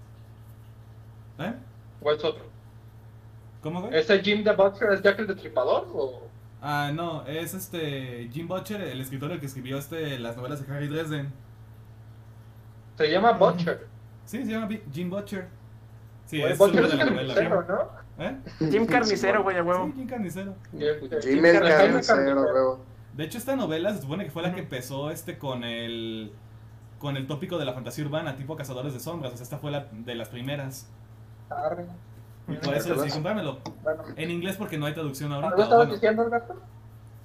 [1.39, 1.53] ¿Eh?
[2.01, 2.43] ¿O es otro?
[3.61, 3.97] ¿Cómo, güey?
[3.97, 5.87] ¿Ese Jim the Butcher es Jack el Destripador?
[5.93, 6.27] ¿O
[6.59, 10.73] Ah, no, es este Jim Butcher, el escritor el que escribió este las novelas de
[10.73, 11.31] Harry Dresden.
[12.97, 13.87] se llama Butcher?
[14.27, 15.47] Sí, se llama Jim Butcher.
[16.25, 17.33] Sí, Oye, es el Butcher nombre es de la novela.
[17.33, 17.65] carnicero,
[18.17, 18.23] ¿no?
[18.23, 18.37] ¿Eh?
[18.71, 19.85] Jim Carnicero, güey, a huevo.
[19.87, 20.55] Sí, Jim Carnicero.
[20.71, 22.41] Jimmy el carnicero,
[22.71, 22.81] güey.
[23.15, 26.31] De hecho, esta novela se supone que fue la que empezó este con el
[26.99, 29.33] con el tópico de la fantasía urbana, tipo Cazadores de Sombras.
[29.33, 30.87] O sea, esta fue la de las primeras.
[31.49, 31.85] Arre.
[32.47, 33.59] Y por eso decidí comprármelo.
[33.83, 35.63] Bueno, En inglés porque no hay traducción ¿algo ahorita.
[35.63, 36.55] estabas Bueno, diciendo, Alberto?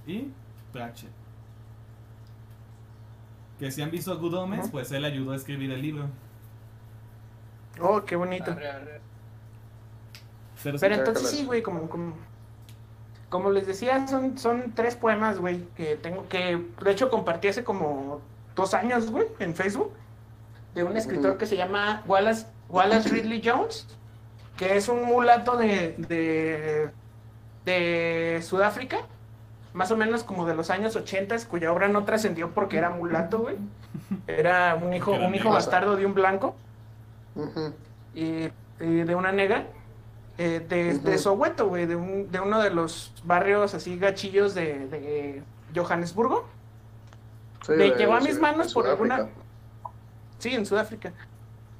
[0.06, 0.28] y
[0.72, 1.10] Pratchett.
[3.58, 6.06] Que si han visto Good Omens, pues él ayudó a escribir el libro.
[7.82, 8.52] Oh, qué bonito.
[8.52, 9.00] Arre, arre.
[10.62, 12.14] Pero, entonces sí, güey, como, como,
[13.28, 17.64] como les decía, son, son tres poemas, güey, que tengo que, de hecho, compartí hace
[17.64, 18.20] como
[18.54, 19.92] dos años, güey, en Facebook,
[20.74, 23.86] de un escritor que se llama Wallace, Wallace Ridley Jones,
[24.56, 26.90] que es un mulato de, de,
[27.64, 28.98] de Sudáfrica,
[29.72, 33.38] más o menos como de los años 80, cuya obra no trascendió porque era mulato,
[33.38, 33.56] güey.
[34.26, 36.54] Era un hijo, un hijo bastardo de un blanco
[38.14, 38.48] Y,
[38.80, 39.66] y de una negra
[40.38, 41.18] eh, de, de Ujú.
[41.18, 45.42] Soweto, güey, de, un- de uno de los barrios así gachillos de, de
[45.74, 46.48] Johannesburgo.
[47.66, 49.14] Sí, Me de- llegó a de- mis manos de por Sudáfrica.
[49.16, 49.30] alguna.
[50.38, 51.12] Sí, en Sudáfrica.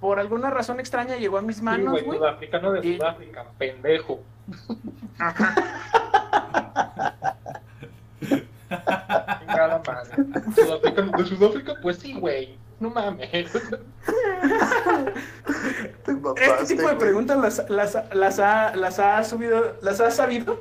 [0.00, 2.18] Por alguna razón extraña llegó a mis Sí, manos, güey, güey.
[2.18, 4.20] sudafricano de Y- Sudáfrica, pendejo.
[10.54, 12.56] Sudafricano de Sudáfrica, pues sí, güey.
[12.82, 13.30] No mames.
[16.04, 20.10] Te Este mamaste, tipo de preguntas las, las, las, ha, las ha subido, las ha
[20.10, 20.60] sabido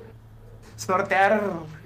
[0.75, 1.41] sortear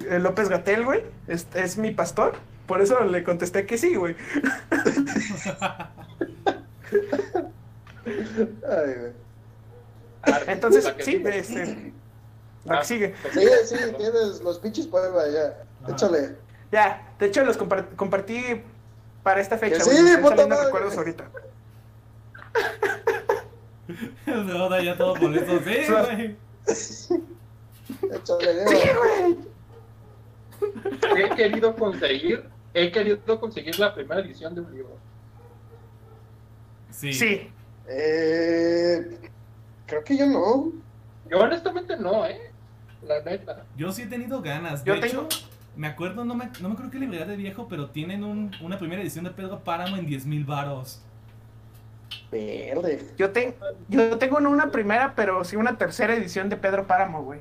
[0.08, 1.04] eh, López Gatel, güey.
[1.26, 2.34] Es, es mi pastor.
[2.66, 4.14] Por eso le contesté que sí, güey.
[8.04, 9.12] Ay, güey.
[10.48, 11.38] Entonces, La que sí, sigue.
[11.38, 11.92] este,
[12.64, 13.14] la Ah, que sigue.
[13.32, 15.64] Sí, sí, tienes los pinches poemas ya.
[15.92, 16.36] Échale.
[16.72, 18.60] Ya, de hecho los compar- compartí
[19.26, 19.96] para esta fecha, güey.
[19.96, 20.64] sí, me están puta madre.
[20.66, 21.24] recuerdos ahorita.
[24.26, 25.58] El Roda ya todo molesto.
[25.58, 26.36] Sí, güey.
[28.14, 29.02] Échale, Diego.
[31.16, 34.96] He querido conseguir, he querido conseguir la primera edición de un libro.
[36.92, 37.12] Sí.
[37.12, 37.50] Sí,
[37.88, 39.18] Eh,
[39.86, 40.70] creo que yo no.
[41.28, 42.52] Yo honestamente no, eh.
[43.02, 43.64] La neta.
[43.76, 44.84] Yo sí he tenido ganas.
[44.84, 47.66] Yo De tengo- hecho, me acuerdo, no me, no me acuerdo qué librería de viejo,
[47.68, 51.02] pero tienen un- una primera edición de Pedro Páramo en 10 mil varos.
[52.30, 53.04] Verde.
[53.18, 53.56] yo, te-
[53.88, 57.40] yo tengo no una primera, pero sí una tercera edición de Pedro Páramo, güey.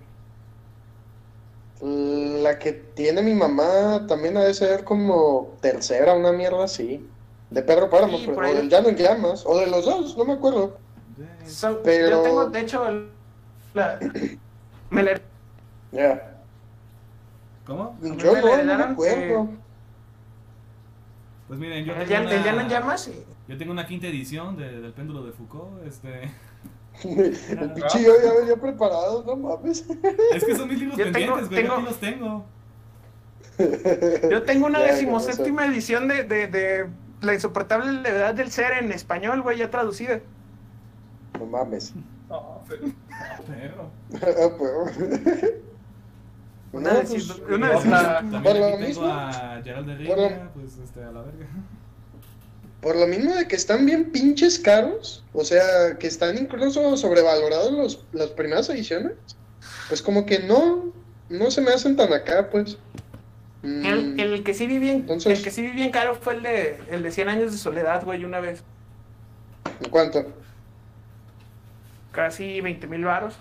[1.82, 7.06] La que tiene mi mamá también ha de ser como tercera, una mierda así.
[7.50, 10.26] De Pedro Páramo, Sí, pero, o del Llano en Llamas, o de los dos, no
[10.26, 10.78] me acuerdo.
[11.46, 13.10] So- Pero- Yo tengo, de hecho, el-
[13.74, 14.00] la,
[14.90, 15.22] me la-
[15.92, 16.35] Ya.
[17.66, 17.98] ¿Cómo?
[18.02, 19.50] Yo no, no me acuerdo.
[21.48, 23.08] Pues miren, yo el, tengo, el una, Llamas.
[23.08, 25.86] y- yo tengo una quinta edición de- del péndulo de Foucault.
[25.86, 26.32] Este,
[27.04, 29.86] El pinche yo ya venía preparado, no mames.
[30.34, 31.62] es que son mis libros Yo tengo- pendientes, güey.
[31.64, 32.46] Yo tengo- aquí los tengo.
[34.30, 36.90] Yo tengo una decimoséptima edición de, de, de
[37.22, 40.20] La insoportable levedad del ser en español, güey, ya traducida.
[41.40, 41.94] No mames.
[42.30, 42.88] No, pero-
[43.48, 43.90] Perro.
[44.22, 45.54] Ah, pues.
[46.76, 48.16] Una No, pues, una.
[48.18, 49.06] También Por lo mismo.
[49.06, 51.46] a Gerald de Por lo- pues este, a la verga.
[52.82, 57.72] Por lo mismo de que están bien pinches caros, o sea, que están incluso sobrevalorados
[57.72, 59.14] los, las primeras ediciones,
[59.88, 60.92] pues como que no,
[61.30, 62.78] no se me hacen tan acá, pues.
[63.64, 66.44] El, el que sí vi bien, Entonces- el que sí vi bien caro fue el
[66.44, 68.62] de, el de 100 años de soledad, güey, una vez.
[69.84, 70.24] ¿En cuánto?
[72.12, 73.36] Casi 20 mil varos.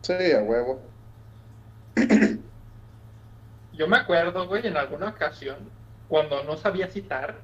[0.00, 0.80] Sí, a huevo.
[3.72, 5.56] Yo me acuerdo, güey, en alguna ocasión,
[6.08, 7.36] cuando no sabía citar,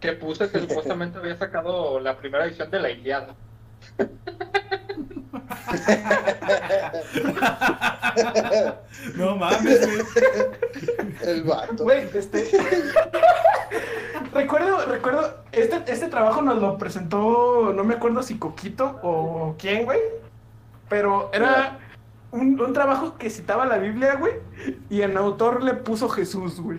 [0.00, 3.34] que puse que supuestamente había sacado la primera edición de la Iliada.
[9.14, 10.00] No mames, güey.
[11.22, 11.84] El vato.
[11.84, 12.50] Güey, este.
[14.34, 19.84] recuerdo, recuerdo, este, este trabajo nos lo presentó, no me acuerdo si Coquito o quién,
[19.84, 20.00] güey.
[20.88, 21.78] Pero era
[22.36, 24.34] un, un trabajo que citaba la Biblia, güey.
[24.90, 26.78] Y el autor le puso Jesús, güey.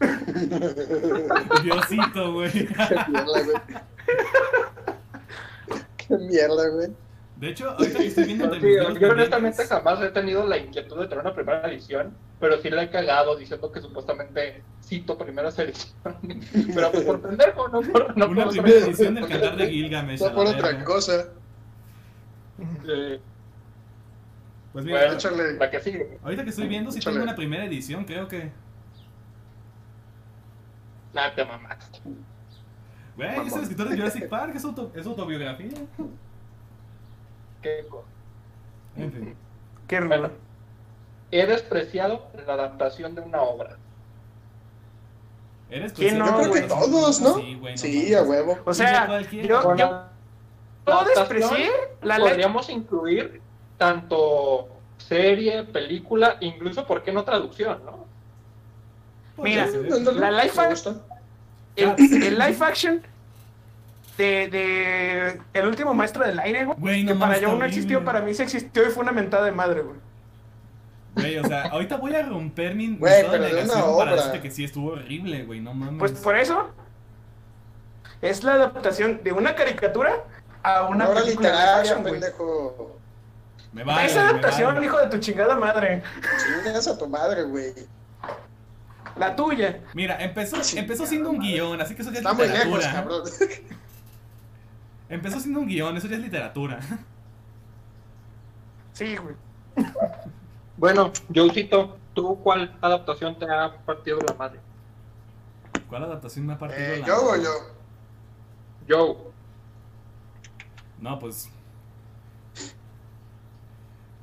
[1.62, 2.50] Diosito, güey.
[2.52, 2.66] Qué
[3.08, 3.56] mierda, güey.
[5.96, 6.88] Qué mierda, güey.
[7.36, 11.08] De hecho, ahorita que estoy viendo Sí, yo honestamente jamás he tenido la inquietud de
[11.08, 15.62] tener una primera edición, pero sí la he cagado diciendo que supuestamente cito primero esa
[15.64, 15.92] edición.
[16.72, 18.16] Pero pues por pendejo, no por...
[18.16, 20.20] No Una por primera edición del cantar de Gilgamesh.
[20.20, 21.30] No por otra cosa.
[22.86, 23.20] Eh,
[24.72, 25.52] Pues mira, bueno, échale.
[25.54, 26.18] la que sigue.
[26.22, 27.14] ahorita que estoy viendo, sí Échale.
[27.16, 28.50] tengo una primera edición, creo que.
[31.12, 31.98] Nada, te mamaste.
[33.16, 35.68] Güey, es el escritor de Jurassic Park, es, auto- es autobiografía.
[37.60, 37.86] Qué.
[38.96, 39.34] En fin.
[39.86, 40.30] Qué Bueno,
[41.30, 43.76] he despreciado la adaptación de una obra.
[45.68, 46.68] Eres ¿Quién Yo no, creo que güey?
[46.68, 47.34] todos, ¿no?
[47.36, 48.58] Sí, güey, no Sí, a huevo.
[48.64, 49.42] O sea, yo,
[49.76, 50.06] yo, la
[50.86, 51.70] yo desprecié.
[52.00, 53.40] Podríamos incluir
[53.78, 54.68] tanto
[54.98, 58.06] serie, película, incluso, ¿por qué no traducción, no?
[59.42, 60.14] Mira, Podría ser.
[60.14, 60.94] la live Me act- gusta.
[61.76, 63.02] el, el live action
[64.18, 66.78] de, de El último maestro del aire, güey.
[66.78, 69.44] Güey, no que para yo no existió, para mí sí existió y fue una mentada
[69.46, 69.96] de madre, güey.
[71.14, 74.92] Güey, o sea, ahorita voy a romper mi, Güey, negación para decirte que sí estuvo
[74.92, 75.98] horrible, güey, no mames.
[75.98, 76.70] Pues por eso
[78.22, 80.24] es la adaptación de una caricatura
[80.62, 82.12] a una Una obra literaria, action, güey.
[82.14, 82.96] pendejo.
[83.72, 84.86] Me vale, Esa me adaptación, vale.
[84.86, 86.02] hijo de tu chingada madre.
[86.64, 87.72] Chingas a tu madre, güey.
[89.16, 89.80] La tuya.
[89.94, 92.92] Mira, empezó, empezó siendo un guion, así que eso ya es Está muy lejos, literatura.
[92.92, 93.22] cabrón.
[95.08, 96.80] Empezó siendo un guion, eso ya es literatura.
[98.94, 99.34] Sí, güey.
[100.76, 104.60] Bueno, Joecito, ¿tú cuál adaptación te ha partido la madre?
[105.88, 107.42] ¿Cuál adaptación me ha partido Eh, la ¿Yo o madre?
[107.42, 107.50] yo?
[108.88, 109.16] Joe.
[111.00, 111.48] No, pues.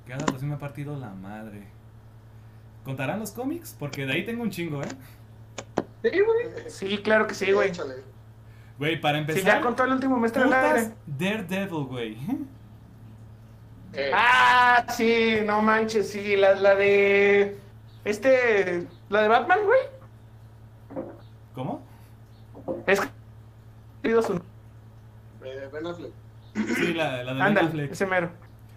[0.10, 1.68] ¿Qué adaptación me ha partido la madre?
[2.84, 3.76] ¿Contarán los cómics?
[3.78, 4.88] Porque de ahí tengo un chingo, ¿eh?
[6.02, 6.70] Sí, güey.
[6.72, 7.72] Sí, claro que sí, güey.
[8.80, 9.44] Güey, para Sí, empezar.
[9.44, 10.96] ya contó el último del putas aire.
[11.06, 12.18] Daredevil, güey.
[13.94, 17.60] Eh, Ah, sí, no manches, sí, la, la de.
[18.04, 18.88] Este.
[19.10, 21.06] La de Batman, güey.
[21.54, 21.84] ¿Cómo?
[22.88, 23.08] Es que.
[24.24, 24.42] su-
[25.44, 26.12] Eh, Ben Affleck.
[26.78, 27.92] Sí, la, la de Affleck.
[27.92, 28.32] ese mero.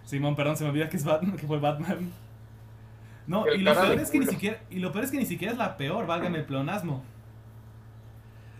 [0.05, 2.11] Simón, perdón, se me olvida que es Batman, que fue Batman.
[3.25, 5.53] No, y lo peor es que ni siquiera, y lo peor es que ni siquiera
[5.53, 7.03] es la peor, válgame el pleonasmo.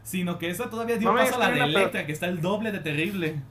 [0.04, 2.72] Sino que esa todavía dio No paso a la de Electra, que está el doble
[2.72, 3.42] de terrible.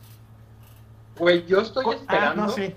[1.19, 2.74] Güey, yo estoy Ah, esperando, no, sí.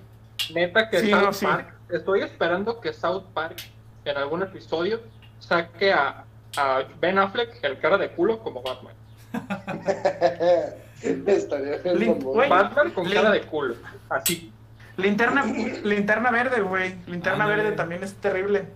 [0.53, 1.45] neta, que Sí, South no, sí.
[1.45, 3.57] Park, estoy esperando que South Park
[4.03, 5.01] en algún episodio
[5.39, 6.25] saque a,
[6.57, 8.93] a Ben Affleck, el cara de culo, como Batman.
[11.99, 12.23] Link.
[12.49, 13.15] Batman con Link.
[13.15, 13.75] cara de culo,
[14.09, 14.51] así.
[14.97, 15.43] Linterna,
[15.84, 16.95] linterna verde, güey.
[17.07, 17.63] Linterna Ándale.
[17.63, 18.67] verde también es terrible.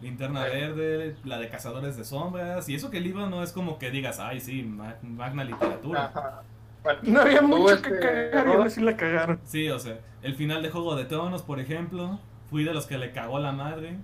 [0.00, 3.78] Linterna Verde, la de Cazadores de Sombras, y eso que el libro no es como
[3.78, 6.06] que digas, ay, sí, ma- magna literatura.
[6.06, 6.42] Ajá.
[6.82, 9.40] Bueno, No había mucho este, que cagar y aún así la cagaron.
[9.44, 12.20] Sí, o sea, el final de Juego de Tronos, por ejemplo,
[12.50, 13.96] fui de los que le cagó la madre.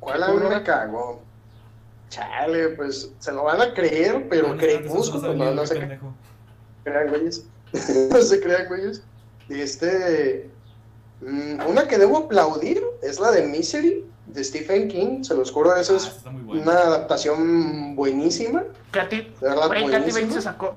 [0.00, 1.22] ¿Cuál a mí me cagó?
[2.08, 6.14] Chale, pues se lo van a creer, pero No, no, no no, pendejo.
[6.84, 7.46] crean, güeyes.
[8.10, 9.02] no se crean, güeyes.
[9.48, 10.48] Este.
[11.20, 15.22] mm, Una que debo aplaudir es la de Misery de Stephen King.
[15.22, 16.62] Se los juro, esa Ah, es bueno.
[16.62, 18.64] una adaptación buenísima.
[18.92, 20.74] Katy, güey, Katy Bates se sacó.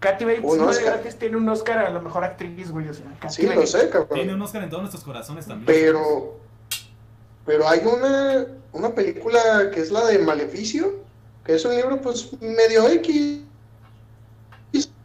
[0.00, 0.84] Katy Bates Un no de Oscar.
[0.94, 2.88] gratis tiene un Oscar a la mejor actriz, güey.
[2.88, 3.70] O sea, Katy Sí, lo Bates.
[3.70, 4.10] sé, cabrón.
[4.12, 5.66] Tiene un Oscar en todos nuestros corazones también.
[5.66, 6.36] Pero,
[7.46, 10.94] pero hay una, una película que es la de Maleficio,
[11.44, 13.40] que es un libro pues medio X,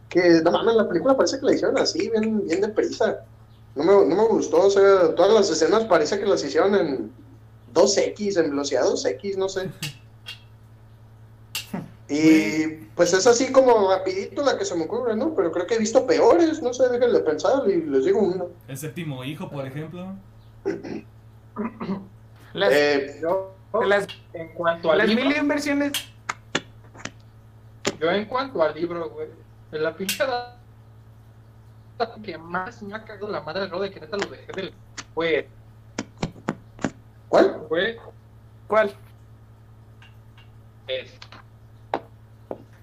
[0.10, 3.24] que no mames, la película parece que la hicieron así, bien, bien deprisa.
[3.76, 7.12] No me, no me gustó, o sea, todas las escenas parece que las hicieron en
[7.74, 9.70] 2X, en velocidad 2X, no sé.
[12.12, 12.66] Y
[12.96, 15.36] pues es así como rapidito la que se me ocurre, ¿no?
[15.36, 18.48] Pero creo que he visto peores, no sé, déjenme pensar y les digo uno.
[18.68, 20.16] El séptimo hijo, por ejemplo.
[22.54, 23.54] Las, Eh, yo,
[23.86, 25.92] las, en cuanto al las libro, mil inversiones.
[28.00, 29.28] yo en cuanto al libro, güey,
[29.72, 30.56] en la pinche edad
[32.24, 34.74] que más me ha cagado la madre de de que neta lo dejé del
[35.14, 35.50] fue,
[37.28, 37.66] ¿Cuál?
[37.68, 38.00] fue,
[38.68, 38.94] ¿Cuál?
[40.88, 41.20] es,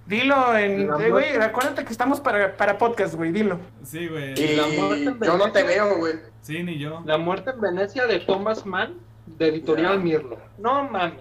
[0.06, 0.82] Dilo en.
[1.00, 3.58] Eh, güey, acuérdate que estamos para, para podcast, güey, dilo.
[3.82, 4.38] Sí, güey.
[4.40, 6.14] Y La muerte en yo no te veo, güey.
[6.42, 7.02] Sí, ni yo.
[7.04, 10.00] La muerte en Venecia de Thomas Mann, de Editorial.
[10.00, 10.38] Mirlo.
[10.58, 11.20] No mames.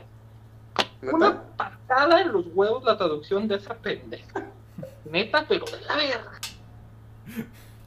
[1.01, 4.45] Una patada en los huevos la traducción de esa pendeja.
[5.05, 6.31] Neta, pero de la verga.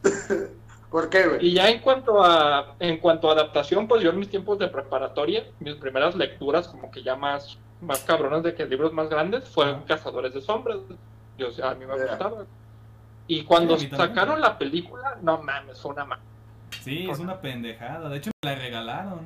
[0.90, 1.46] ¿Por qué, güey?
[1.46, 4.68] Y ya en cuanto a en cuanto a adaptación, pues yo en mis tiempos de
[4.68, 9.48] preparatoria, mis primeras lecturas como que ya más más cabronas de que libros más grandes
[9.48, 9.82] fueron.
[9.82, 10.78] Cazadores de Sombras.
[11.36, 12.44] Yo, o sea, a mí me gustaba.
[13.26, 16.18] Y cuando Sí, sacaron la película, no mames, fue una ma-
[16.80, 18.08] Sí, es una pendejada.
[18.08, 19.20] De hecho, me la regalaron.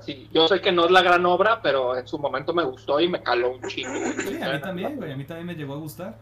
[0.00, 3.00] Sí, yo sé que no es la gran obra, pero en su momento me gustó
[3.00, 3.92] y me caló un chingo.
[4.22, 5.12] Sí, a mí también, güey.
[5.12, 6.18] A mí también me llegó a gustar.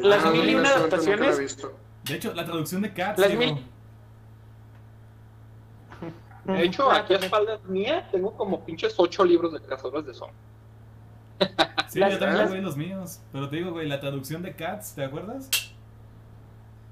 [0.00, 1.66] Las Ah, mil y una adaptaciones.
[2.04, 3.18] De hecho, la traducción de Cats.
[3.18, 3.64] Las mil-
[6.44, 10.38] De hecho, aquí a espaldas mía tengo como pinches ocho libros de Cazadores de Sombras.
[11.88, 13.20] Sí, yo también, güey, los míos.
[13.32, 15.48] Pero te digo, güey, la traducción de Cats, ¿te acuerdas?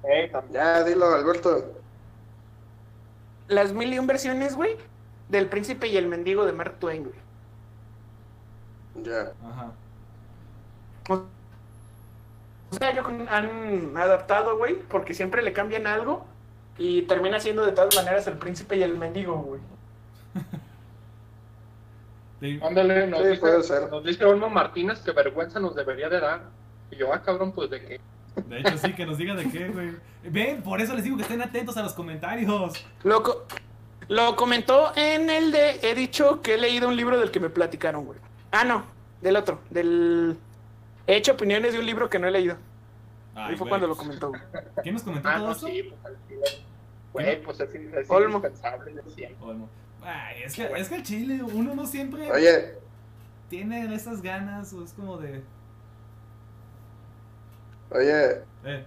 [0.03, 0.53] Eh, también.
[0.53, 1.73] Ya, dilo, Alberto.
[3.49, 4.77] Las mil y un versiones, güey,
[5.27, 7.15] del príncipe y el mendigo de Mark Twain, güey.
[9.03, 9.33] Ya.
[9.47, 9.71] Ajá.
[12.71, 16.25] sea, yo han adaptado, güey, porque siempre le cambian algo
[16.77, 19.61] y termina siendo de todas maneras el príncipe y el mendigo, güey.
[22.41, 23.89] Le- Ándale, nos, Sí, dice, puede ser.
[23.89, 26.41] nos dice Olmo Martínez que vergüenza nos debería de dar.
[26.91, 27.99] Y yo, ah, cabrón, pues de qué.
[28.47, 29.91] De hecho, sí, que nos diga de qué, güey.
[30.23, 32.85] Ven, por eso les digo que estén atentos a los comentarios.
[33.03, 33.45] Lo, co-
[34.07, 35.79] lo comentó en el de.
[35.81, 38.19] He dicho que he leído un libro del que me platicaron, güey.
[38.51, 38.83] Ah, no,
[39.21, 39.59] del otro.
[39.69, 40.37] Del.
[41.07, 42.57] He hecho opiniones de un libro que no he leído.
[43.35, 43.69] Ahí fue güey.
[43.69, 44.29] cuando lo comentó.
[44.29, 44.41] güey.
[44.83, 45.67] ¿Quién nos comentó Ah, todo no, esto?
[45.67, 46.65] sí, pues al chile.
[47.13, 48.37] Güey, pues es, es Olmo.
[48.37, 49.29] indispensable, decía.
[49.39, 49.69] Olmo.
[50.03, 52.73] Ay, es que, es que el chile, uno no siempre Oye,
[53.49, 55.41] tiene esas ganas, o es como de.
[57.91, 58.85] Oye, Eh,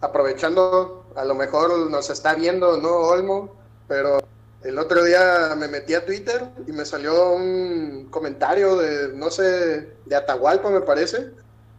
[0.00, 3.56] aprovechando, a lo mejor nos está viendo, ¿no, Olmo?
[3.88, 4.18] Pero
[4.62, 9.94] el otro día me metí a Twitter y me salió un comentario de, no sé,
[10.04, 11.32] de Atahualpa, me parece.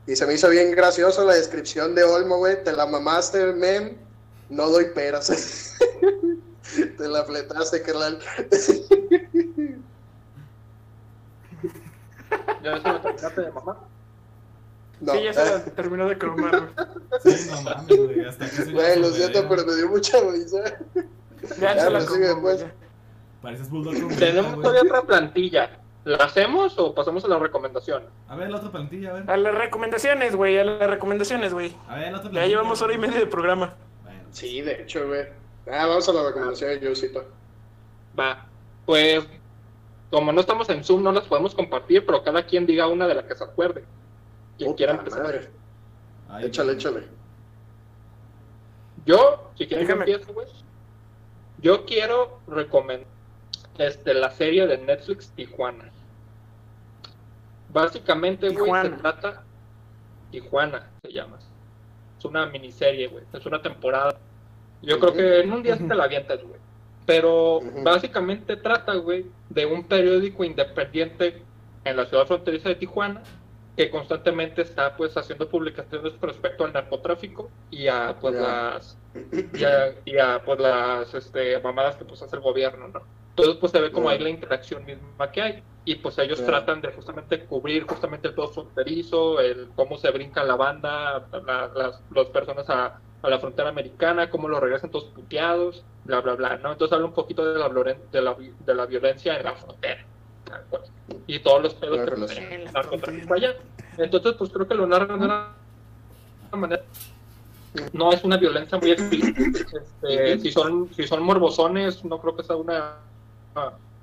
[0.08, 2.62] Y se me hizo bien gracioso la descripción de Olmo, güey.
[2.64, 3.98] Te la mamaste, men.
[4.50, 5.78] No doy peras.
[6.98, 8.20] Te la fletaste, carnal.
[12.64, 13.78] ¿Ya se lo terminaste de mamá?
[15.02, 17.34] No, Sí, ya se la terminó de cromar, güey.
[17.36, 18.26] sí, no mames, güey.
[18.26, 20.64] Hasta que Güey, lo siento, pero me dio mucha risa.
[21.60, 22.60] Ya, Ya, se la pues, güey, pues.
[22.62, 22.74] ya.
[23.42, 25.80] Pareces Bulldog con Tenemos todavía otra plantilla.
[26.06, 28.04] ¿La hacemos o pasamos a la recomendación?
[28.28, 29.32] A ver, la otra plantilla, a ver.
[29.32, 31.76] A las recomendaciones, güey, a las recomendaciones, güey.
[31.88, 33.76] A ver, la otra Ya llevamos hora y media de programa.
[34.04, 35.24] Bueno, Sí, de hecho, güey.
[35.72, 37.26] Ah, vamos a la recomendación de Yusito.
[38.20, 38.46] Va.
[38.86, 39.26] Pues,
[40.12, 43.16] como no estamos en Zoom, no las podemos compartir, pero cada quien diga una de
[43.16, 43.84] las que se acuerde.
[44.58, 45.24] Quien quiera empezar.
[45.24, 45.50] madre.
[46.30, 47.08] ay, Échale, échale.
[49.06, 50.12] Yo, si quieren que Déjame.
[50.12, 50.48] empiezo, güey.
[51.60, 53.08] Yo quiero recomendar
[53.78, 55.90] este, la serie de Netflix Tijuana.
[57.72, 58.98] Básicamente, güey, se Tijuana.
[58.98, 59.44] trata.
[60.32, 61.38] Tijuana se llama.
[62.18, 63.24] Es una miniserie, güey.
[63.34, 64.18] Es una temporada.
[64.82, 66.60] Yo creo que en un día te la avientas, güey.
[67.06, 71.44] Pero básicamente trata, güey, de un periódico independiente
[71.84, 73.22] en la ciudad fronteriza de Tijuana
[73.76, 79.02] que constantemente está pues haciendo publicaciones respecto al narcotráfico y a pues las
[79.54, 83.08] y a, y a, pues las este mamadas que pues hace el gobierno, ¿no?
[83.36, 84.14] Entonces pues se ve como Ya.
[84.16, 88.36] ahí la interacción misma que hay y pues ellos tratan de justamente cubrir justamente el
[88.36, 92.88] todo fronterizo, el cómo se brinca la banda, la- las, las personas a,
[93.22, 96.72] a la frontera americana, cómo lo regresan todos puteados, bla bla bla, ¿no?
[96.72, 100.02] Entonces habla un poquito de la, de la, de la violencia en la frontera.
[100.44, 100.84] tal cual.
[101.28, 102.64] Y todos los pedos La que relación.
[102.74, 103.56] narcotráfico allá.
[103.98, 105.48] Entonces, pues creo que lo narran de una
[106.52, 106.84] manera.
[107.92, 109.42] No es una violencia muy explícita.
[110.02, 112.98] Este, si son si son morbosones, no creo que sea una,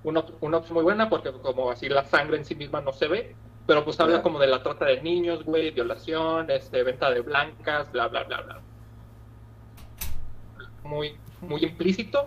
[0.03, 3.07] una, una opción muy buena, porque como así la sangre en sí misma no se
[3.07, 3.37] ve.
[3.67, 7.93] Pero pues habla como de la trata de niños, güey, violación, este, venta de blancas,
[7.93, 8.61] bla, bla, bla, bla.
[10.83, 12.27] Muy, muy implícito,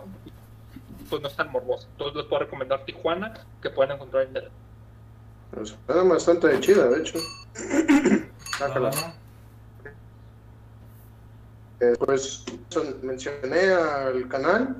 [1.09, 1.87] pues no es tan morboso.
[1.91, 4.51] Entonces les puedo recomendar Tijuana, que pueden encontrar en internet.
[5.53, 7.19] Pues, bastante chida, de hecho.
[8.57, 8.91] Sácala.
[11.79, 12.45] Eh, pues
[13.01, 14.75] mencioné al canal.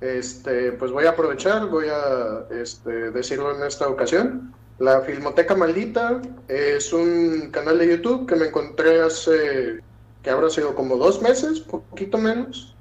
[0.00, 4.54] Este, pues voy a aprovechar, voy a este, decirlo en esta ocasión.
[4.78, 9.80] La Filmoteca Maldita es un canal de YouTube que me encontré hace,
[10.22, 12.76] que habrá sido como dos meses, poquito menos.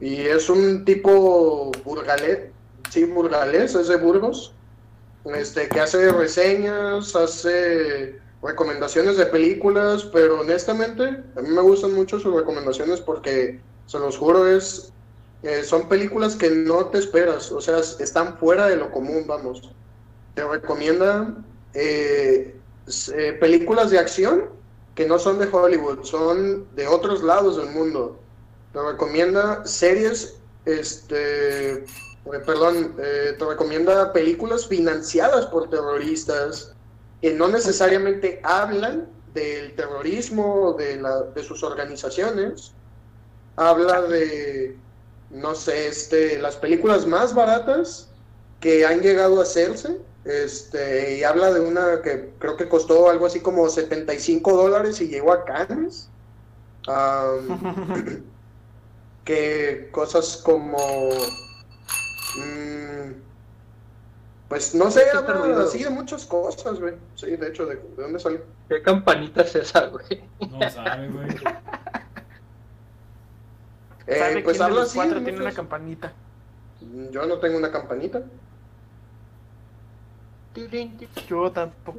[0.00, 2.50] Y es un tipo burgalés,
[2.90, 4.54] sí, burgalés, es de Burgos,
[5.24, 11.04] este, que hace reseñas, hace recomendaciones de películas, pero honestamente
[11.36, 14.92] a mí me gustan mucho sus recomendaciones porque, se los juro, es,
[15.42, 19.24] eh, son películas que no te esperas, o sea, es- están fuera de lo común,
[19.26, 19.72] vamos.
[20.34, 21.34] Te recomienda
[21.74, 22.54] eh,
[23.14, 24.50] eh, películas de acción
[24.94, 28.18] que no son de Hollywood, son de otros lados del mundo.
[28.72, 30.34] Te recomienda series,
[30.66, 31.84] este,
[32.24, 36.72] perdón, eh, te recomienda películas financiadas por terroristas
[37.20, 42.72] que no necesariamente hablan del terrorismo de, la, de sus organizaciones.
[43.56, 44.76] Habla de,
[45.30, 48.08] no sé, este, las películas más baratas
[48.60, 49.98] que han llegado a hacerse.
[50.24, 55.08] Este, y habla de una que creo que costó algo así como 75 dólares y
[55.08, 56.08] llegó a Cannes.
[59.24, 60.76] Que cosas como
[62.34, 63.12] mm,
[64.48, 66.94] pues no sé, ¿Qué está habla así de muchas cosas, güey.
[67.14, 68.42] Sí, de hecho, ¿de, de dónde salió?
[68.68, 70.28] ¿Qué campanita es esa, güey?
[70.50, 71.28] No sabe, güey.
[74.06, 74.96] Eh, ¿Sabe pues quién de habla los así.
[74.98, 76.12] cuatro tiene una campanita?
[77.10, 78.22] Yo no tengo una campanita.
[81.28, 81.98] Yo tampoco.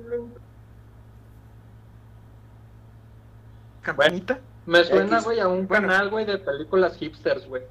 [3.82, 4.40] campanita.
[4.66, 5.88] Me suena, güey, a un Bueno.
[5.88, 7.64] canal, güey, de películas hipsters, güey.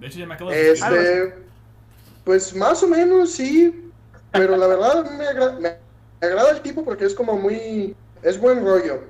[0.00, 1.34] De hecho, ya me acabo de Este,
[2.24, 3.90] pues más o menos sí,
[4.32, 5.76] pero la verdad me, agra- me
[6.26, 9.02] agrada el tipo porque es como muy, es buen rollo.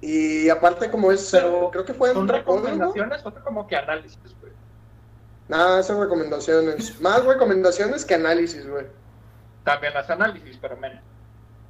[0.00, 4.18] Y aparte como es, Pero, creo que fue ¿Son recomendaciones o son como que análisis,
[4.40, 4.52] güey?
[5.48, 7.00] Nada, esas recomendaciones.
[7.00, 8.86] Más recomendaciones que análisis, güey.
[9.64, 11.00] También las análisis, pero menos.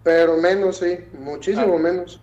[0.03, 1.79] Pero menos, sí, muchísimo Ah.
[1.79, 2.21] menos.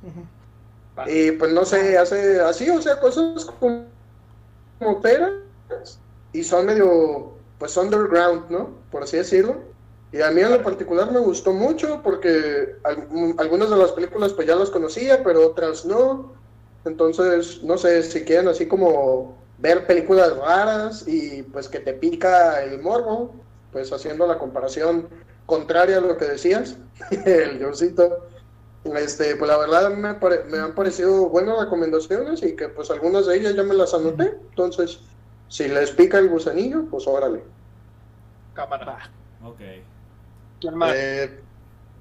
[1.07, 3.85] Y pues no sé, hace así, o sea, cosas como,
[4.79, 5.31] como peras
[6.33, 8.69] y son medio, pues underground, ¿no?
[8.91, 9.57] Por así decirlo.
[10.11, 12.75] Y a mí en lo particular me gustó mucho porque
[13.11, 16.33] mm, algunas de las películas pues ya las conocía, pero otras no.
[16.83, 22.63] Entonces, no sé, si quieren así como ver películas raras y pues que te pica
[22.63, 23.33] el morbo,
[23.71, 25.07] pues haciendo la comparación
[25.45, 26.77] contraria a lo que decías,
[27.25, 28.27] el Johncito.
[28.83, 30.15] Este, pues la verdad me,
[30.49, 34.33] me han parecido buenas recomendaciones y que pues algunas de ellas ya me las anoté.
[34.49, 34.99] Entonces,
[35.51, 37.43] si les pica el gusanillo, pues órale.
[38.53, 38.85] Cámara.
[39.43, 39.59] Va, Ok.
[40.61, 40.93] ¿Quién más?
[40.95, 41.41] Eh,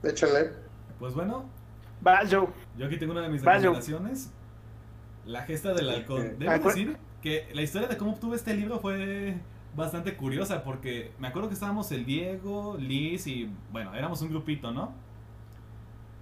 [0.04, 0.52] échenle.
[0.98, 1.46] Pues bueno,
[2.06, 2.46] va, Joe.
[2.76, 4.30] yo aquí tengo una de mis recomendaciones.
[5.26, 6.38] La gesta del halcón.
[6.38, 9.36] Debo Ah, decir que la historia de cómo obtuve este libro fue
[9.74, 14.70] bastante curiosa porque me acuerdo que estábamos el Diego, Liz y bueno, éramos un grupito,
[14.72, 14.92] ¿no?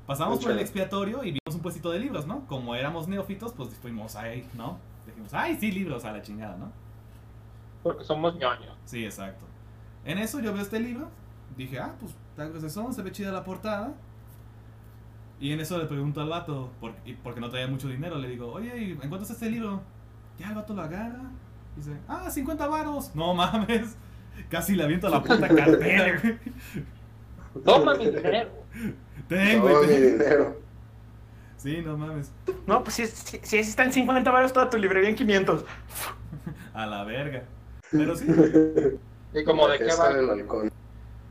[0.06, 0.62] Pasamos por el Échale.
[0.62, 2.46] expiatorio y vimos un puestito de libros, ¿no?
[2.46, 4.78] Como éramos neófitos, pues fuimos ahí, ¿no?
[5.06, 6.72] Dijimos, ay, sí, libros a la chingada, ¿no?
[7.88, 8.76] Porque somos ñoños.
[8.84, 9.46] Sí, exacto.
[10.04, 11.08] En eso yo veo este libro,
[11.56, 13.94] dije, ah, pues tal vez son, se ve chida la portada.
[15.40, 16.70] Y en eso le pregunto al vato,
[17.22, 19.80] porque no traía mucho dinero, le digo, oye, ¿y ¿en cuánto está este libro?
[20.38, 21.30] Ya el vato lo agarra,
[21.76, 23.14] dice, ah, 50 varos.
[23.14, 23.96] No mames,
[24.50, 26.38] casi le aviento la puta cartera, güey.
[27.64, 28.50] Toma mi dinero.
[29.28, 30.60] Ten, Todo güey, mi dinero.
[31.56, 32.32] Sí, no mames,
[32.66, 35.64] No, pues si, si, si está en 50 baros toda tu librería en 500.
[36.74, 37.42] a la verga.
[37.96, 38.26] Pero sí,
[39.34, 40.10] ¿Y como de qué va?
[40.18, 40.72] el halcón.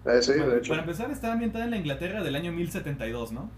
[0.05, 0.69] Eh, sí, Bueno, de hecho.
[0.69, 3.51] para empezar, está ambientada en la Inglaterra del año 1072, ¿no?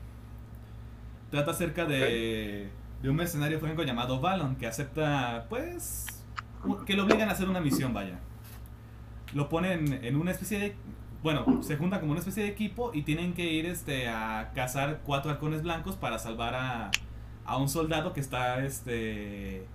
[1.30, 6.26] Trata acerca de, de un mercenario franco llamado Valon que acepta, pues,
[6.86, 8.20] que lo obligan a hacer una misión, vaya.
[9.34, 10.76] Lo ponen en una especie de.
[11.22, 15.02] Bueno, se juntan como una especie de equipo y tienen que ir este, a cazar
[15.06, 16.92] cuatro halcones blancos para salvar a,
[17.46, 19.68] a un soldado que está, este.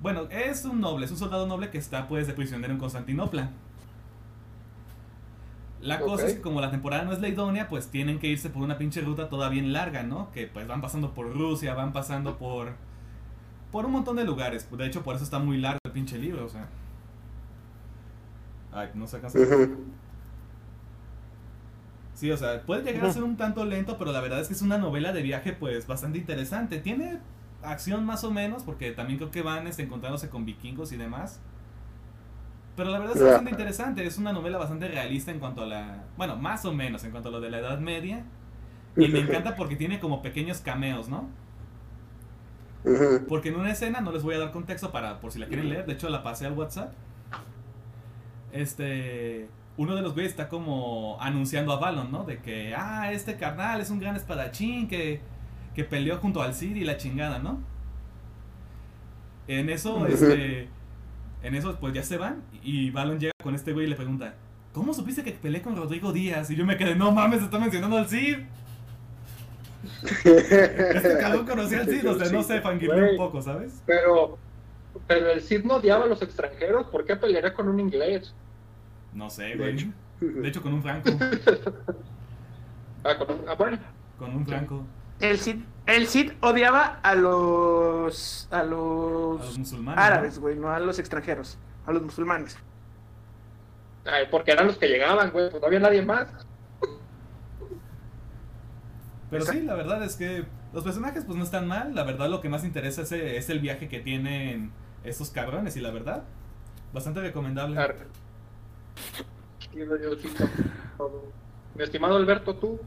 [0.00, 3.50] Bueno, es un noble, es un soldado noble que está, pues, de prisionero en Constantinopla.
[5.80, 8.50] La cosa es que como la temporada no es la idónea, pues tienen que irse
[8.50, 10.30] por una pinche ruta toda bien larga, ¿no?
[10.32, 12.72] Que pues van pasando por Rusia, van pasando por
[13.70, 14.68] por un montón de lugares.
[14.70, 16.68] De hecho, por eso está muy largo el pinche libro, o sea.
[18.72, 19.38] Ay, no se alcanza.
[22.14, 24.54] Sí, o sea, puede llegar a ser un tanto lento, pero la verdad es que
[24.54, 26.78] es una novela de viaje pues bastante interesante.
[26.78, 27.20] Tiene
[27.62, 31.40] acción más o menos, porque también creo que van este, encontrándose con vikingos y demás.
[32.76, 36.04] Pero la verdad es bastante interesante, es una novela bastante realista en cuanto a la...
[36.16, 38.24] Bueno, más o menos en cuanto a lo de la Edad Media.
[38.96, 41.28] Y me encanta porque tiene como pequeños cameos, ¿no?
[43.28, 45.68] Porque en una escena, no les voy a dar contexto para por si la quieren
[45.68, 46.92] leer, de hecho la pasé al WhatsApp.
[48.52, 52.24] Este, uno de los güeyes está como anunciando a Valon, ¿no?
[52.24, 55.20] De que, ah, este carnal es un gran espadachín que,
[55.78, 57.60] que peleó junto al Cid y la chingada, ¿no?
[59.46, 60.66] En eso, este,
[61.44, 64.34] en eso pues ya se van y Valon llega con este güey y le pregunta,
[64.72, 66.50] ¿cómo supiste que peleé con Rodrigo Díaz?
[66.50, 68.38] Y yo me quedé, no mames, está mencionando al Cid.
[70.24, 73.80] Este cabrón conocía al Cid, o sea, no sé, fangirle un poco, ¿sabes?
[73.86, 74.36] Pero,
[75.06, 76.88] pero el Cid no odiaba a los extranjeros.
[76.88, 78.34] ¿Por qué pelearía con un inglés?
[79.14, 79.74] No sé, De güey.
[79.74, 79.86] hecho.
[80.20, 81.10] De hecho, con un franco.
[83.04, 83.78] Ah, con un- ah, bueno.
[84.18, 84.84] Con un franco.
[85.20, 88.48] El Cid, el Cid odiaba a los.
[88.50, 90.04] a A los musulmanes.
[90.04, 92.56] árabes, güey, no a los extranjeros, a los musulmanes.
[94.04, 95.50] Ay, porque eran los que llegaban, güey.
[95.50, 96.28] Pues no había nadie más.
[99.30, 101.94] Pero sí, la verdad es que los personajes pues no están mal.
[101.94, 104.72] La verdad lo que más interesa es, eh, es el viaje que tienen
[105.04, 105.76] estos cabrones.
[105.76, 106.24] Y la verdad,
[106.94, 107.78] bastante recomendable.
[111.74, 112.80] Mi estimado Alberto, tú.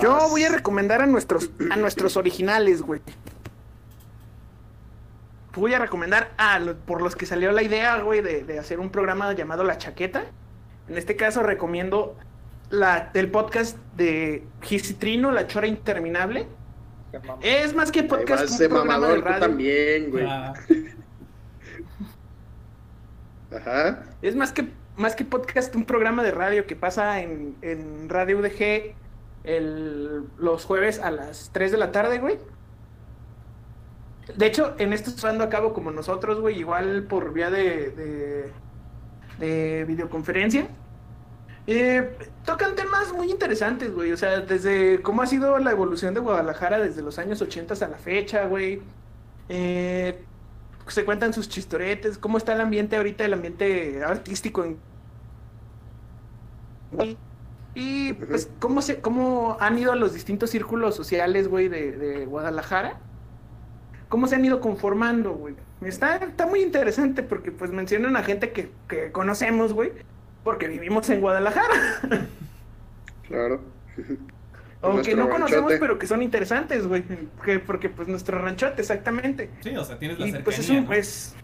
[0.00, 3.00] Yo voy a recomendar a nuestros, a nuestros originales, güey.
[5.54, 8.90] Voy a recomendar a por los que salió la idea, güey, de, de hacer un
[8.90, 10.24] programa llamado La Chaqueta.
[10.88, 12.16] En este caso recomiendo
[12.70, 14.44] la, el podcast de
[14.98, 16.46] Trino, La Chora Interminable.
[17.40, 19.40] Es más que Ahí podcast, vas un de programa de mamador tú radio.
[19.40, 20.26] también, güey.
[20.28, 20.52] Ah,
[23.50, 24.04] Ajá.
[24.20, 28.38] Es más que, más que podcast, un programa de radio que pasa en, en Radio
[28.38, 28.94] UDG
[29.44, 32.38] el, los jueves a las 3 de la tarde, güey.
[34.36, 38.52] De hecho, en esto llevando a cabo como nosotros, güey, igual por vía de, de,
[39.38, 40.68] de videoconferencia.
[41.66, 42.16] Eh,
[42.46, 44.12] tocan temas muy interesantes, güey.
[44.12, 47.88] O sea, desde cómo ha sido la evolución de Guadalajara desde los años 80 hasta
[47.88, 48.82] la fecha, güey.
[49.48, 50.24] Eh,
[50.86, 54.78] se cuentan sus chistoretes, cómo está el ambiente ahorita, el ambiente artístico en...
[57.80, 62.98] Y pues cómo, se, cómo han ido los distintos círculos sociales, güey, de, de Guadalajara.
[64.08, 65.54] Cómo se han ido conformando, güey.
[65.82, 69.92] Está, está muy interesante porque pues mencionan a gente que, que conocemos, güey
[70.44, 71.74] porque vivimos en Guadalajara.
[73.26, 73.60] Claro.
[74.80, 75.78] Aunque Nuestro no conocemos, ranchote.
[75.78, 77.04] pero que son interesantes, güey.
[77.44, 79.50] Que- Porque, pues, nuestro ranchote, exactamente.
[79.60, 80.44] Sí, o sea, tienes la Y cercanía.
[80.44, 80.86] pues es un, ¿no?
[80.86, 81.34] pues.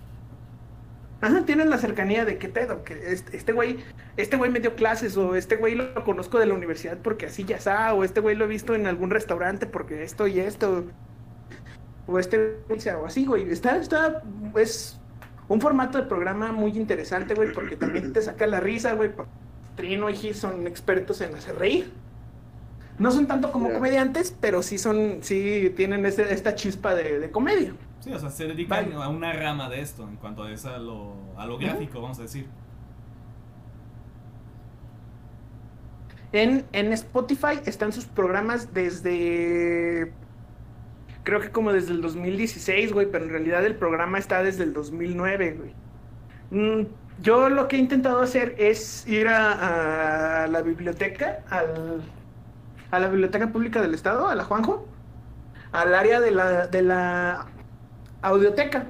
[1.25, 3.79] Ajá, tienen la cercanía de qué pedo, que este este güey,
[4.19, 7.45] este güey me dio clases, o este güey lo conozco de la universidad porque así
[7.45, 10.85] ya está, o este güey lo he visto en algún restaurante porque esto y esto,
[12.07, 12.59] o este,
[12.95, 13.51] o así, güey.
[13.51, 14.23] Está, está,
[14.55, 15.01] es
[15.49, 19.11] un formato de programa muy interesante, güey, porque también te saca la risa, güey.
[19.77, 21.91] Trino y Gis son expertos en hacer reír.
[22.99, 27.31] No son tanto como comediantes, pero sí son, sí tienen este- esta chispa de, de
[27.31, 27.75] comedia.
[28.01, 29.03] Sí, o sea, se dedican Vale.
[29.03, 32.19] a una rama de esto en cuanto a, eso, a, lo, a lo gráfico, vamos
[32.19, 32.47] a decir.
[36.33, 40.13] En, en Spotify están sus programas desde.
[41.23, 44.73] Creo que como desde el 2016, güey, pero en realidad el programa está desde el
[44.73, 45.75] 2009, güey.
[46.51, 46.87] Mm,
[47.23, 52.03] yo lo que he intentado hacer es ir a, a la biblioteca, al,
[52.97, 54.87] a la biblioteca pública del estado, a la Juanjo,
[55.73, 57.47] al área de la, de la
[58.23, 58.87] audioteca.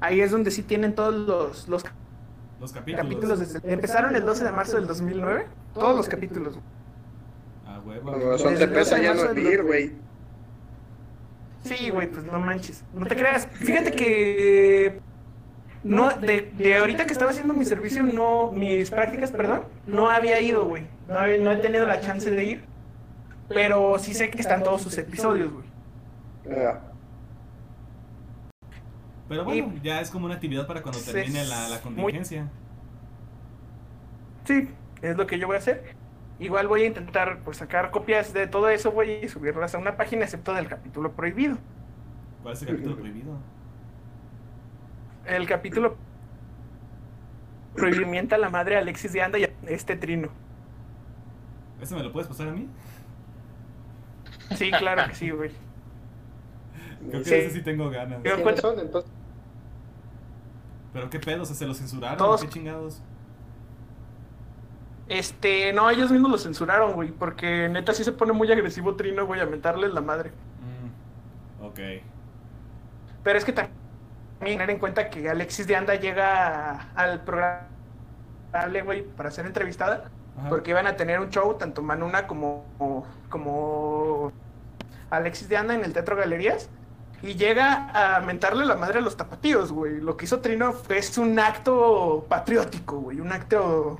[0.00, 1.84] Ahí es donde sí tienen todos los, los
[2.60, 3.02] Los capítulos.
[3.06, 3.38] capítulos.
[3.40, 6.58] desde- empezaron el 12 de marzo del 2009, todos los capítulos.
[7.66, 8.10] A huevo.
[8.12, 9.92] Con razón te pesa ya no ir, güey.
[11.62, 12.84] Sí, güey, pues no manches.
[12.92, 13.46] No te creas.
[13.52, 15.00] Fíjate que
[15.84, 20.40] no de, de ahorita que estaba haciendo mi servicio, no mis prácticas, perdón, no había
[20.40, 20.86] ido, güey.
[21.08, 22.64] No, había- no he tenido la chance de ir.
[23.54, 25.64] Pero sí sé que están todos sus episodios, güey.
[29.28, 32.48] Pero bueno, ya es como una actividad para cuando Sí, termine la, la muy- contingencia.
[34.44, 34.68] Sí,
[35.00, 35.94] es lo que yo voy a hacer.
[36.38, 39.96] Igual voy a intentar pues sacar copias de todo eso, güey, y subirlas a una
[39.96, 41.56] página, excepto del capítulo prohibido.
[42.42, 43.38] ¿Cuál es el capítulo prohibido?
[45.24, 45.96] El capítulo
[47.74, 50.28] prohibimienta a la madre a Alexis de Anda y a este trino.
[51.80, 52.68] ¿Ese me lo puedes pasar a mí?
[54.56, 55.50] Sí, claro que sí, güey.
[57.08, 57.34] Creo que Sí.
[57.34, 58.18] ese sí tengo ganas.
[58.18, 59.10] Yo ¿Quiénes encuentro- son, entonces?
[60.92, 63.02] Pero qué pedo, o sea, se lo censuraron, Todos- qué chingados.
[65.08, 69.26] Este, no, ellos mismos lo censuraron, güey, porque neta sí se pone muy agresivo Trino,
[69.26, 70.30] güey, a mentarles la madre.
[71.60, 71.78] Mm, ok.
[73.22, 73.78] Pero es que también
[74.40, 77.66] tener en cuenta que Alexis de Anda llega al programa,
[78.84, 80.48] güey, para ser entrevistada, Ajá.
[80.48, 82.64] porque iban a tener un show, tanto Manuna como,
[83.28, 84.32] como
[85.10, 86.70] Alexis de Anda en el Teatro Galerías,
[87.22, 90.00] y llega a mentarle la madre a los tapatíos, güey.
[90.00, 93.98] Lo que hizo Trino fue- es un acto patriótico, güey, un acto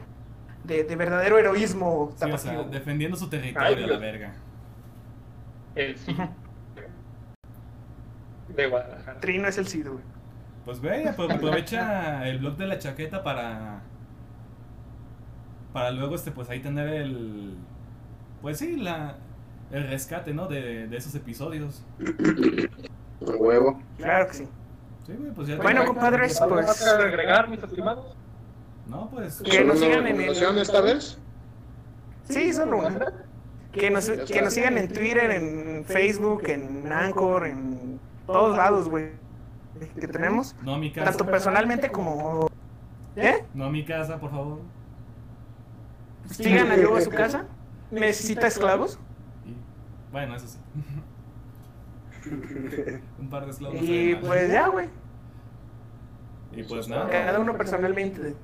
[0.65, 2.39] de, de verdadero heroísmo Sí, o tapatío.
[2.39, 4.33] sea, defendiendo su territorio Ay, a la verga.
[5.75, 6.17] El sí
[8.49, 9.21] de Guadalajara.
[9.21, 10.05] Trino es el Cid, güey.
[10.65, 13.81] Pues güey, apro- aprovecha el blog de la chaqueta para.
[15.73, 17.57] Para luego, este, pues ahí tener el.
[18.41, 19.17] Pues sí, la.
[19.71, 20.49] El rescate, ¿no?
[20.49, 21.83] De, de esos episodios.
[23.27, 23.81] A huevo.
[23.97, 24.49] Claro que sí.
[25.07, 25.57] Sí, güey, pues ya.
[25.57, 28.15] Bueno, compadres, ¿Algo pues- más que agregar, mis estimados?
[28.87, 29.41] No, pues.
[29.43, 31.19] Que ¿Solo nos sigan en el- esta vez?
[32.29, 33.13] Sí, solo una.
[33.73, 39.13] Que nos, que nos sigan en Twitter, en Facebook, en Anchor, en todos lados, güey.
[39.99, 40.55] Que tenemos.
[40.63, 41.09] No a mi casa.
[41.11, 42.49] Tanto personalmente como.
[43.17, 43.45] ¿Eh?
[43.55, 44.61] No a mi casa, por favor.
[46.31, 47.47] Sigan a Yo a su casa.
[47.91, 48.99] Necesita esclavos.
[49.45, 49.55] Y,
[50.13, 50.59] bueno, eso sí.
[53.19, 53.79] Un par de esclavos.
[53.83, 54.89] Y pues ya, güey.
[56.53, 57.09] Y pues nada.
[57.09, 58.35] Cada uno personalmente.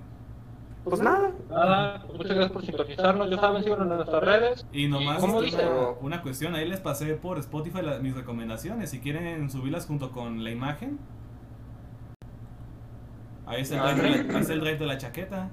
[0.84, 1.30] Pues nada.
[1.50, 3.30] Nada, pues muchas gracias por sintonizarnos.
[3.30, 4.66] Ya saben, síganos en nuestras redes.
[4.72, 5.68] Y nomás ¿Cómo este, dice?
[5.68, 8.88] una, una cuestión, ahí les pasé por Spotify la- mis recomendaciones.
[8.90, 10.98] Si quieren subirlas junto con la imagen.
[13.46, 15.50] Ahí está el Ah, drive, de la, el drive de la chaqueta.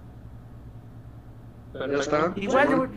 [1.80, 2.34] Ya está.
[2.36, 2.88] Igual yo,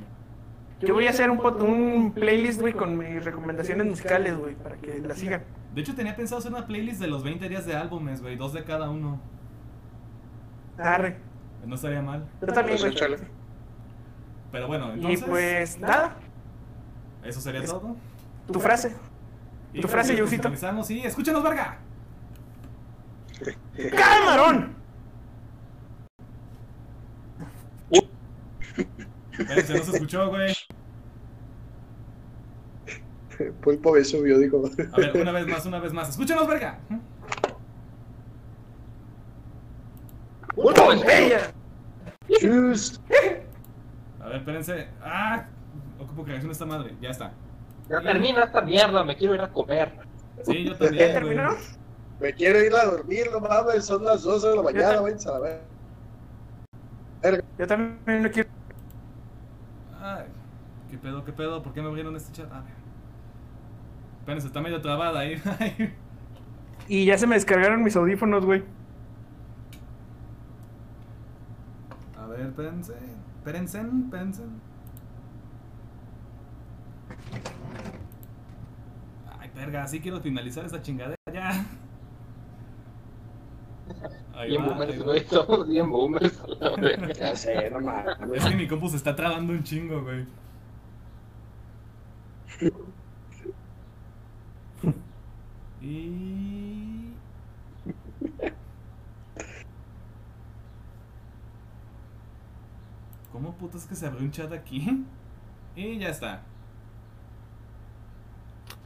[0.86, 4.98] yo voy a hacer un, un playlist, güey, con mis recomendaciones musicales, güey, para que
[5.00, 5.42] la sigan.
[5.74, 8.52] De hecho, tenía pensado hacer una playlist de los 20 días de álbumes, güey, dos
[8.52, 9.20] de cada uno.
[10.78, 11.18] Arre.
[11.66, 12.26] No estaría mal.
[12.40, 13.20] Yo también, Pues güey.
[14.52, 15.24] Pero bueno, Y entonces.
[15.28, 16.16] pues nada.
[17.24, 17.96] Eso sería es- todo.
[18.50, 18.94] Tu frase.
[19.74, 20.50] Y tu frase, Yusito.
[20.88, 21.78] y escúchanos, verga.
[23.94, 24.74] ¡Camarón!
[29.46, 30.54] Se escuchó, güey.
[33.62, 34.62] Pulpo me subió, dijo.
[34.92, 36.08] A ver, una vez más, una vez más.
[36.08, 36.78] ¡Escúchanos, verga!
[40.54, 41.52] ¡Pulpo, ¡Ella!
[42.40, 43.00] Chus.
[44.20, 44.88] A ver, espérense.
[45.02, 45.46] ¡Ah!
[45.98, 46.96] Ocupo que reaccione esta madre.
[47.00, 47.32] Ya está.
[47.88, 49.92] Ya termina esta mierda, me quiero ir a comer.
[50.42, 51.12] Sí, yo ¿Ya también, güey.
[51.12, 51.56] terminó?
[52.20, 55.32] Me quiero ir a dormir, no mames, son las 12 de la mañana, váyanse a
[55.32, 55.38] la
[57.22, 57.44] ver.
[57.58, 58.50] Yo también no quiero.
[60.16, 60.24] Ay,
[60.90, 61.62] ¿qué pedo, qué pedo?
[61.62, 62.50] ¿Por qué me abrieron este chat?
[62.50, 62.72] A ver.
[64.20, 65.42] Espérense, está medio trabada ahí.
[66.90, 68.64] Y ya se me descargaron mis audífonos, güey.
[72.18, 72.94] A ver, espérense.
[73.36, 74.42] Espérense, espérense.
[79.38, 81.66] Ay, verga, sí quiero finalizar esta chingadera ya.
[84.34, 86.42] Ahí Bien va, boomers, güey, somos bien boomers.
[87.18, 88.16] Ya sé, no mames.
[88.34, 90.26] Es que mi compu se está trabando un chingo, güey.
[95.80, 97.12] Y...
[103.32, 105.06] ¿Cómo putas que se abrió un chat aquí?
[105.76, 106.42] Y ya está.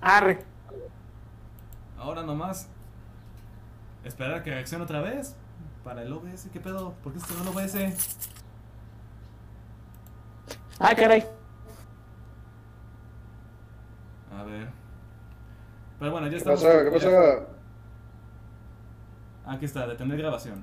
[0.00, 0.44] Arre.
[1.96, 2.68] Ahora nomás.
[4.04, 5.34] Esperar a que reaccione otra vez.
[5.84, 6.94] Para el OBS, ¿qué pedo?
[7.02, 7.74] ¿Por qué se cerró el OBS?
[10.78, 11.24] Ah, caray.
[14.36, 14.68] A ver.
[15.98, 16.62] Pero bueno, ya ¿Qué estamos.
[16.62, 16.84] pasó?
[16.84, 17.46] ¿Qué pasó?
[19.46, 20.62] Aquí está, detener grabación.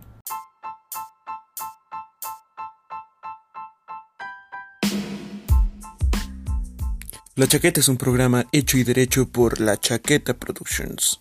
[7.35, 11.19] La Chaqueta es un programa hecho y derecho por La Chaqueta Productions.